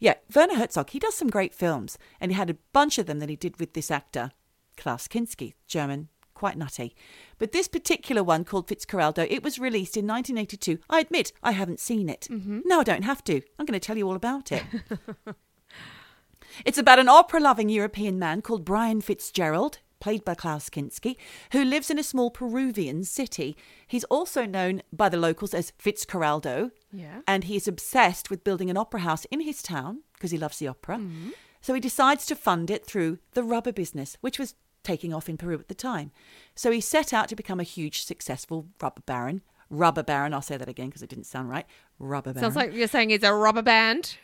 Yeah, 0.00 0.14
Werner 0.34 0.56
Herzog, 0.56 0.90
he 0.90 0.98
does 0.98 1.14
some 1.14 1.28
great 1.28 1.54
films, 1.54 1.98
and 2.20 2.30
he 2.30 2.36
had 2.36 2.50
a 2.50 2.56
bunch 2.72 2.98
of 2.98 3.06
them 3.06 3.18
that 3.18 3.28
he 3.28 3.36
did 3.36 3.58
with 3.58 3.72
this 3.72 3.90
actor, 3.90 4.32
Klaus 4.76 5.08
Kinski, 5.08 5.54
German, 5.66 6.08
quite 6.36 6.56
nutty. 6.56 6.94
But 7.38 7.50
this 7.52 7.66
particular 7.66 8.22
one 8.22 8.44
called 8.44 8.68
Fitzcarraldo, 8.68 9.26
it 9.28 9.42
was 9.42 9.58
released 9.58 9.96
in 9.96 10.06
1982. 10.06 10.78
I 10.88 11.00
admit 11.00 11.32
I 11.42 11.50
haven't 11.52 11.80
seen 11.80 12.08
it. 12.08 12.28
Mm-hmm. 12.30 12.60
No, 12.64 12.80
I 12.80 12.84
don't 12.84 13.02
have 13.02 13.24
to. 13.24 13.40
I'm 13.58 13.66
going 13.66 13.78
to 13.80 13.84
tell 13.84 13.96
you 13.98 14.06
all 14.08 14.14
about 14.14 14.52
it. 14.52 14.62
it's 16.64 16.78
about 16.78 16.98
an 16.98 17.08
opera 17.08 17.40
loving 17.40 17.68
European 17.68 18.18
man 18.18 18.42
called 18.42 18.64
Brian 18.64 19.00
Fitzgerald, 19.00 19.78
played 20.00 20.24
by 20.24 20.34
Klaus 20.34 20.68
Kinski, 20.68 21.16
who 21.52 21.64
lives 21.64 21.90
in 21.90 21.98
a 21.98 22.02
small 22.04 22.30
Peruvian 22.30 23.02
city. 23.04 23.56
He's 23.86 24.04
also 24.04 24.44
known 24.44 24.82
by 24.92 25.08
the 25.08 25.16
locals 25.16 25.54
as 25.54 25.72
Fitzcarraldo, 25.82 26.70
Yeah. 26.92 27.22
and 27.26 27.44
he 27.44 27.56
is 27.56 27.66
obsessed 27.66 28.30
with 28.30 28.44
building 28.44 28.70
an 28.70 28.76
opera 28.76 29.00
house 29.00 29.24
in 29.26 29.40
his 29.40 29.62
town 29.62 30.02
because 30.14 30.30
he 30.30 30.38
loves 30.38 30.58
the 30.58 30.68
opera. 30.68 30.96
Mm-hmm. 30.98 31.30
So 31.62 31.74
he 31.74 31.80
decides 31.80 32.26
to 32.26 32.36
fund 32.36 32.70
it 32.70 32.86
through 32.86 33.18
the 33.32 33.42
rubber 33.42 33.72
business, 33.72 34.16
which 34.20 34.38
was 34.38 34.54
taking 34.86 35.12
off 35.12 35.28
in 35.28 35.36
Peru 35.36 35.58
at 35.58 35.68
the 35.68 35.74
time. 35.74 36.12
So 36.54 36.70
he 36.70 36.80
set 36.80 37.12
out 37.12 37.28
to 37.28 37.36
become 37.36 37.58
a 37.58 37.64
huge, 37.64 38.04
successful 38.04 38.68
rubber 38.80 39.02
baron. 39.04 39.42
Rubber 39.68 40.04
baron, 40.04 40.32
I'll 40.32 40.42
say 40.42 40.56
that 40.56 40.68
again 40.68 40.86
because 40.86 41.02
it 41.02 41.10
didn't 41.10 41.26
sound 41.26 41.50
right. 41.50 41.66
Rubber 41.98 42.32
baron. 42.32 42.44
Sounds 42.44 42.56
like 42.56 42.72
you're 42.72 42.86
saying 42.86 43.10
he's 43.10 43.24
a 43.24 43.34
rubber 43.34 43.62
band. 43.62 44.16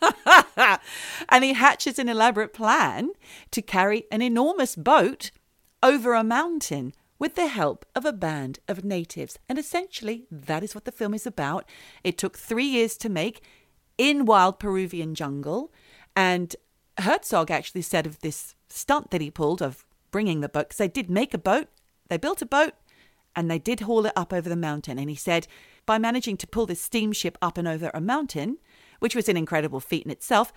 and 1.28 1.44
he 1.44 1.52
hatches 1.54 1.98
an 1.98 2.08
elaborate 2.08 2.52
plan 2.52 3.10
to 3.50 3.60
carry 3.60 4.04
an 4.12 4.22
enormous 4.22 4.76
boat 4.76 5.32
over 5.82 6.14
a 6.14 6.22
mountain 6.22 6.94
with 7.18 7.34
the 7.34 7.48
help 7.48 7.84
of 7.96 8.04
a 8.04 8.12
band 8.12 8.60
of 8.68 8.84
natives. 8.84 9.36
And 9.48 9.58
essentially, 9.58 10.26
that 10.30 10.62
is 10.62 10.76
what 10.76 10.84
the 10.84 10.92
film 10.92 11.12
is 11.12 11.26
about. 11.26 11.68
It 12.04 12.18
took 12.18 12.38
three 12.38 12.66
years 12.66 12.96
to 12.98 13.08
make 13.08 13.42
in 13.98 14.26
wild 14.26 14.60
Peruvian 14.60 15.16
jungle. 15.16 15.72
And 16.14 16.54
Herzog 16.98 17.50
actually 17.50 17.82
said 17.82 18.06
of 18.06 18.20
this 18.20 18.54
stunt 18.72 19.10
that 19.10 19.20
he 19.20 19.30
pulled 19.30 19.62
of 19.62 19.84
bringing 20.10 20.40
the 20.40 20.48
boat, 20.48 20.68
because 20.68 20.78
they 20.78 20.88
did 20.88 21.10
make 21.10 21.34
a 21.34 21.38
boat, 21.38 21.68
they 22.08 22.16
built 22.16 22.42
a 22.42 22.46
boat, 22.46 22.74
and 23.34 23.50
they 23.50 23.58
did 23.58 23.80
haul 23.80 24.04
it 24.06 24.12
up 24.14 24.32
over 24.32 24.48
the 24.48 24.56
mountain. 24.56 24.98
And 24.98 25.08
he 25.08 25.16
said, 25.16 25.46
by 25.86 25.98
managing 25.98 26.36
to 26.38 26.46
pull 26.46 26.66
this 26.66 26.80
steamship 26.80 27.38
up 27.40 27.58
and 27.58 27.66
over 27.66 27.90
a 27.94 28.00
mountain, 28.00 28.58
which 29.00 29.16
was 29.16 29.28
an 29.28 29.36
incredible 29.36 29.80
feat 29.80 30.04
in 30.04 30.10
itself, 30.10 30.52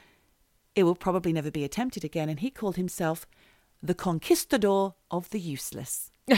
it 0.75 0.83
will 0.83 0.95
probably 0.95 1.31
never 1.31 1.49
be 1.49 1.63
attempted 1.63 2.03
again. 2.03 2.29
And 2.29 2.41
he 2.41 2.49
called 2.49 2.75
himself 2.75 3.25
the 3.81 3.93
conquistador 3.93 4.95
of 5.09 5.29
the 5.29 5.39
useless. 5.39 6.11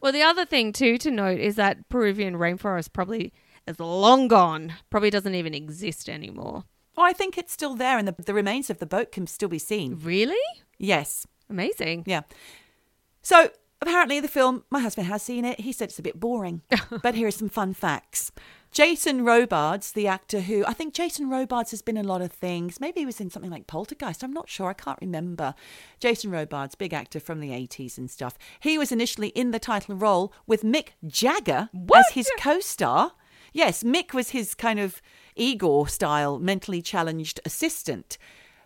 Well, 0.00 0.12
the 0.12 0.22
other 0.22 0.44
thing 0.46 0.72
too 0.72 0.98
to 0.98 1.10
note 1.10 1.40
is 1.40 1.56
that 1.56 1.88
Peruvian 1.88 2.34
rainforest 2.36 2.92
probably 2.92 3.32
is 3.66 3.80
long 3.80 4.28
gone. 4.28 4.74
Probably 4.90 5.10
doesn't 5.10 5.34
even 5.34 5.54
exist 5.54 6.08
anymore. 6.08 6.64
Oh, 6.96 7.02
I 7.02 7.12
think 7.12 7.36
it's 7.36 7.52
still 7.52 7.74
there, 7.74 7.98
and 7.98 8.08
the, 8.08 8.14
the 8.22 8.34
remains 8.34 8.70
of 8.70 8.78
the 8.78 8.86
boat 8.86 9.12
can 9.12 9.26
still 9.26 9.48
be 9.48 9.58
seen. 9.58 9.98
Really? 10.02 10.36
Yes. 10.78 11.26
Amazing. 11.50 12.04
Yeah. 12.06 12.22
So 13.22 13.50
apparently, 13.82 14.20
the 14.20 14.28
film, 14.28 14.64
my 14.70 14.80
husband 14.80 15.06
has 15.08 15.22
seen 15.22 15.44
it. 15.44 15.60
He 15.60 15.72
said 15.72 15.88
it's 15.90 15.98
a 15.98 16.02
bit 16.02 16.18
boring. 16.18 16.62
but 17.02 17.14
here 17.14 17.28
are 17.28 17.32
some 17.32 17.48
fun 17.48 17.74
facts. 17.74 18.32
Jason 18.72 19.24
Robards, 19.24 19.92
the 19.92 20.06
actor 20.06 20.40
who 20.40 20.64
I 20.66 20.74
think 20.74 20.92
Jason 20.92 21.30
Robards 21.30 21.70
has 21.70 21.80
been 21.80 21.96
in 21.96 22.04
a 22.04 22.08
lot 22.08 22.20
of 22.20 22.30
things. 22.30 22.78
Maybe 22.78 23.00
he 23.00 23.06
was 23.06 23.20
in 23.20 23.30
something 23.30 23.50
like 23.50 23.66
Poltergeist. 23.66 24.22
I'm 24.22 24.34
not 24.34 24.50
sure. 24.50 24.68
I 24.68 24.74
can't 24.74 24.98
remember. 25.00 25.54
Jason 25.98 26.30
Robards, 26.30 26.74
big 26.74 26.92
actor 26.92 27.18
from 27.18 27.40
the 27.40 27.50
80s 27.50 27.96
and 27.96 28.10
stuff. 28.10 28.36
He 28.60 28.76
was 28.76 28.92
initially 28.92 29.28
in 29.28 29.50
the 29.50 29.58
title 29.58 29.96
role 29.96 30.32
with 30.46 30.62
Mick 30.62 30.88
Jagger 31.06 31.70
What? 31.72 32.00
as 32.00 32.14
his 32.14 32.30
co 32.38 32.60
star. 32.60 33.12
Yes, 33.52 33.82
Mick 33.82 34.12
was 34.12 34.30
his 34.30 34.54
kind 34.54 34.78
of 34.78 35.00
Igor 35.36 35.88
style 35.88 36.38
mentally 36.38 36.82
challenged 36.82 37.40
assistant. 37.44 38.18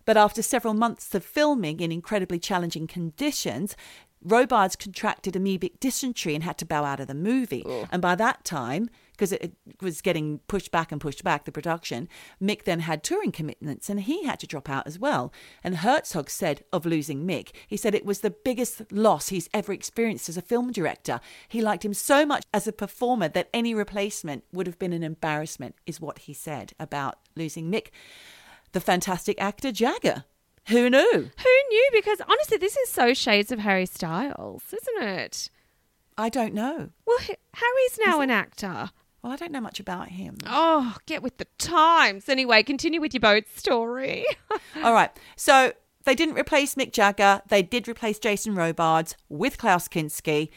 But 0.07 0.16
after 0.16 0.43
several 0.43 0.75
months 0.75 1.14
of 1.14 1.25
filming 1.25 1.81
in 1.81 1.93
incredibly 1.93 2.39
challenging 2.39 2.87
conditions, 2.87 3.77
Robards 4.23 4.77
contracted 4.77 5.35
amoebic 5.35 5.81
dysentery 5.81 6.35
and 6.35 6.45
had 6.45 6.59
to 6.59 6.66
bow 6.66 6.85
out 6.85 7.01
of 7.01 7.07
the 7.07 7.14
movie. 7.14 7.64
And 7.91 8.03
by 8.03 8.14
that 8.16 8.45
time, 8.45 8.91
because 9.21 9.33
it 9.33 9.51
it 9.81 9.85
was 9.85 10.01
getting 10.01 10.39
pushed 10.49 10.71
back 10.71 10.91
and 10.91 11.01
pushed 11.01 11.23
back, 11.23 11.45
the 11.45 11.53
production, 11.53 12.09
Mick 12.41 12.64
then 12.64 12.81
had 12.81 13.03
touring 13.03 13.33
commitments 13.33 13.89
and 13.89 14.01
he 14.01 14.25
had 14.25 14.41
to 14.41 14.47
drop 14.47 14.68
out 14.68 14.87
as 14.87 14.99
well. 14.99 15.33
And 15.62 15.79
Herzog 15.79 16.31
said 16.31 16.64
of 16.73 16.87
losing 16.87 17.27
Mick, 17.27 17.51
he 17.66 17.77
said 17.77 17.95
it 17.95 18.05
was 18.05 18.21
the 18.21 18.31
biggest 18.31 18.91
loss 18.91 19.29
he's 19.29 19.49
ever 19.53 19.73
experienced 19.73 20.29
as 20.29 20.37
a 20.37 20.43
film 20.43 20.73
director. 20.73 21.21
He 21.49 21.61
liked 21.61 21.85
him 21.85 21.95
so 21.95 22.25
much 22.25 22.45
as 22.55 22.66
a 22.66 22.73
performer 22.73 23.29
that 23.29 23.51
any 23.53 23.75
replacement 23.75 24.45
would 24.53 24.66
have 24.66 24.79
been 24.79 24.93
an 24.93 25.03
embarrassment, 25.03 25.75
is 25.87 26.01
what 26.01 26.21
he 26.21 26.33
said 26.33 26.73
about 26.79 27.18
losing 27.37 27.71
Mick. 27.71 27.89
The 28.73 28.81
fantastic 28.81 29.41
actor 29.41 29.73
Jagger. 29.73 30.25
Who 30.68 30.89
knew? 30.91 31.31
Who 31.39 31.59
knew? 31.68 31.89
Because 31.93 32.21
honestly, 32.21 32.59
this 32.59 32.77
is 32.77 32.89
so 32.89 33.14
shades 33.14 33.51
of 33.51 33.59
Harry 33.59 33.87
Styles, 33.87 34.62
isn't 34.73 35.09
it? 35.09 35.51
I 36.18 36.29
don't 36.29 36.55
know. 36.55 36.91
Well, 37.07 37.18
Harry's 37.55 37.99
now 38.05 38.21
an 38.21 38.31
actor. 38.31 38.91
Well, 39.23 39.33
I 39.33 39.37
don't 39.37 39.53
know 39.53 39.61
much 39.61 39.81
about 39.81 40.09
him. 40.09 40.39
Oh, 40.47 40.97
get 41.07 41.23
with 41.23 41.37
the 41.37 41.47
times. 41.59 42.29
Anyway, 42.29 42.62
continue 42.62 43.01
with 43.01 43.12
your 43.12 43.21
boat 43.21 43.45
story. 43.55 44.25
All 44.83 44.95
right. 44.95 45.11
So 45.37 45.73
they 46.05 46.14
didn't 46.14 46.37
replace 46.37 46.75
Mick 46.75 46.93
Jagger. 46.93 47.43
They 47.49 47.62
did 47.62 47.87
replace 47.87 48.18
Jason 48.18 48.55
Robards 48.55 49.16
with 49.29 49.59
Klaus 49.59 49.89
Kinski. 49.89 50.49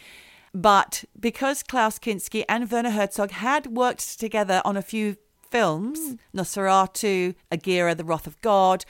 But 0.53 1.03
because 1.20 1.64
Klaus 1.64 1.99
Kinski 1.99 2.45
and 2.47 2.70
Werner 2.72 2.91
Herzog 2.91 3.32
had 3.32 3.68
worked 3.68 4.20
together 4.20 4.61
on 4.64 4.78
a 4.78 4.82
few 4.82 5.18
films, 5.49 5.99
hmm. 5.99 6.39
Nosferatu, 6.39 7.36
Aguirre, 7.51 7.95
The 7.95 8.05
Wrath 8.05 8.28
of 8.28 8.39
God, 8.41 8.86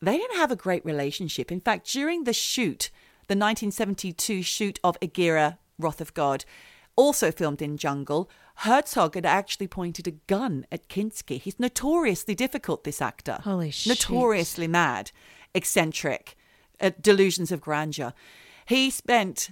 they 0.00 0.16
didn't 0.16 0.36
have 0.36 0.52
a 0.52 0.56
great 0.56 0.84
relationship. 0.84 1.50
In 1.50 1.60
fact, 1.60 1.90
during 1.90 2.24
the 2.24 2.32
shoot, 2.32 2.90
the 3.26 3.34
1972 3.34 4.42
shoot 4.42 4.78
of 4.84 4.96
Aguirre, 5.02 5.58
Wrath 5.78 6.00
of 6.00 6.14
God, 6.14 6.44
also 6.94 7.30
filmed 7.30 7.62
in 7.62 7.76
jungle, 7.76 8.30
Herzog 8.62 9.14
had 9.14 9.24
actually 9.24 9.68
pointed 9.68 10.08
a 10.08 10.12
gun 10.12 10.66
at 10.72 10.88
Kinski. 10.88 11.40
He's 11.40 11.60
notoriously 11.60 12.34
difficult, 12.34 12.82
this 12.82 13.00
actor. 13.00 13.38
Holy 13.44 13.70
shit. 13.70 13.90
Notoriously 13.90 14.66
mad, 14.66 15.12
eccentric, 15.54 16.36
uh, 16.80 16.90
delusions 17.00 17.52
of 17.52 17.60
grandeur. 17.60 18.12
He 18.66 18.90
spent 18.90 19.50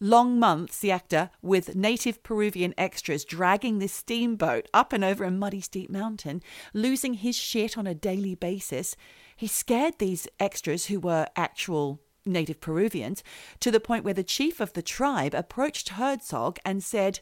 long 0.00 0.38
months, 0.38 0.80
the 0.80 0.90
actor, 0.90 1.30
with 1.40 1.74
native 1.74 2.22
Peruvian 2.22 2.74
extras 2.76 3.24
dragging 3.24 3.78
this 3.78 3.94
steamboat 3.94 4.68
up 4.74 4.92
and 4.92 5.02
over 5.02 5.24
a 5.24 5.30
muddy, 5.30 5.62
steep 5.62 5.88
mountain, 5.88 6.42
losing 6.74 7.14
his 7.14 7.36
shit 7.36 7.78
on 7.78 7.86
a 7.86 7.94
daily 7.94 8.34
basis. 8.34 8.96
He 9.34 9.46
scared 9.46 9.98
these 9.98 10.28
extras, 10.38 10.86
who 10.86 11.00
were 11.00 11.26
actual 11.36 12.00
native 12.26 12.60
Peruvians, 12.60 13.22
to 13.60 13.70
the 13.70 13.80
point 13.80 14.04
where 14.04 14.12
the 14.12 14.22
chief 14.22 14.60
of 14.60 14.74
the 14.74 14.82
tribe 14.82 15.34
approached 15.34 15.90
Herzog 15.90 16.58
and 16.66 16.82
said, 16.82 17.20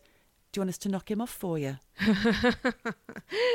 Do 0.52 0.58
you 0.58 0.62
want 0.62 0.70
us 0.70 0.78
to 0.78 0.88
knock 0.88 1.08
him 1.08 1.20
off 1.20 1.30
for 1.30 1.60
you? 1.60 1.76
and 2.00 2.16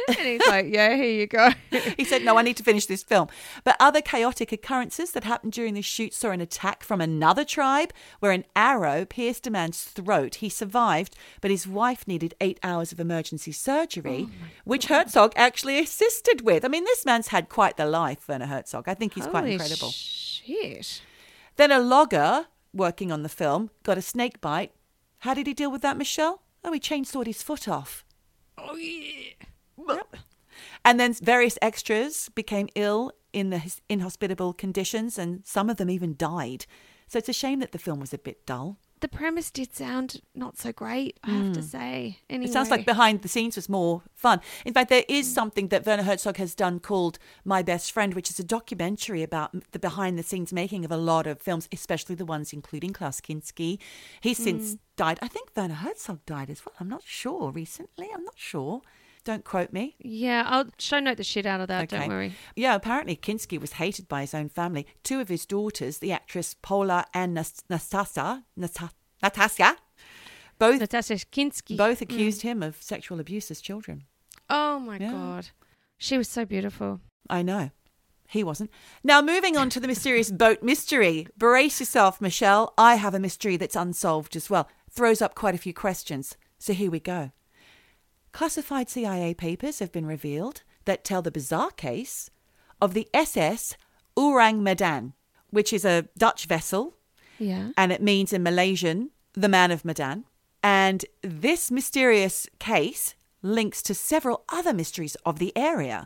he's 0.08 0.48
like, 0.48 0.68
yeah, 0.70 0.96
here 0.96 1.12
you 1.12 1.28
go. 1.28 1.50
he 1.98 2.06
said, 2.06 2.24
No, 2.24 2.38
I 2.38 2.42
need 2.42 2.56
to 2.56 2.64
finish 2.64 2.86
this 2.86 3.04
film. 3.04 3.28
But 3.66 3.76
other 3.82 4.00
chaotic 4.00 4.54
occurrences 4.54 5.12
that 5.12 5.26
happened 5.26 5.52
during 5.52 5.74
the 5.74 5.82
shoot 5.82 6.14
saw 6.14 6.32
an 6.32 6.40
attack 6.40 6.84
from 6.84 7.02
another 7.02 7.44
tribe 7.44 7.92
where 8.22 8.32
an 8.32 8.46
arrow 8.56 9.04
pierced 9.04 9.46
a 9.46 9.52
man's 9.52 9.84
throat. 9.84 10.36
He 10.36 10.48
survived, 10.48 11.18
but 11.42 11.52
his 11.52 11.68
wife 11.68 12.08
needed 12.08 12.34
eight 12.40 12.62
hours 12.64 12.94
of 12.94 13.00
emergency 13.02 13.52
surgery, 13.52 14.30
oh 14.30 14.48
which 14.64 14.86
Herzog 14.86 15.34
actually 15.36 15.80
assisted 15.80 16.42
with. 16.42 16.64
I 16.64 16.70
mean, 16.70 16.86
this 16.86 17.06
man's 17.06 17.28
had 17.28 17.50
quite 17.50 17.76
the 17.76 17.86
life, 17.86 18.26
Werner 18.30 18.46
Herzog. 18.46 18.88
I 18.88 18.94
think 18.94 19.16
he's 19.16 19.28
quite 19.28 19.50
incredible. 19.50 19.90
Shit. 19.90 21.02
Then 21.58 21.72
a 21.72 21.80
logger 21.80 22.48
working 22.74 23.12
on 23.12 23.24
the 23.24 23.30
film 23.30 23.70
got 23.84 23.98
a 23.98 24.02
snake 24.02 24.40
bite. 24.40 24.72
How 25.20 25.34
did 25.34 25.48
he 25.48 25.54
deal 25.54 25.72
with 25.72 25.82
that, 25.82 25.98
Michelle? 25.98 26.42
Oh, 26.66 26.72
he 26.72 26.80
chainsawed 26.80 27.28
his 27.28 27.44
foot 27.44 27.68
off. 27.68 28.04
Oh, 28.58 28.76
yeah. 28.76 29.34
Yep. 29.88 30.16
And 30.84 31.00
then 31.00 31.14
various 31.14 31.60
extras 31.62 32.30
became 32.34 32.70
ill 32.74 33.12
in 33.34 33.52
the 33.52 33.62
inhospitable 33.88 34.54
conditions, 34.54 35.20
and 35.20 35.46
some 35.46 35.70
of 35.70 35.78
them 35.78 35.92
even 35.92 36.16
died. 36.18 36.66
So 37.08 37.20
it's 37.20 37.30
a 37.30 37.34
shame 37.34 37.60
that 37.60 37.72
the 37.72 37.78
film 37.78 38.00
was 38.00 38.14
a 38.14 38.18
bit 38.18 38.48
dull. 38.48 38.80
The 39.02 39.08
premise 39.10 39.52
did 39.52 39.76
sound 39.76 40.22
not 40.34 40.58
so 40.58 40.72
great, 40.72 41.20
I 41.24 41.32
have 41.32 41.54
to 41.54 41.60
hmm. 41.60 41.66
say. 41.66 42.20
Anyway. 42.30 42.50
It 42.50 42.54
sounds 42.54 42.70
like 42.72 42.86
behind 42.86 43.22
the 43.22 43.28
scenes 43.28 43.58
was 43.58 43.68
more 43.68 44.02
fun. 44.16 44.40
In 44.66 44.74
fact, 44.74 44.90
there 44.90 45.04
is 45.10 45.32
something 45.32 45.68
that 45.68 45.86
Werner 45.86 46.04
Herzog 46.04 46.38
has 46.38 46.56
done 46.56 46.80
called 46.80 47.20
My 47.44 47.62
Best 47.62 47.92
Friend, 47.92 48.14
which 48.14 48.30
is 48.30 48.40
a 48.40 48.44
documentary 48.44 49.22
about 49.22 49.54
the 49.74 49.80
behind 49.80 50.18
the 50.18 50.24
scenes 50.24 50.54
making 50.54 50.86
of 50.86 50.92
a 50.92 50.98
lot 50.98 51.28
of 51.28 51.42
films, 51.42 51.68
especially 51.74 52.16
the 52.16 52.26
ones 52.26 52.54
including 52.54 52.94
Klaus 52.94 53.20
Kinski. 53.20 53.80
He's 54.22 54.38
since 54.38 54.72
hmm. 54.72 54.78
died. 54.96 55.20
I 55.22 55.28
think 55.28 55.50
Werner 55.56 55.76
Herzog 55.76 56.26
died 56.26 56.50
as 56.50 56.66
well. 56.66 56.76
I'm 56.80 56.90
not 56.90 57.04
sure 57.04 57.52
recently. 57.52 58.10
I'm 58.14 58.24
not 58.24 58.38
sure. 58.38 58.82
Don't 59.26 59.44
quote 59.44 59.74
me. 59.74 59.96
Yeah, 60.00 60.44
I'll 60.46 60.68
show 60.78 61.00
note 61.00 61.18
the 61.18 61.24
shit 61.24 61.48
out 61.48 61.60
of 61.60 61.68
that, 61.68 61.90
don't 61.90 62.08
worry. 62.08 62.34
Yeah, 62.56 62.76
apparently 62.76 63.16
Kinski 63.16 63.60
was 63.60 63.74
hated 63.74 64.08
by 64.08 64.22
his 64.22 64.36
own 64.36 64.50
family. 64.50 64.86
Two 65.04 65.20
of 65.20 65.30
his 65.30 65.48
daughters, 65.48 65.98
the 65.98 66.12
actress 66.12 66.56
Pola 66.62 67.06
and 67.12 67.34
Nas- 67.34 67.64
Nastasia, 67.68 68.44
Nasta- 68.56 68.92
Natasha, 69.24 69.78
both 70.60 70.80
Natasha 70.80 71.16
Kinski. 71.16 71.76
both 71.76 72.02
accused 72.02 72.42
mm. 72.42 72.44
him 72.44 72.64
of 72.64 72.82
sexual 72.84 73.20
abuse 73.20 73.50
as 73.50 73.62
children. 73.62 74.04
Oh 74.48 74.78
my 74.78 74.98
Yeah. 74.98 75.12
god. 75.12 75.50
She 75.98 76.20
was 76.20 76.30
so 76.30 76.46
beautiful. 76.46 77.02
I 77.28 77.42
know. 77.42 77.72
He 78.30 78.44
wasn't. 78.44 78.70
Now, 79.04 79.22
moving 79.24 79.58
on 79.58 79.72
to 79.72 79.80
the 79.80 79.88
mysterious 79.88 80.30
boat 80.44 80.62
mystery. 80.62 81.28
Brace 81.36 81.80
yourself, 81.80 82.22
Michelle. 82.22 82.74
I 82.78 82.96
have 82.96 83.16
a 83.16 83.20
mystery 83.20 83.58
that's 83.58 83.76
unsolved 83.76 84.36
as 84.36 84.52
well. 84.52 84.70
Throws 84.92 85.22
up 85.22 85.34
quite 85.34 85.56
a 85.56 85.60
few 85.60 85.74
questions. 85.74 86.38
So 86.60 86.74
here 86.74 86.92
we 86.92 87.00
go. 87.00 87.32
Classified 88.36 88.90
CIA 88.90 89.34
papers 89.34 89.80
have 89.80 89.94
been 89.94 90.06
revealed 90.06 90.62
that 90.84 91.06
tell 91.06 91.22
the 91.22 91.32
bizarre 91.32 91.72
case 91.72 92.30
of 92.82 92.94
the 92.94 93.08
SS 93.14 93.78
Ourang 94.18 94.60
Medan, 94.60 95.14
which 95.52 95.72
is 95.72 95.86
a 95.86 96.10
Dutch 96.18 96.46
vessel 96.46 96.98
Yeah. 97.40 97.70
and 97.78 97.94
it 97.94 98.02
means 98.02 98.34
in 98.34 98.44
Malaysian, 98.44 99.12
the 99.32 99.48
man 99.48 99.72
of 99.72 99.86
Medan. 99.86 100.26
And 100.62 101.06
this 101.22 101.72
mysterious 101.72 102.46
case 102.60 103.16
links 103.42 103.82
to 103.84 103.94
several 103.94 104.44
other 104.50 104.74
mysteries 104.74 105.16
of 105.26 105.40
the 105.40 105.54
area, 105.56 106.06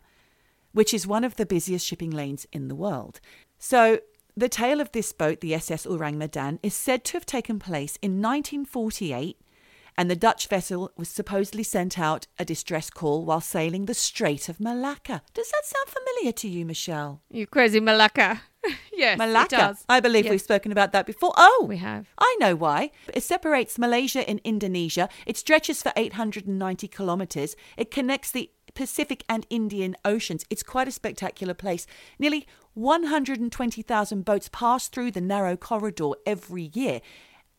which 0.71 0.93
is 0.93 1.07
one 1.07 1.23
of 1.23 1.35
the 1.35 1.47
busiest 1.47 1.83
shipping 1.83 2.11
lanes 2.11 2.45
in 2.51 2.67
the 2.67 2.75
world. 2.75 3.19
So, 3.57 4.01
the 4.37 4.49
tale 4.49 4.79
of 4.79 4.91
this 4.91 5.11
boat, 5.13 5.41
the 5.41 5.55
SS 5.55 5.87
Ourang 5.87 6.17
Medan, 6.17 6.59
is 6.61 6.75
said 6.75 7.03
to 7.05 7.13
have 7.13 7.25
taken 7.25 7.57
place 7.57 7.97
in 8.03 8.21
1948, 8.21 9.35
and 9.99 10.09
the 10.09 10.15
Dutch 10.15 10.47
vessel 10.47 10.93
was 10.95 11.09
supposedly 11.09 11.61
sent 11.61 11.99
out 11.99 12.25
a 12.39 12.45
distress 12.45 12.89
call 12.89 13.25
while 13.25 13.41
sailing 13.41 13.83
the 13.85 13.93
Strait 13.93 14.47
of 14.47 14.57
Malacca. 14.57 15.21
Does 15.33 15.51
that 15.51 15.65
sound 15.65 15.89
familiar 15.89 16.31
to 16.31 16.47
you, 16.47 16.65
Michelle? 16.65 17.21
You 17.29 17.45
crazy 17.45 17.81
Malacca. 17.81 18.43
yes, 18.93 19.17
Malacca. 19.17 19.75
I 19.89 19.99
believe 19.99 20.23
Yes. 20.23 20.31
we've 20.31 20.41
spoken 20.41 20.71
about 20.71 20.93
that 20.93 21.05
before. 21.05 21.33
Oh, 21.35 21.65
We 21.67 21.77
have. 21.77 22.07
I 22.17 22.33
know 22.39 22.55
why. 22.55 22.91
It 23.13 23.23
separates 23.23 23.77
Malaysia 23.77 24.27
and 24.29 24.39
Indonesia. 24.45 25.09
It 25.25 25.35
stretches 25.35 25.83
for 25.83 25.91
890 25.97 26.87
kilometers. 26.87 27.57
It 27.75 27.91
connects 27.91 28.31
the 28.31 28.49
Pacific 28.75 29.25
and 29.27 29.45
Indian 29.49 29.97
Oceans. 30.05 30.45
It's 30.49 30.63
quite 30.63 30.87
a 30.87 30.91
spectacular 30.93 31.53
place. 31.53 31.85
Nearly 32.17 32.47
120,000 32.73 34.23
boats 34.23 34.49
pass 34.53 34.87
through 34.87 35.11
the 35.11 35.19
narrow 35.21 35.57
corridor 35.57 36.11
every 36.25 36.71
year. 36.73 37.01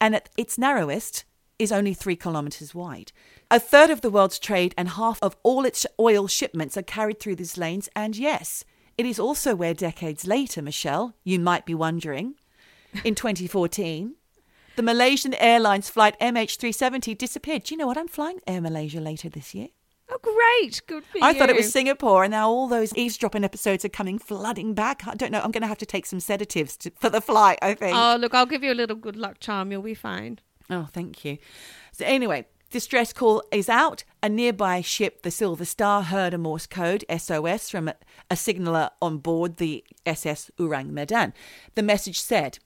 And 0.01 0.15
at 0.15 0.31
its 0.39 0.57
narrowest 0.57 1.25
is 1.61 1.71
only 1.71 1.95
three 1.95 2.17
kilometers 2.17 2.75
wide. 2.75 3.13
A 3.51 3.61
third 3.61 3.91
of 3.91 4.01
the 4.01 4.11
world's 4.11 4.39
trade 4.39 4.75
and 4.79 4.91
half 4.91 5.19
of 5.23 5.37
all 5.43 5.65
its 5.65 5.87
oil 5.99 6.27
shipments 6.27 6.77
are 6.77 6.83
carried 6.83 7.21
through 7.21 7.37
these 7.37 7.59
lanes. 7.59 7.89
And 7.95 8.17
yes, 8.17 8.65
it 8.97 9.07
is 9.07 9.19
also 9.19 9.55
where 9.55 9.75
decades 9.75 10.27
later, 10.27 10.63
Michelle, 10.63 11.15
you 11.25 11.39
might 11.39 11.67
be 11.67 11.75
wondering, 11.75 12.35
in 13.05 13.15
2014, 13.15 14.15
the 14.77 14.83
Malaysian 14.83 15.35
Airlines 15.35 15.91
flight 15.91 16.19
MH370 16.21 17.17
disappeared. 17.17 17.65
Do 17.65 17.75
you 17.75 17.79
know 17.79 17.87
what? 17.87 17.99
I'm 17.99 18.09
flying 18.09 18.41
Air 18.47 18.61
Malaysia 18.61 19.01
later 19.01 19.29
this 19.29 19.55
year. 19.55 19.69
Oh, 20.13 20.19
great. 20.23 20.83
Good 20.87 21.05
for 21.05 21.19
you. 21.19 21.25
I 21.25 21.35
thought 21.35 21.51
it 21.51 21.57
was 21.57 21.71
Singapore, 21.71 22.25
and 22.25 22.33
now 22.33 22.49
all 22.51 22.67
those 22.67 22.95
eavesdropping 22.97 23.45
episodes 23.45 23.85
are 23.85 23.91
coming 23.91 24.19
flooding 24.19 24.75
back. 24.75 25.07
I 25.07 25.15
don't 25.15 25.31
know. 25.31 25.41
I'm 25.41 25.53
going 25.53 25.63
to 25.63 25.69
have 25.69 25.79
to 25.79 25.87
take 25.87 26.05
some 26.05 26.19
sedatives 26.19 26.77
to, 26.79 26.91
for 26.99 27.09
the 27.09 27.21
flight, 27.21 27.59
I 27.63 27.75
think. 27.75 27.97
Oh, 27.97 28.17
look, 28.19 28.35
I'll 28.35 28.47
give 28.47 28.65
you 28.65 28.73
a 28.73 28.75
little 28.75 28.97
good 28.97 29.17
luck 29.17 29.39
charm. 29.39 29.71
You'll 29.71 29.83
be 29.83 29.95
fine. 29.95 30.41
Oh, 30.71 30.87
thank 30.93 31.25
you. 31.25 31.39
So, 31.93 32.05
anyway, 32.05 32.47
distress 32.71 33.13
call 33.13 33.43
is 33.51 33.69
out. 33.69 34.05
A 34.23 34.29
nearby 34.29 34.81
ship, 34.81 35.23
the 35.23 35.31
Silver 35.31 35.65
Star, 35.65 36.03
heard 36.03 36.33
a 36.33 36.39
Morse 36.39 36.67
code, 36.67 37.05
SOS, 37.15 37.69
from 37.69 37.89
a, 37.89 37.97
a 38.31 38.37
signaller 38.37 38.91
on 39.03 39.19
board 39.19 39.57
the 39.57 39.85
SS 40.07 40.51
Ourang 40.59 40.91
Medan. 40.91 41.35
The 41.75 41.83
message 41.83 42.21
said, 42.21 42.59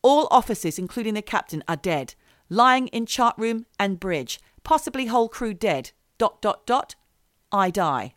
All 0.00 0.28
officers, 0.30 0.78
including 0.78 1.14
the 1.14 1.22
captain, 1.22 1.62
are 1.68 1.76
dead, 1.76 2.14
lying 2.48 2.88
in 2.88 3.04
chart 3.04 3.36
room 3.36 3.66
and 3.78 4.00
bridge, 4.00 4.40
possibly 4.64 5.06
whole 5.06 5.28
crew 5.28 5.54
dead. 5.54 5.92
Dot, 6.18 6.40
dot, 6.40 6.66
dot. 6.66 6.94
I 7.50 7.70
die. 7.70 8.14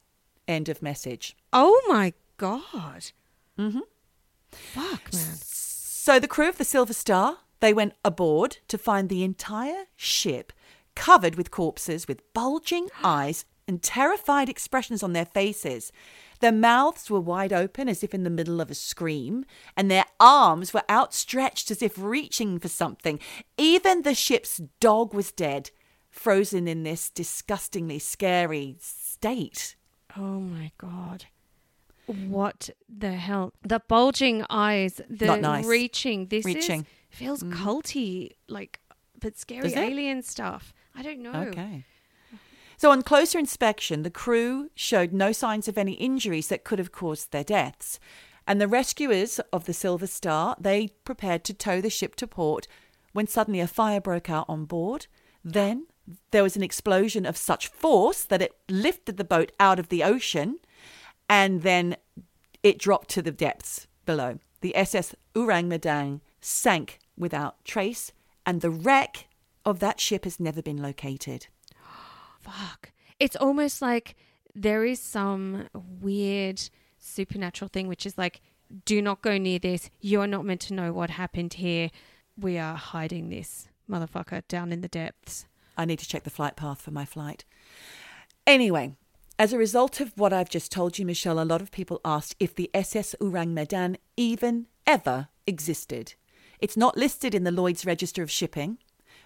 End 0.48 0.70
of 0.70 0.82
message. 0.82 1.36
Oh, 1.52 1.82
my 1.88 2.14
God. 2.38 3.12
Mm-hmm. 3.58 3.80
Fuck, 4.52 5.14
man. 5.14 5.36
So 5.42 6.20
the 6.20 6.28
crew 6.28 6.48
of 6.48 6.58
the 6.58 6.64
Silver 6.64 6.94
Star, 6.94 7.40
They 7.66 7.74
went 7.74 7.96
aboard 8.06 8.58
to 8.68 8.78
find 8.78 9.10
the 9.10 9.24
entire 9.24 9.86
ship 9.96 10.54
covered 10.94 11.34
with 11.34 11.50
corpses 11.50 12.08
with 12.08 12.32
bulging 12.32 12.90
eyes 13.04 13.44
and 13.68 13.82
terrified 13.82 14.50
expressions 14.50 15.02
on 15.02 15.14
their 15.14 15.26
faces. 15.26 15.92
Their 16.42 16.52
mouths 16.52 17.10
were 17.10 17.20
wide 17.20 17.52
open 17.52 17.90
as 17.90 18.04
if 18.04 18.14
in 18.14 18.22
the 18.22 18.30
middle 18.30 18.62
of 18.62 18.70
a 18.70 18.76
scream, 18.76 19.46
and 19.76 19.90
their 19.90 20.06
arms 20.20 20.76
were 20.76 20.84
outstretched 20.92 21.72
as 21.72 21.82
if 21.82 21.98
reaching 21.98 22.60
for 22.60 22.68
something. 22.68 23.20
Even 23.58 24.04
the 24.04 24.14
ship's 24.14 24.62
dog 24.80 25.16
was 25.16 25.32
dead, 25.32 25.72
frozen 26.12 26.68
in 26.68 26.84
this 26.84 27.10
disgustingly 27.10 27.98
scary 27.98 28.78
state. 28.80 29.76
Oh 30.16 30.40
my 30.40 30.72
god. 30.78 31.26
What 32.06 32.70
the 32.88 33.14
hell? 33.14 33.54
The 33.64 33.80
bulging 33.88 34.46
eyes, 34.52 35.02
the 35.10 35.26
Not 35.26 35.42
nice. 35.42 35.66
reaching. 35.66 36.28
This 36.28 36.46
Reaching. 36.46 36.82
is 36.82 36.88
feels 37.16 37.44
mm-hmm. 37.44 37.64
culty, 37.64 38.32
like 38.48 38.80
but 39.20 39.38
scary 39.38 39.74
alien 39.74 40.22
stuff. 40.22 40.74
I 40.96 41.02
don't 41.02 41.20
know. 41.20 41.34
Okay. 41.34 41.86
So, 42.78 42.92
on 42.92 43.04
closer 43.04 43.40
inspection, 43.40 44.04
the 44.04 44.10
crew 44.10 44.70
showed 44.76 45.14
no 45.14 45.32
signs 45.32 45.68
of 45.68 45.78
any 45.78 45.94
injuries 45.94 46.50
that 46.50 46.64
could 46.64 46.80
have 46.80 46.92
caused 46.92 47.32
their 47.32 47.44
deaths. 47.44 48.00
And 48.48 48.62
the 48.62 48.68
rescuers 48.68 49.40
of 49.52 49.66
the 49.66 49.74
Silver 49.74 50.08
Star, 50.08 50.56
they 50.60 50.90
prepared 51.04 51.44
to 51.46 51.54
tow 51.54 51.82
the 51.82 51.90
ship 51.90 52.16
to 52.18 52.28
port 52.28 52.68
when 53.14 53.28
suddenly 53.28 53.60
a 53.60 53.68
fire 53.68 54.02
broke 54.02 54.30
out 54.30 54.46
on 54.48 54.66
board. 54.66 55.08
Then 55.44 55.88
there 56.32 56.44
was 56.44 56.56
an 56.56 56.64
explosion 56.64 57.26
of 57.26 57.38
such 57.38 57.68
force 57.68 58.24
that 58.26 58.42
it 58.42 58.56
lifted 58.70 59.18
the 59.18 59.24
boat 59.24 59.52
out 59.60 59.80
of 59.80 59.90
the 59.90 60.04
ocean 60.04 60.60
and 61.30 61.64
then 61.64 61.96
it 62.62 62.78
dropped 62.78 63.10
to 63.10 63.22
the 63.22 63.32
depths 63.32 63.88
below. 64.06 64.40
The 64.62 64.76
SS 64.76 65.16
Ourang 65.34 65.68
Medan 65.68 66.22
sank 66.42 67.00
without 67.18 67.64
trace, 67.66 68.12
and 68.46 68.62
the 68.62 68.70
wreck 68.70 69.28
of 69.66 69.80
that 69.80 70.00
ship 70.00 70.24
has 70.24 70.40
never 70.40 70.62
been 70.62 70.82
located. 70.82 71.48
Fuck. 72.42 72.92
It's 73.20 73.36
almost 73.36 73.82
like 73.82 74.16
there 74.54 74.86
is 74.86 75.00
some 75.00 75.68
weird 75.74 76.62
supernatural 76.98 77.70
thing 77.70 77.88
which 77.88 78.06
is 78.06 78.18
like 78.18 78.42
do 78.86 79.02
not 79.02 79.22
go 79.22 79.38
near 79.38 79.60
this. 79.60 79.90
You 80.02 80.22
are 80.22 80.28
not 80.28 80.46
meant 80.46 80.62
to 80.62 80.74
know 80.74 80.92
what 80.92 81.12
happened 81.12 81.56
here. 81.56 81.92
We 82.38 82.58
are 82.58 82.76
hiding 82.76 83.30
this 83.30 83.68
motherfucker 83.90 84.42
down 84.48 84.72
in 84.72 84.82
the 84.82 84.88
depths. 84.88 85.46
I 85.78 85.86
need 85.86 86.00
to 86.00 86.08
check 86.08 86.24
the 86.24 86.30
flight 86.30 86.56
path 86.56 86.82
for 86.82 86.92
my 86.92 87.06
flight. 87.06 87.46
Anyway, 88.48 88.96
as 89.38 89.54
a 89.54 89.58
result 89.58 90.00
of 90.00 90.14
what 90.18 90.34
I've 90.34 90.50
just 90.50 90.72
told 90.72 90.98
you, 90.98 91.06
Michelle, 91.06 91.40
a 91.40 91.46
lot 91.46 91.62
of 91.62 91.72
people 91.72 92.02
asked 92.06 92.36
if 92.40 92.56
the 92.56 92.72
SS 92.74 93.16
Ourang 93.22 93.50
Medan 93.50 93.98
even 94.18 94.68
ever 94.88 95.28
existed. 95.46 96.14
It's 96.60 96.78
not 96.78 96.98
listed 96.98 97.34
in 97.36 97.44
the 97.44 97.52
Lloyd's 97.52 97.86
Register 97.86 98.22
of 98.24 98.32
Shipping, 98.32 98.78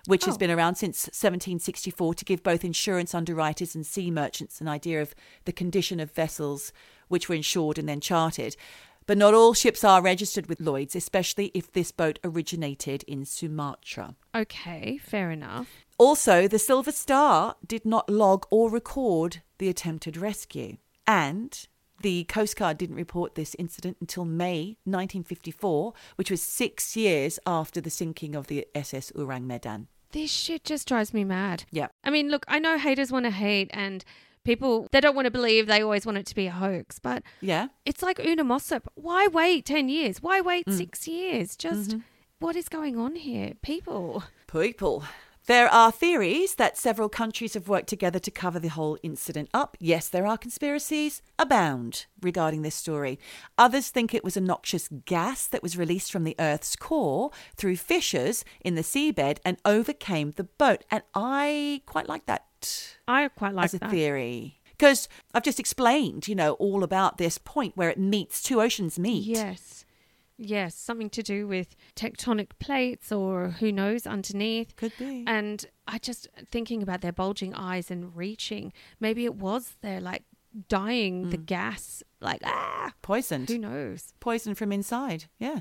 which 0.06 0.26
has 0.26 0.36
Oh. 0.36 0.38
been 0.38 0.52
around 0.52 0.76
since 0.76 1.10
1764 1.12 2.14
to 2.16 2.26
give 2.26 2.42
both 2.44 2.64
insurance 2.64 3.14
underwriters 3.14 3.76
and 3.76 3.86
sea 3.86 4.10
merchants 4.12 4.62
an 4.62 4.68
idea 4.68 5.02
of 5.02 5.14
the 5.46 5.52
condition 5.54 6.00
of 6.00 6.12
vessels 6.12 6.72
which 7.08 7.28
were 7.30 7.36
insured 7.36 7.78
and 7.78 7.88
then 7.90 8.00
chartered. 8.02 8.56
But 9.06 9.18
not 9.18 9.34
all 9.34 9.54
ships 9.56 9.84
are 9.84 10.02
registered 10.04 10.46
with 10.48 10.60
Lloyd's, 10.62 10.96
especially 10.96 11.52
if 11.56 11.72
this 11.72 11.92
boat 11.92 12.20
originated 12.24 13.04
in 13.08 13.26
Sumatra. 13.26 14.16
Okay, 14.36 15.00
fair 15.00 15.32
enough. 15.32 15.68
Also, 15.98 16.48
the 16.48 16.60
Silver 16.60 16.92
Star 16.92 17.56
did 17.66 17.86
not 17.86 18.08
log 18.10 18.46
or 18.52 18.70
record 18.70 19.42
the 19.58 19.68
attempted 19.68 20.16
rescue. 20.16 20.78
And 21.08 21.68
the 22.02 22.24
Coast 22.26 22.56
Guard 22.56 22.78
didn't 22.78 22.96
report 22.96 23.36
this 23.36 23.56
incident 23.60 23.98
until 24.02 24.26
May 24.26 24.78
1954, 24.86 25.94
which 26.16 26.32
was 26.32 26.42
six 26.42 26.96
years 26.96 27.40
after 27.46 27.82
the 27.82 27.90
sinking 27.90 28.36
of 28.36 28.48
the 28.48 28.68
SS 28.76 29.12
Ourang 29.16 29.44
Medan. 29.46 29.88
This 30.12 30.32
shit 30.32 30.64
just 30.64 30.88
drives 30.88 31.14
me 31.14 31.24
mad. 31.24 31.66
Yeah. 31.72 31.88
I 32.04 32.10
mean, 32.10 32.30
look, 32.30 32.46
I 32.48 32.60
know 32.60 32.78
haters 32.78 33.12
want 33.12 33.26
to 33.26 33.32
hate 33.32 33.70
and 33.74 34.04
people 34.44 34.88
they 34.92 35.02
don't 35.02 35.16
want 35.16 35.26
to 35.26 35.32
believe 35.32 35.68
they 35.68 35.82
always 35.82 36.06
want 36.06 36.18
it 36.18 36.26
to 36.28 36.36
be 36.36 36.48
a 36.48 36.52
hoax, 36.52 36.98
but 36.98 37.22
Yeah. 37.42 37.68
it's 37.86 38.02
like 38.02 38.20
Una 38.20 38.44
Mossop. 38.44 38.88
Why 38.96 39.28
wait 39.28 39.66
10 39.66 39.90
years? 39.90 40.22
Why 40.22 40.42
wait 40.42 40.66
Mm. 40.66 40.78
6 40.78 41.08
years? 41.08 41.56
Just 41.56 41.90
Mm-hmm. 41.92 42.00
what 42.40 42.56
is 42.56 42.70
going 42.70 42.98
on 42.98 43.16
here? 43.18 43.54
People. 43.62 44.24
People. 44.48 45.04
There 45.50 45.68
are 45.74 45.92
theories 45.92 46.54
that 46.56 46.78
several 46.78 47.10
countries 47.10 47.56
have 47.56 47.68
worked 47.68 47.90
together 47.90 48.20
to 48.20 48.30
cover 48.30 48.60
the 48.60 48.68
whole 48.68 49.00
incident 49.02 49.50
up. 49.52 49.76
Yes, 49.80 50.08
there 50.08 50.28
are 50.28 50.38
conspiracies 50.38 51.24
abound 51.40 52.06
regarding 52.22 52.62
this 52.62 52.76
story. 52.76 53.18
Others 53.58 53.90
think 53.90 54.14
it 54.14 54.24
was 54.24 54.38
a 54.38 54.42
noxious 54.42 54.88
gas 55.06 55.48
that 55.48 55.64
was 55.64 55.76
released 55.76 56.12
from 56.12 56.24
the 56.24 56.36
Earth's 56.38 56.76
core 56.76 57.32
through 57.56 57.78
fissures 57.78 58.46
in 58.62 58.76
the 58.76 58.84
seabed 58.84 59.40
and 59.44 59.58
overcame 59.66 60.34
the 60.34 60.44
boat. 60.44 60.86
And 60.92 61.02
I 61.16 61.82
quite 61.88 62.08
like 62.08 62.28
that 62.28 62.46
I 63.08 63.28
quite 63.30 63.56
like 63.56 63.66
as 63.66 63.74
a 63.74 63.80
that. 63.80 63.90
theory. 63.90 64.60
Because 64.78 65.10
I've 65.34 65.42
just 65.42 65.60
explained, 65.60 66.28
you 66.28 66.36
know, 66.36 66.54
all 66.60 66.84
about 66.84 67.18
this 67.18 67.40
point 67.40 67.76
where 67.76 67.90
it 67.90 67.98
meets, 67.98 68.44
two 68.44 68.62
oceans 68.62 69.00
meet. 69.00 69.26
Yes. 69.26 69.84
Yes, 70.42 70.74
something 70.74 71.10
to 71.12 71.22
do 71.22 71.48
with 71.48 71.76
tectonic 71.98 72.52
plates 72.60 73.12
or 73.12 73.50
who 73.60 73.74
knows 73.74 74.08
underneath. 74.08 74.74
Could 74.78 74.94
be. 74.98 75.26
And 75.28 75.66
I 75.86 75.98
just 75.98 76.30
thinking 76.50 76.82
about 76.82 77.02
their 77.02 77.12
bulging 77.12 77.54
eyes 77.54 77.92
and 77.92 78.16
reaching. 78.16 78.72
Maybe 79.02 79.26
it 79.26 79.36
was 79.36 79.76
their 79.82 80.00
like 80.00 80.24
dying, 80.70 81.30
the 81.30 81.38
gas, 81.38 82.04
like 82.22 82.40
ah, 82.46 82.94
Poisoned. 83.02 83.50
who 83.50 83.58
knows? 83.58 84.14
Poisoned 84.22 84.58
from 84.58 84.72
inside. 84.72 85.26
Yeah. 85.40 85.60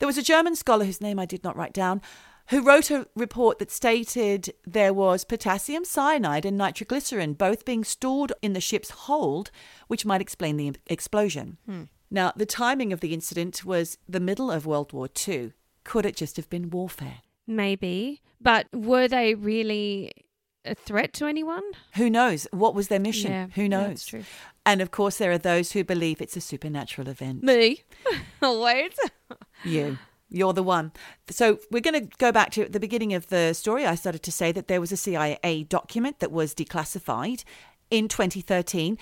There 0.00 0.08
was 0.08 0.18
a 0.18 0.22
German 0.22 0.56
scholar 0.56 0.84
whose 0.84 1.00
name 1.00 1.20
I 1.20 1.26
did 1.26 1.44
not 1.44 1.56
write 1.56 1.72
down 1.72 2.02
who 2.48 2.62
wrote 2.62 2.90
a 2.90 3.06
report 3.14 3.58
that 3.58 3.70
stated 3.70 4.52
there 4.66 4.92
was 4.92 5.24
potassium 5.24 5.84
cyanide 5.84 6.44
and 6.44 6.58
nitroglycerin 6.58 7.32
both 7.34 7.64
being 7.64 7.84
stored 7.84 8.32
in 8.42 8.52
the 8.52 8.60
ship's 8.60 8.90
hold, 8.90 9.50
which 9.88 10.04
might 10.04 10.20
explain 10.20 10.56
the 10.56 10.74
explosion. 10.86 11.56
Now, 12.14 12.32
the 12.36 12.46
timing 12.46 12.92
of 12.92 13.00
the 13.00 13.12
incident 13.12 13.64
was 13.64 13.98
the 14.08 14.20
middle 14.20 14.48
of 14.48 14.66
World 14.66 14.92
War 14.92 15.08
II. 15.26 15.52
Could 15.82 16.06
it 16.06 16.14
just 16.14 16.36
have 16.36 16.48
been 16.48 16.70
warfare? 16.70 17.18
Maybe, 17.44 18.22
but 18.40 18.68
were 18.72 19.08
they 19.08 19.34
really 19.34 20.12
a 20.64 20.76
threat 20.76 21.12
to 21.14 21.26
anyone? 21.26 21.64
Who 21.96 22.08
knows? 22.08 22.46
What 22.52 22.72
was 22.72 22.86
their 22.86 23.00
mission? 23.00 23.32
Yeah, 23.32 23.46
Who 23.56 23.62
yeah, 23.62 23.68
knows? 23.68 24.06
true. 24.06 24.22
And 24.64 24.80
of 24.80 24.92
course, 24.92 25.18
there 25.18 25.32
are 25.32 25.38
those 25.38 25.72
who 25.72 25.82
believe 25.82 26.20
it's 26.20 26.36
a 26.36 26.40
supernatural 26.40 27.08
event. 27.08 27.42
Me, 27.42 27.82
always. 28.42 28.92
You. 29.64 29.98
You're 30.30 30.52
the 30.52 30.62
one. 30.62 30.92
So 31.30 31.58
we're 31.72 31.80
going 31.80 32.00
to 32.00 32.16
go 32.18 32.30
back 32.30 32.52
to 32.52 32.68
the 32.68 32.80
beginning 32.80 33.12
of 33.12 33.26
the 33.26 33.54
story. 33.54 33.84
I 33.86 33.96
started 33.96 34.22
to 34.22 34.32
say 34.32 34.52
that 34.52 34.68
there 34.68 34.80
was 34.80 34.92
a 34.92 34.96
CIA 34.96 35.66
document 35.68 36.20
that 36.20 36.30
was 36.30 36.54
declassified 36.54 37.42
in 37.90 38.06
2013. 38.06 38.98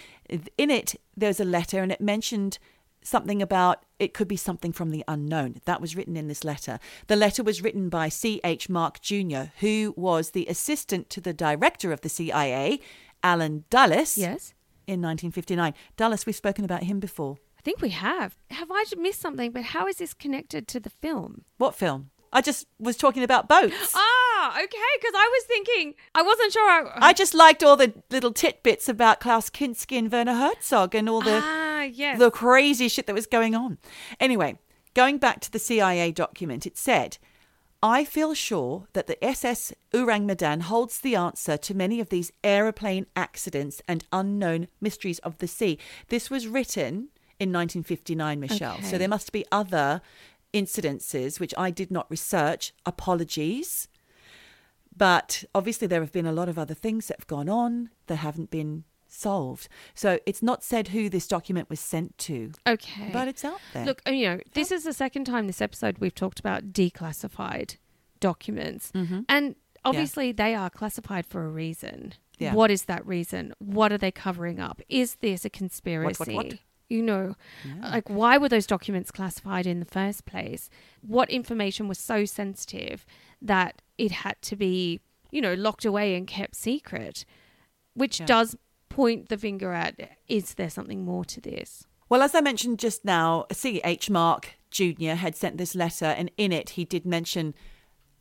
In 0.56 0.70
it, 0.70 0.94
there's 1.14 1.40
a 1.40 1.44
letter 1.44 1.82
and 1.82 1.92
it 1.92 2.00
mentioned 2.00 2.58
something 3.02 3.42
about 3.42 3.84
it 3.98 4.14
could 4.14 4.28
be 4.28 4.36
something 4.36 4.72
from 4.72 4.90
the 4.90 5.04
unknown. 5.08 5.60
That 5.64 5.80
was 5.80 5.96
written 5.96 6.16
in 6.16 6.28
this 6.28 6.44
letter. 6.44 6.78
The 7.06 7.16
letter 7.16 7.42
was 7.42 7.62
written 7.62 7.88
by 7.88 8.08
C.H. 8.08 8.68
Mark 8.68 9.00
Jr., 9.00 9.44
who 9.60 9.94
was 9.96 10.30
the 10.30 10.46
assistant 10.46 11.10
to 11.10 11.20
the 11.20 11.32
director 11.32 11.92
of 11.92 12.00
the 12.00 12.08
CIA, 12.08 12.80
Allen 13.22 13.64
Dulles, 13.70 14.18
Yes, 14.18 14.54
in 14.86 15.00
1959. 15.00 15.74
Dulles, 15.96 16.26
we've 16.26 16.34
spoken 16.34 16.64
about 16.64 16.82
him 16.82 16.98
before. 17.00 17.36
I 17.58 17.62
think 17.62 17.80
we 17.80 17.90
have. 17.90 18.36
Have 18.50 18.70
I 18.72 18.84
missed 18.98 19.20
something? 19.20 19.52
But 19.52 19.62
how 19.62 19.86
is 19.86 19.96
this 19.96 20.14
connected 20.14 20.66
to 20.68 20.80
the 20.80 20.90
film? 20.90 21.44
What 21.58 21.76
film? 21.76 22.10
I 22.32 22.40
just 22.40 22.66
was 22.80 22.96
talking 22.96 23.22
about 23.22 23.48
boats. 23.48 23.94
Ah, 24.44 24.54
okay. 24.60 24.76
Because 24.98 25.12
I 25.14 25.30
was 25.32 25.44
thinking, 25.44 25.94
I 26.16 26.22
wasn't 26.22 26.52
sure. 26.52 26.68
I, 26.68 27.10
I 27.10 27.12
just 27.12 27.32
liked 27.32 27.62
all 27.62 27.76
the 27.76 27.94
little 28.10 28.32
tidbits 28.32 28.88
about 28.88 29.20
Klaus 29.20 29.48
Kinski 29.48 29.96
and 29.96 30.10
Werner 30.10 30.34
Herzog 30.34 30.96
and 30.96 31.08
all 31.08 31.20
the 31.20 31.40
ah, 31.40 31.71
yes. 31.82 32.18
the 32.18 32.30
crazy 32.30 32.88
shit 32.88 33.06
that 33.06 33.14
was 33.14 33.26
going 33.26 33.54
on. 33.54 33.78
Anyway, 34.20 34.58
going 34.94 35.18
back 35.18 35.40
to 35.40 35.50
the 35.50 35.58
CIA 35.58 36.12
document, 36.12 36.66
it 36.66 36.76
said, 36.76 37.18
I 37.82 38.04
feel 38.04 38.32
sure 38.32 38.86
that 38.92 39.08
the 39.08 39.22
SS 39.24 39.72
Ourang 39.92 40.24
Medan 40.24 40.60
holds 40.60 41.00
the 41.00 41.16
answer 41.16 41.56
to 41.56 41.74
many 41.74 41.98
of 41.98 42.10
these 42.10 42.30
aeroplane 42.44 43.06
accidents 43.16 43.82
and 43.88 44.04
unknown 44.12 44.68
mysteries 44.80 45.18
of 45.20 45.38
the 45.38 45.48
sea. 45.48 45.78
This 46.08 46.30
was 46.30 46.46
written 46.46 47.08
in 47.40 47.52
1959, 47.52 48.38
Michelle. 48.38 48.80
So 48.82 48.98
there 48.98 49.08
must 49.08 49.32
be 49.32 49.44
other 49.50 50.00
incidences 50.54 51.40
which 51.40 51.54
I 51.58 51.70
did 51.70 51.90
not 51.90 52.08
research. 52.08 52.72
Apologies. 52.86 53.88
But 54.96 55.42
obviously, 55.52 55.88
there 55.88 56.02
have 56.02 56.12
been 56.12 56.26
a 56.26 56.32
lot 56.32 56.48
of 56.48 56.58
other 56.58 56.74
things 56.74 57.08
that 57.08 57.18
have 57.18 57.26
gone 57.26 57.48
on 57.48 57.90
that 58.06 58.16
haven't 58.16 58.50
been 58.50 58.84
solved. 59.22 59.68
So 59.94 60.18
it's 60.26 60.42
not 60.42 60.62
said 60.62 60.88
who 60.88 61.08
this 61.08 61.26
document 61.26 61.70
was 61.70 61.80
sent 61.80 62.18
to, 62.18 62.52
okay. 62.66 63.10
but 63.12 63.28
it's 63.28 63.44
out 63.44 63.60
there. 63.72 63.86
Look, 63.86 64.02
you 64.06 64.26
know, 64.26 64.40
this 64.54 64.70
is 64.70 64.84
the 64.84 64.92
second 64.92 65.24
time 65.24 65.46
this 65.46 65.62
episode 65.62 65.98
we've 65.98 66.14
talked 66.14 66.40
about 66.40 66.72
declassified 66.72 67.76
documents. 68.20 68.90
Mm-hmm. 68.94 69.20
And 69.28 69.56
obviously 69.84 70.32
they 70.32 70.54
are 70.54 70.70
classified 70.70 71.26
for 71.26 71.44
a 71.44 71.48
reason. 71.48 72.14
Yeah. 72.38 72.54
What 72.54 72.70
is 72.70 72.84
that 72.84 73.06
reason? 73.06 73.52
What 73.58 73.92
are 73.92 73.98
they 73.98 74.10
covering 74.10 74.58
up? 74.58 74.80
Is 74.88 75.16
this 75.16 75.44
a 75.44 75.50
conspiracy? 75.50 76.34
what? 76.34 76.46
What? 76.46 76.58
You 76.88 77.02
know, 77.02 77.36
like 77.80 78.10
why 78.10 78.36
were 78.36 78.50
those 78.50 78.66
documents 78.66 79.10
classified 79.10 79.66
in 79.66 79.80
the 79.80 79.86
first 79.86 80.26
place? 80.26 80.68
What 81.00 81.30
information 81.30 81.88
was 81.88 81.98
so 81.98 82.26
sensitive 82.26 83.06
that 83.40 83.80
it 83.96 84.10
had 84.10 84.36
to 84.42 84.56
be, 84.56 85.00
you 85.30 85.40
know, 85.40 85.54
locked 85.54 85.86
away 85.86 86.14
and 86.14 86.26
kept 86.26 86.54
secret? 86.54 87.24
Which 87.94 88.20
Yeah. 88.20 88.26
does 88.26 88.56
point 88.92 89.28
the 89.28 89.38
finger 89.38 89.72
at 89.72 90.18
is 90.28 90.54
there 90.54 90.70
something 90.70 91.04
more 91.04 91.24
to 91.26 91.40
this? 91.40 91.84
Well, 92.08 92.22
as 92.22 92.34
I 92.34 92.40
mentioned 92.40 92.78
just 92.78 93.04
now, 93.04 93.46
C.H. 93.50 94.10
Mark 94.10 94.54
Jr. 94.70 95.14
had 95.14 95.34
sent 95.34 95.56
this 95.56 95.74
letter, 95.74 96.04
and 96.04 96.30
in 96.36 96.52
it 96.52 96.70
he 96.70 96.84
did 96.84 97.06
mention 97.06 97.54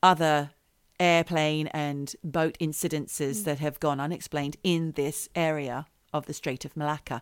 other 0.01 0.51
airplane 0.99 1.67
and 1.67 2.15
boat 2.23 2.57
incidences 2.59 3.41
mm. 3.41 3.43
that 3.45 3.59
have 3.59 3.79
gone 3.79 3.99
unexplained 3.99 4.55
in 4.63 4.91
this 4.91 5.27
area 5.35 5.87
of 6.13 6.25
the 6.25 6.33
Strait 6.33 6.63
of 6.63 6.77
Malacca. 6.77 7.21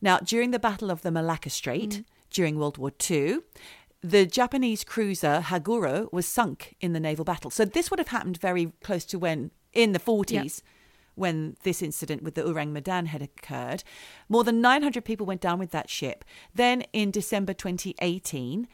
Now, 0.00 0.18
during 0.18 0.52
the 0.52 0.58
Battle 0.58 0.90
of 0.90 1.02
the 1.02 1.10
Malacca 1.10 1.50
Strait 1.50 1.90
mm. 1.90 2.04
during 2.30 2.58
World 2.58 2.78
War 2.78 2.92
II, 3.10 3.38
the 4.02 4.26
Japanese 4.26 4.84
cruiser 4.84 5.42
Haguro 5.44 6.10
was 6.12 6.26
sunk 6.26 6.76
in 6.80 6.92
the 6.92 7.00
naval 7.00 7.24
battle. 7.24 7.50
So 7.50 7.64
this 7.64 7.90
would 7.90 7.98
have 7.98 8.08
happened 8.08 8.38
very 8.38 8.72
close 8.82 9.04
to 9.06 9.18
when 9.18 9.50
in 9.72 9.92
the 9.92 9.98
40s 9.98 10.62
when 11.16 11.56
this 11.64 11.82
incident 11.82 12.22
with 12.22 12.34
the 12.34 12.42
Ourang 12.42 12.70
Medan 12.70 13.06
had 13.06 13.22
occurred. 13.22 13.82
More 14.28 14.44
than 14.44 14.60
900 14.60 15.04
people 15.04 15.26
went 15.26 15.40
down 15.40 15.58
with 15.58 15.72
that 15.72 15.90
ship. 15.90 16.24
Then 16.54 16.82
in 16.92 17.10
December 17.10 17.52
2018, 17.52 18.68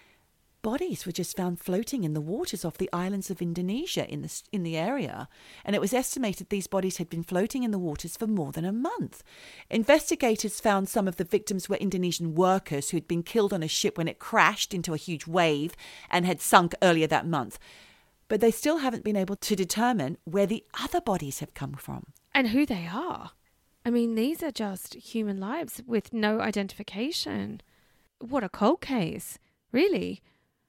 bodies 0.62 1.04
were 1.04 1.12
just 1.12 1.36
found 1.36 1.60
floating 1.60 2.04
in 2.04 2.14
the 2.14 2.20
waters 2.20 2.64
off 2.64 2.78
the 2.78 2.88
islands 2.92 3.30
of 3.30 3.42
Indonesia 3.42 4.08
in 4.08 4.22
the 4.22 4.42
in 4.52 4.62
the 4.62 4.76
area, 4.76 5.28
and 5.64 5.74
it 5.74 5.80
was 5.80 5.92
estimated 5.92 6.48
these 6.48 6.68
bodies 6.68 6.96
had 6.96 7.10
been 7.10 7.24
floating 7.24 7.64
in 7.64 7.72
the 7.72 7.78
waters 7.78 8.16
for 8.16 8.26
more 8.26 8.52
than 8.52 8.64
a 8.64 8.72
month. 8.72 9.22
Investigators 9.68 10.60
found 10.60 10.88
some 10.88 11.08
of 11.08 11.16
the 11.16 11.24
victims 11.24 11.68
were 11.68 11.76
Indonesian 11.76 12.34
workers 12.34 12.90
who 12.90 12.96
had 12.96 13.08
been 13.08 13.22
killed 13.22 13.52
on 13.52 13.62
a 13.62 13.68
ship 13.68 13.98
when 13.98 14.08
it 14.08 14.20
crashed 14.20 14.72
into 14.72 14.94
a 14.94 14.98
huge 14.98 15.26
wave 15.26 15.74
and 16.08 16.24
had 16.24 16.40
sunk 16.40 16.74
earlier 16.80 17.08
that 17.08 17.26
month. 17.26 17.58
But 18.28 18.40
they 18.40 18.50
still 18.50 18.78
haven't 18.78 19.04
been 19.04 19.16
able 19.16 19.36
to 19.36 19.56
determine 19.56 20.16
where 20.24 20.46
the 20.46 20.64
other 20.80 21.00
bodies 21.00 21.40
have 21.40 21.54
come 21.54 21.74
from. 21.74 22.06
And 22.34 22.48
who 22.48 22.64
they 22.64 22.88
are. 22.92 23.32
I 23.84 23.90
mean, 23.90 24.14
these 24.14 24.42
are 24.42 24.50
just 24.50 24.94
human 24.94 25.40
lives 25.40 25.82
with 25.86 26.12
no 26.12 26.40
identification. 26.40 27.60
What 28.20 28.44
a 28.44 28.48
cold 28.48 28.80
case, 28.80 29.38
really. 29.72 30.22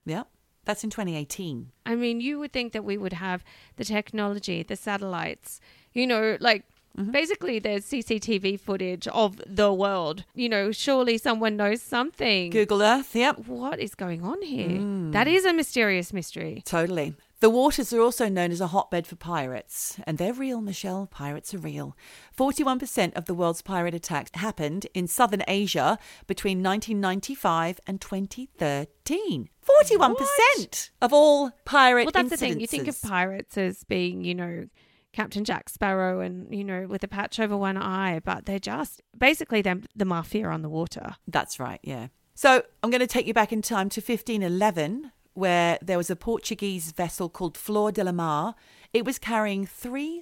Yeah, 0.05 0.23
that's 0.65 0.83
in 0.83 0.89
2018. 0.89 1.71
I 1.85 1.95
mean, 1.95 2.21
you 2.21 2.39
would 2.39 2.51
think 2.51 2.73
that 2.73 2.83
we 2.83 2.97
would 2.97 3.13
have 3.13 3.43
the 3.77 3.85
technology, 3.85 4.63
the 4.63 4.75
satellites, 4.75 5.61
you 5.93 6.07
know, 6.07 6.37
like 6.39 6.65
mm-hmm. 6.97 7.11
basically 7.11 7.59
there's 7.59 7.85
CCTV 7.85 8.59
footage 8.59 9.07
of 9.09 9.39
the 9.45 9.71
world. 9.71 10.25
You 10.33 10.49
know, 10.49 10.71
surely 10.71 11.19
someone 11.19 11.55
knows 11.55 11.81
something. 11.81 12.49
Google 12.49 12.81
Earth, 12.81 13.15
yep. 13.15 13.37
What 13.47 13.79
is 13.79 13.93
going 13.93 14.23
on 14.23 14.41
here? 14.41 14.79
Mm. 14.79 15.11
That 15.11 15.27
is 15.27 15.45
a 15.45 15.53
mysterious 15.53 16.11
mystery. 16.11 16.63
Totally. 16.65 17.13
The 17.43 17.49
waters 17.49 17.91
are 17.91 17.99
also 17.99 18.29
known 18.29 18.51
as 18.51 18.61
a 18.61 18.67
hotbed 18.67 19.05
for 19.05 19.17
pirates, 19.17 19.99
and 20.07 20.17
they're 20.17 20.31
real, 20.31 20.61
Michelle. 20.61 21.07
Pirates 21.07 21.53
are 21.53 21.57
real. 21.57 21.97
41% 22.37 23.13
of 23.17 23.25
the 23.25 23.33
world's 23.33 23.61
pirate 23.61 23.93
attacks 23.93 24.31
happened 24.35 24.87
in 24.93 25.09
southern 25.09 25.43
Asia 25.45 25.99
between 26.25 26.63
1995 26.63 27.81
and 27.85 27.99
2013. 27.99 29.49
41% 29.61 30.89
of 31.01 31.11
all 31.11 31.51
pirate 31.65 32.05
Well, 32.05 32.13
that's 32.13 32.29
the 32.29 32.37
thing. 32.37 32.61
You 32.61 32.67
think 32.67 32.87
of 32.87 33.01
pirates 33.01 33.57
as 33.57 33.83
being, 33.83 34.23
you 34.23 34.35
know, 34.35 34.67
Captain 35.11 35.43
Jack 35.43 35.67
Sparrow 35.67 36.21
and, 36.21 36.47
you 36.55 36.63
know, 36.63 36.87
with 36.87 37.03
a 37.03 37.09
patch 37.09 37.41
over 37.41 37.57
one 37.57 37.75
eye, 37.75 38.21
but 38.23 38.45
they're 38.45 38.57
just 38.57 39.01
basically 39.17 39.61
them 39.61 39.83
the 39.93 40.05
mafia 40.05 40.47
on 40.47 40.61
the 40.61 40.69
water. 40.69 41.17
That's 41.27 41.59
right, 41.59 41.81
yeah. 41.83 42.07
So 42.35 42.63
I'm 42.81 42.89
going 42.89 43.01
to 43.01 43.05
take 43.05 43.27
you 43.27 43.33
back 43.33 43.51
in 43.51 43.61
time 43.61 43.89
to 43.89 43.99
1511, 43.99 45.11
where 45.33 45.77
there 45.81 45.97
was 45.97 46.09
a 46.09 46.15
Portuguese 46.15 46.91
vessel 46.91 47.29
called 47.29 47.57
Flor 47.57 47.91
de 47.91 48.03
la 48.03 48.11
Mar. 48.11 48.55
It 48.93 49.05
was 49.05 49.17
carrying 49.17 49.65
$3 49.65 50.21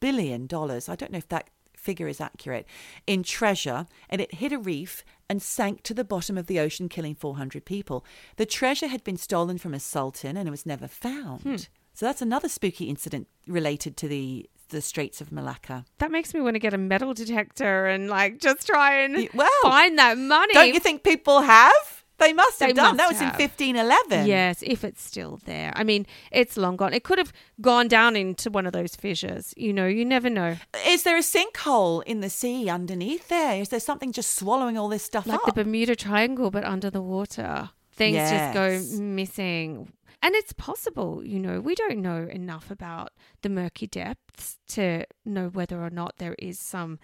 billion. 0.00 0.44
I 0.44 0.96
don't 0.96 1.12
know 1.12 1.18
if 1.18 1.28
that 1.28 1.50
figure 1.76 2.08
is 2.08 2.20
accurate 2.20 2.66
in 3.06 3.22
treasure, 3.22 3.86
and 4.08 4.20
it 4.20 4.34
hit 4.34 4.52
a 4.52 4.58
reef 4.58 5.02
and 5.28 5.40
sank 5.40 5.82
to 5.84 5.94
the 5.94 6.04
bottom 6.04 6.36
of 6.36 6.46
the 6.46 6.60
ocean, 6.60 6.88
killing 6.88 7.14
400 7.14 7.64
people. 7.64 8.04
The 8.36 8.46
treasure 8.46 8.88
had 8.88 9.02
been 9.02 9.16
stolen 9.16 9.58
from 9.58 9.74
a 9.74 9.80
sultan 9.80 10.36
and 10.36 10.46
it 10.46 10.50
was 10.50 10.66
never 10.66 10.88
found. 10.88 11.42
Hmm. 11.42 11.56
So 11.94 12.06
that's 12.06 12.22
another 12.22 12.48
spooky 12.48 12.86
incident 12.86 13.28
related 13.46 13.96
to 13.98 14.08
the 14.08 14.48
the 14.70 14.80
Straits 14.80 15.20
of 15.20 15.32
Malacca. 15.32 15.84
That 15.98 16.12
makes 16.12 16.32
me 16.32 16.40
want 16.40 16.54
to 16.54 16.60
get 16.60 16.72
a 16.72 16.78
metal 16.78 17.12
detector 17.12 17.86
and 17.86 18.08
like 18.08 18.38
just 18.38 18.66
try 18.66 19.02
and 19.02 19.28
well, 19.34 19.48
find 19.62 19.98
that 19.98 20.16
money. 20.16 20.54
Don't 20.54 20.72
you 20.72 20.78
think 20.78 21.02
people 21.02 21.40
have? 21.40 21.99
They 22.20 22.32
must 22.32 22.60
have 22.60 22.68
They 22.68 22.72
done. 22.74 22.96
must 22.96 22.98
that 22.98 23.08
was 23.08 23.18
have. 23.18 23.34
in 23.40 23.48
1511. 23.48 24.26
Yes, 24.26 24.62
if 24.62 24.84
it's 24.84 25.02
still 25.02 25.40
there. 25.46 25.72
I 25.74 25.82
mean, 25.84 26.06
it's 26.30 26.56
long 26.56 26.76
gone. 26.76 26.92
It 26.92 27.02
could 27.02 27.18
have 27.18 27.32
gone 27.60 27.88
down 27.88 28.14
into 28.14 28.50
one 28.50 28.66
of 28.66 28.72
those 28.72 28.94
fissures. 28.94 29.52
You 29.56 29.72
know, 29.72 29.86
you 29.86 30.04
never 30.04 30.30
know. 30.30 30.56
Is 30.86 31.02
there 31.02 31.16
a 31.16 31.20
sinkhole 31.22 32.02
in 32.04 32.20
the 32.20 32.30
sea 32.30 32.68
underneath 32.68 33.28
there? 33.28 33.60
Is 33.60 33.70
there 33.70 33.80
something 33.80 34.12
just 34.12 34.36
swallowing 34.36 34.76
all 34.78 34.88
this 34.88 35.02
stuff 35.02 35.26
Like 35.26 35.40
up? 35.40 35.46
the 35.46 35.64
Bermuda 35.64 35.96
Triangle, 35.96 36.50
but 36.50 36.64
under 36.64 36.90
the 36.90 37.02
water. 37.02 37.70
Things 37.92 38.16
just 38.30 38.54
go 38.54 38.80
missing. 39.02 39.92
And 40.22 40.34
it's 40.34 40.52
possible, 40.52 41.22
you 41.24 41.38
know, 41.38 41.60
we 41.60 41.74
don't 41.74 41.98
know 42.02 42.28
enough 42.30 42.70
about 42.70 43.12
the 43.40 43.48
murky 43.48 43.86
depths 43.86 44.58
to 44.68 45.04
know 45.24 45.48
whether 45.48 45.82
or 45.82 45.88
not 45.90 46.16
there 46.18 46.34
is 46.38 46.58
some 46.58 46.98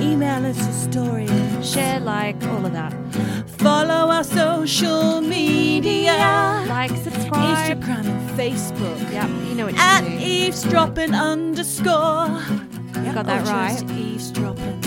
Email 0.00 0.46
us 0.46 0.58
a 0.68 0.72
story. 0.72 1.28
Share, 1.62 2.00
like, 2.00 2.42
all 2.44 2.64
of 2.64 2.72
that. 2.72 2.94
Follow 3.58 4.10
our 4.10 4.24
social 4.24 5.20
media. 5.20 6.64
Like, 6.68 6.90
subscribe. 6.96 7.80
Instagram 7.82 8.06
and 8.06 8.30
Facebook. 8.38 9.12
Yep, 9.12 9.28
you 9.48 9.54
know 9.56 9.66
what 9.66 9.74
to 9.74 9.80
At 9.80 10.02
do. 10.04 10.10
eavesdropping 10.20 11.12
underscore. 11.14 12.40
You 13.04 13.12
got 13.12 13.26
that 13.26 13.46
right. 13.48 13.82
Eavesdropping. 13.90 14.80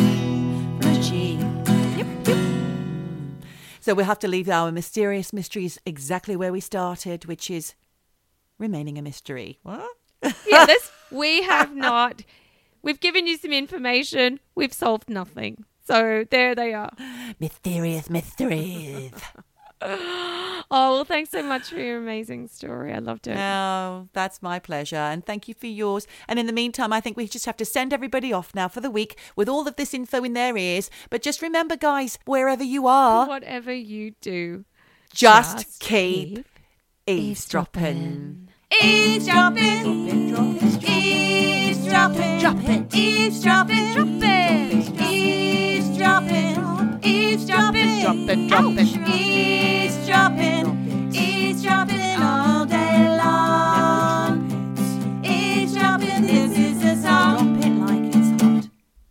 So 3.82 3.96
we'll 3.96 4.06
have 4.06 4.20
to 4.20 4.28
leave 4.28 4.48
our 4.48 4.72
mysterious 4.72 5.34
mysteries 5.34 5.80
exactly 5.88 6.36
where 6.36 6.52
we 6.52 6.60
started, 6.60 7.26
which 7.26 7.50
is 7.50 7.74
remaining 8.60 9.00
a 9.00 9.02
mystery. 9.02 9.58
What? 9.64 9.90
yeah, 10.48 10.68
this 10.68 10.92
we 11.12 11.42
have 11.42 11.76
not. 11.76 12.22
We've 12.84 13.00
given 13.00 13.26
you 13.26 13.38
some 13.38 13.52
information. 13.52 14.40
We've 14.54 14.72
solved 14.72 15.10
nothing. 15.10 15.66
So 15.84 16.26
there 16.30 16.54
they 16.54 16.76
are. 16.76 16.92
Mysterious 17.40 18.08
mysteries. 18.08 19.12
Oh 19.84 20.64
well, 20.70 21.04
thanks 21.04 21.32
so 21.32 21.44
much 21.44 21.70
for 21.70 21.80
your 21.80 21.98
amazing 21.98 22.48
story. 22.48 22.94
I 22.94 23.00
loved 23.00 23.28
it. 23.28 23.38
Oh, 23.38 24.08
that's 24.14 24.42
my 24.42 24.60
pleasure. 24.60 24.96
And 24.96 25.26
thank 25.26 25.48
you 25.48 25.54
for 25.54 25.68
yours. 25.68 26.08
And 26.28 26.40
in 26.40 26.46
the 26.46 26.54
meantime, 26.54 26.94
I 26.94 27.02
think 27.02 27.18
we 27.18 27.28
just 27.28 27.46
have 27.46 27.58
to 27.58 27.66
send 27.66 27.92
everybody 27.92 28.32
off 28.32 28.56
now 28.56 28.68
for 28.68 28.80
the 28.80 28.90
week 28.90 29.18
with 29.36 29.50
all 29.50 29.68
of 29.68 29.76
this 29.76 29.94
info 29.94 30.24
in 30.24 30.34
their 30.34 30.56
ears. 30.56 30.90
But 31.10 31.22
just 31.22 31.42
remember, 31.42 31.76
guys, 31.76 32.18
wherever 32.26 32.64
you 32.64 32.88
are, 32.88 33.28
Whatever 33.28 33.74
you 33.74 34.14
do, 34.22 34.64
just, 35.14 35.58
just 35.58 35.80
keep, 35.82 36.36
keep 36.36 36.46
eavesdropping. 37.08 38.48
Eavesdropping. 38.82 40.30
Eavesdropping. 40.88 42.40
Dropping. 42.40 42.88
Eavesdropping 42.94 45.51
eavesdropping, 48.02 48.48
dropping, 48.48 49.08
eavesdropping, 49.14 50.66
eavesdropping 51.14 52.22
all 52.22 52.66
day 52.66 53.18
long. 53.18 54.01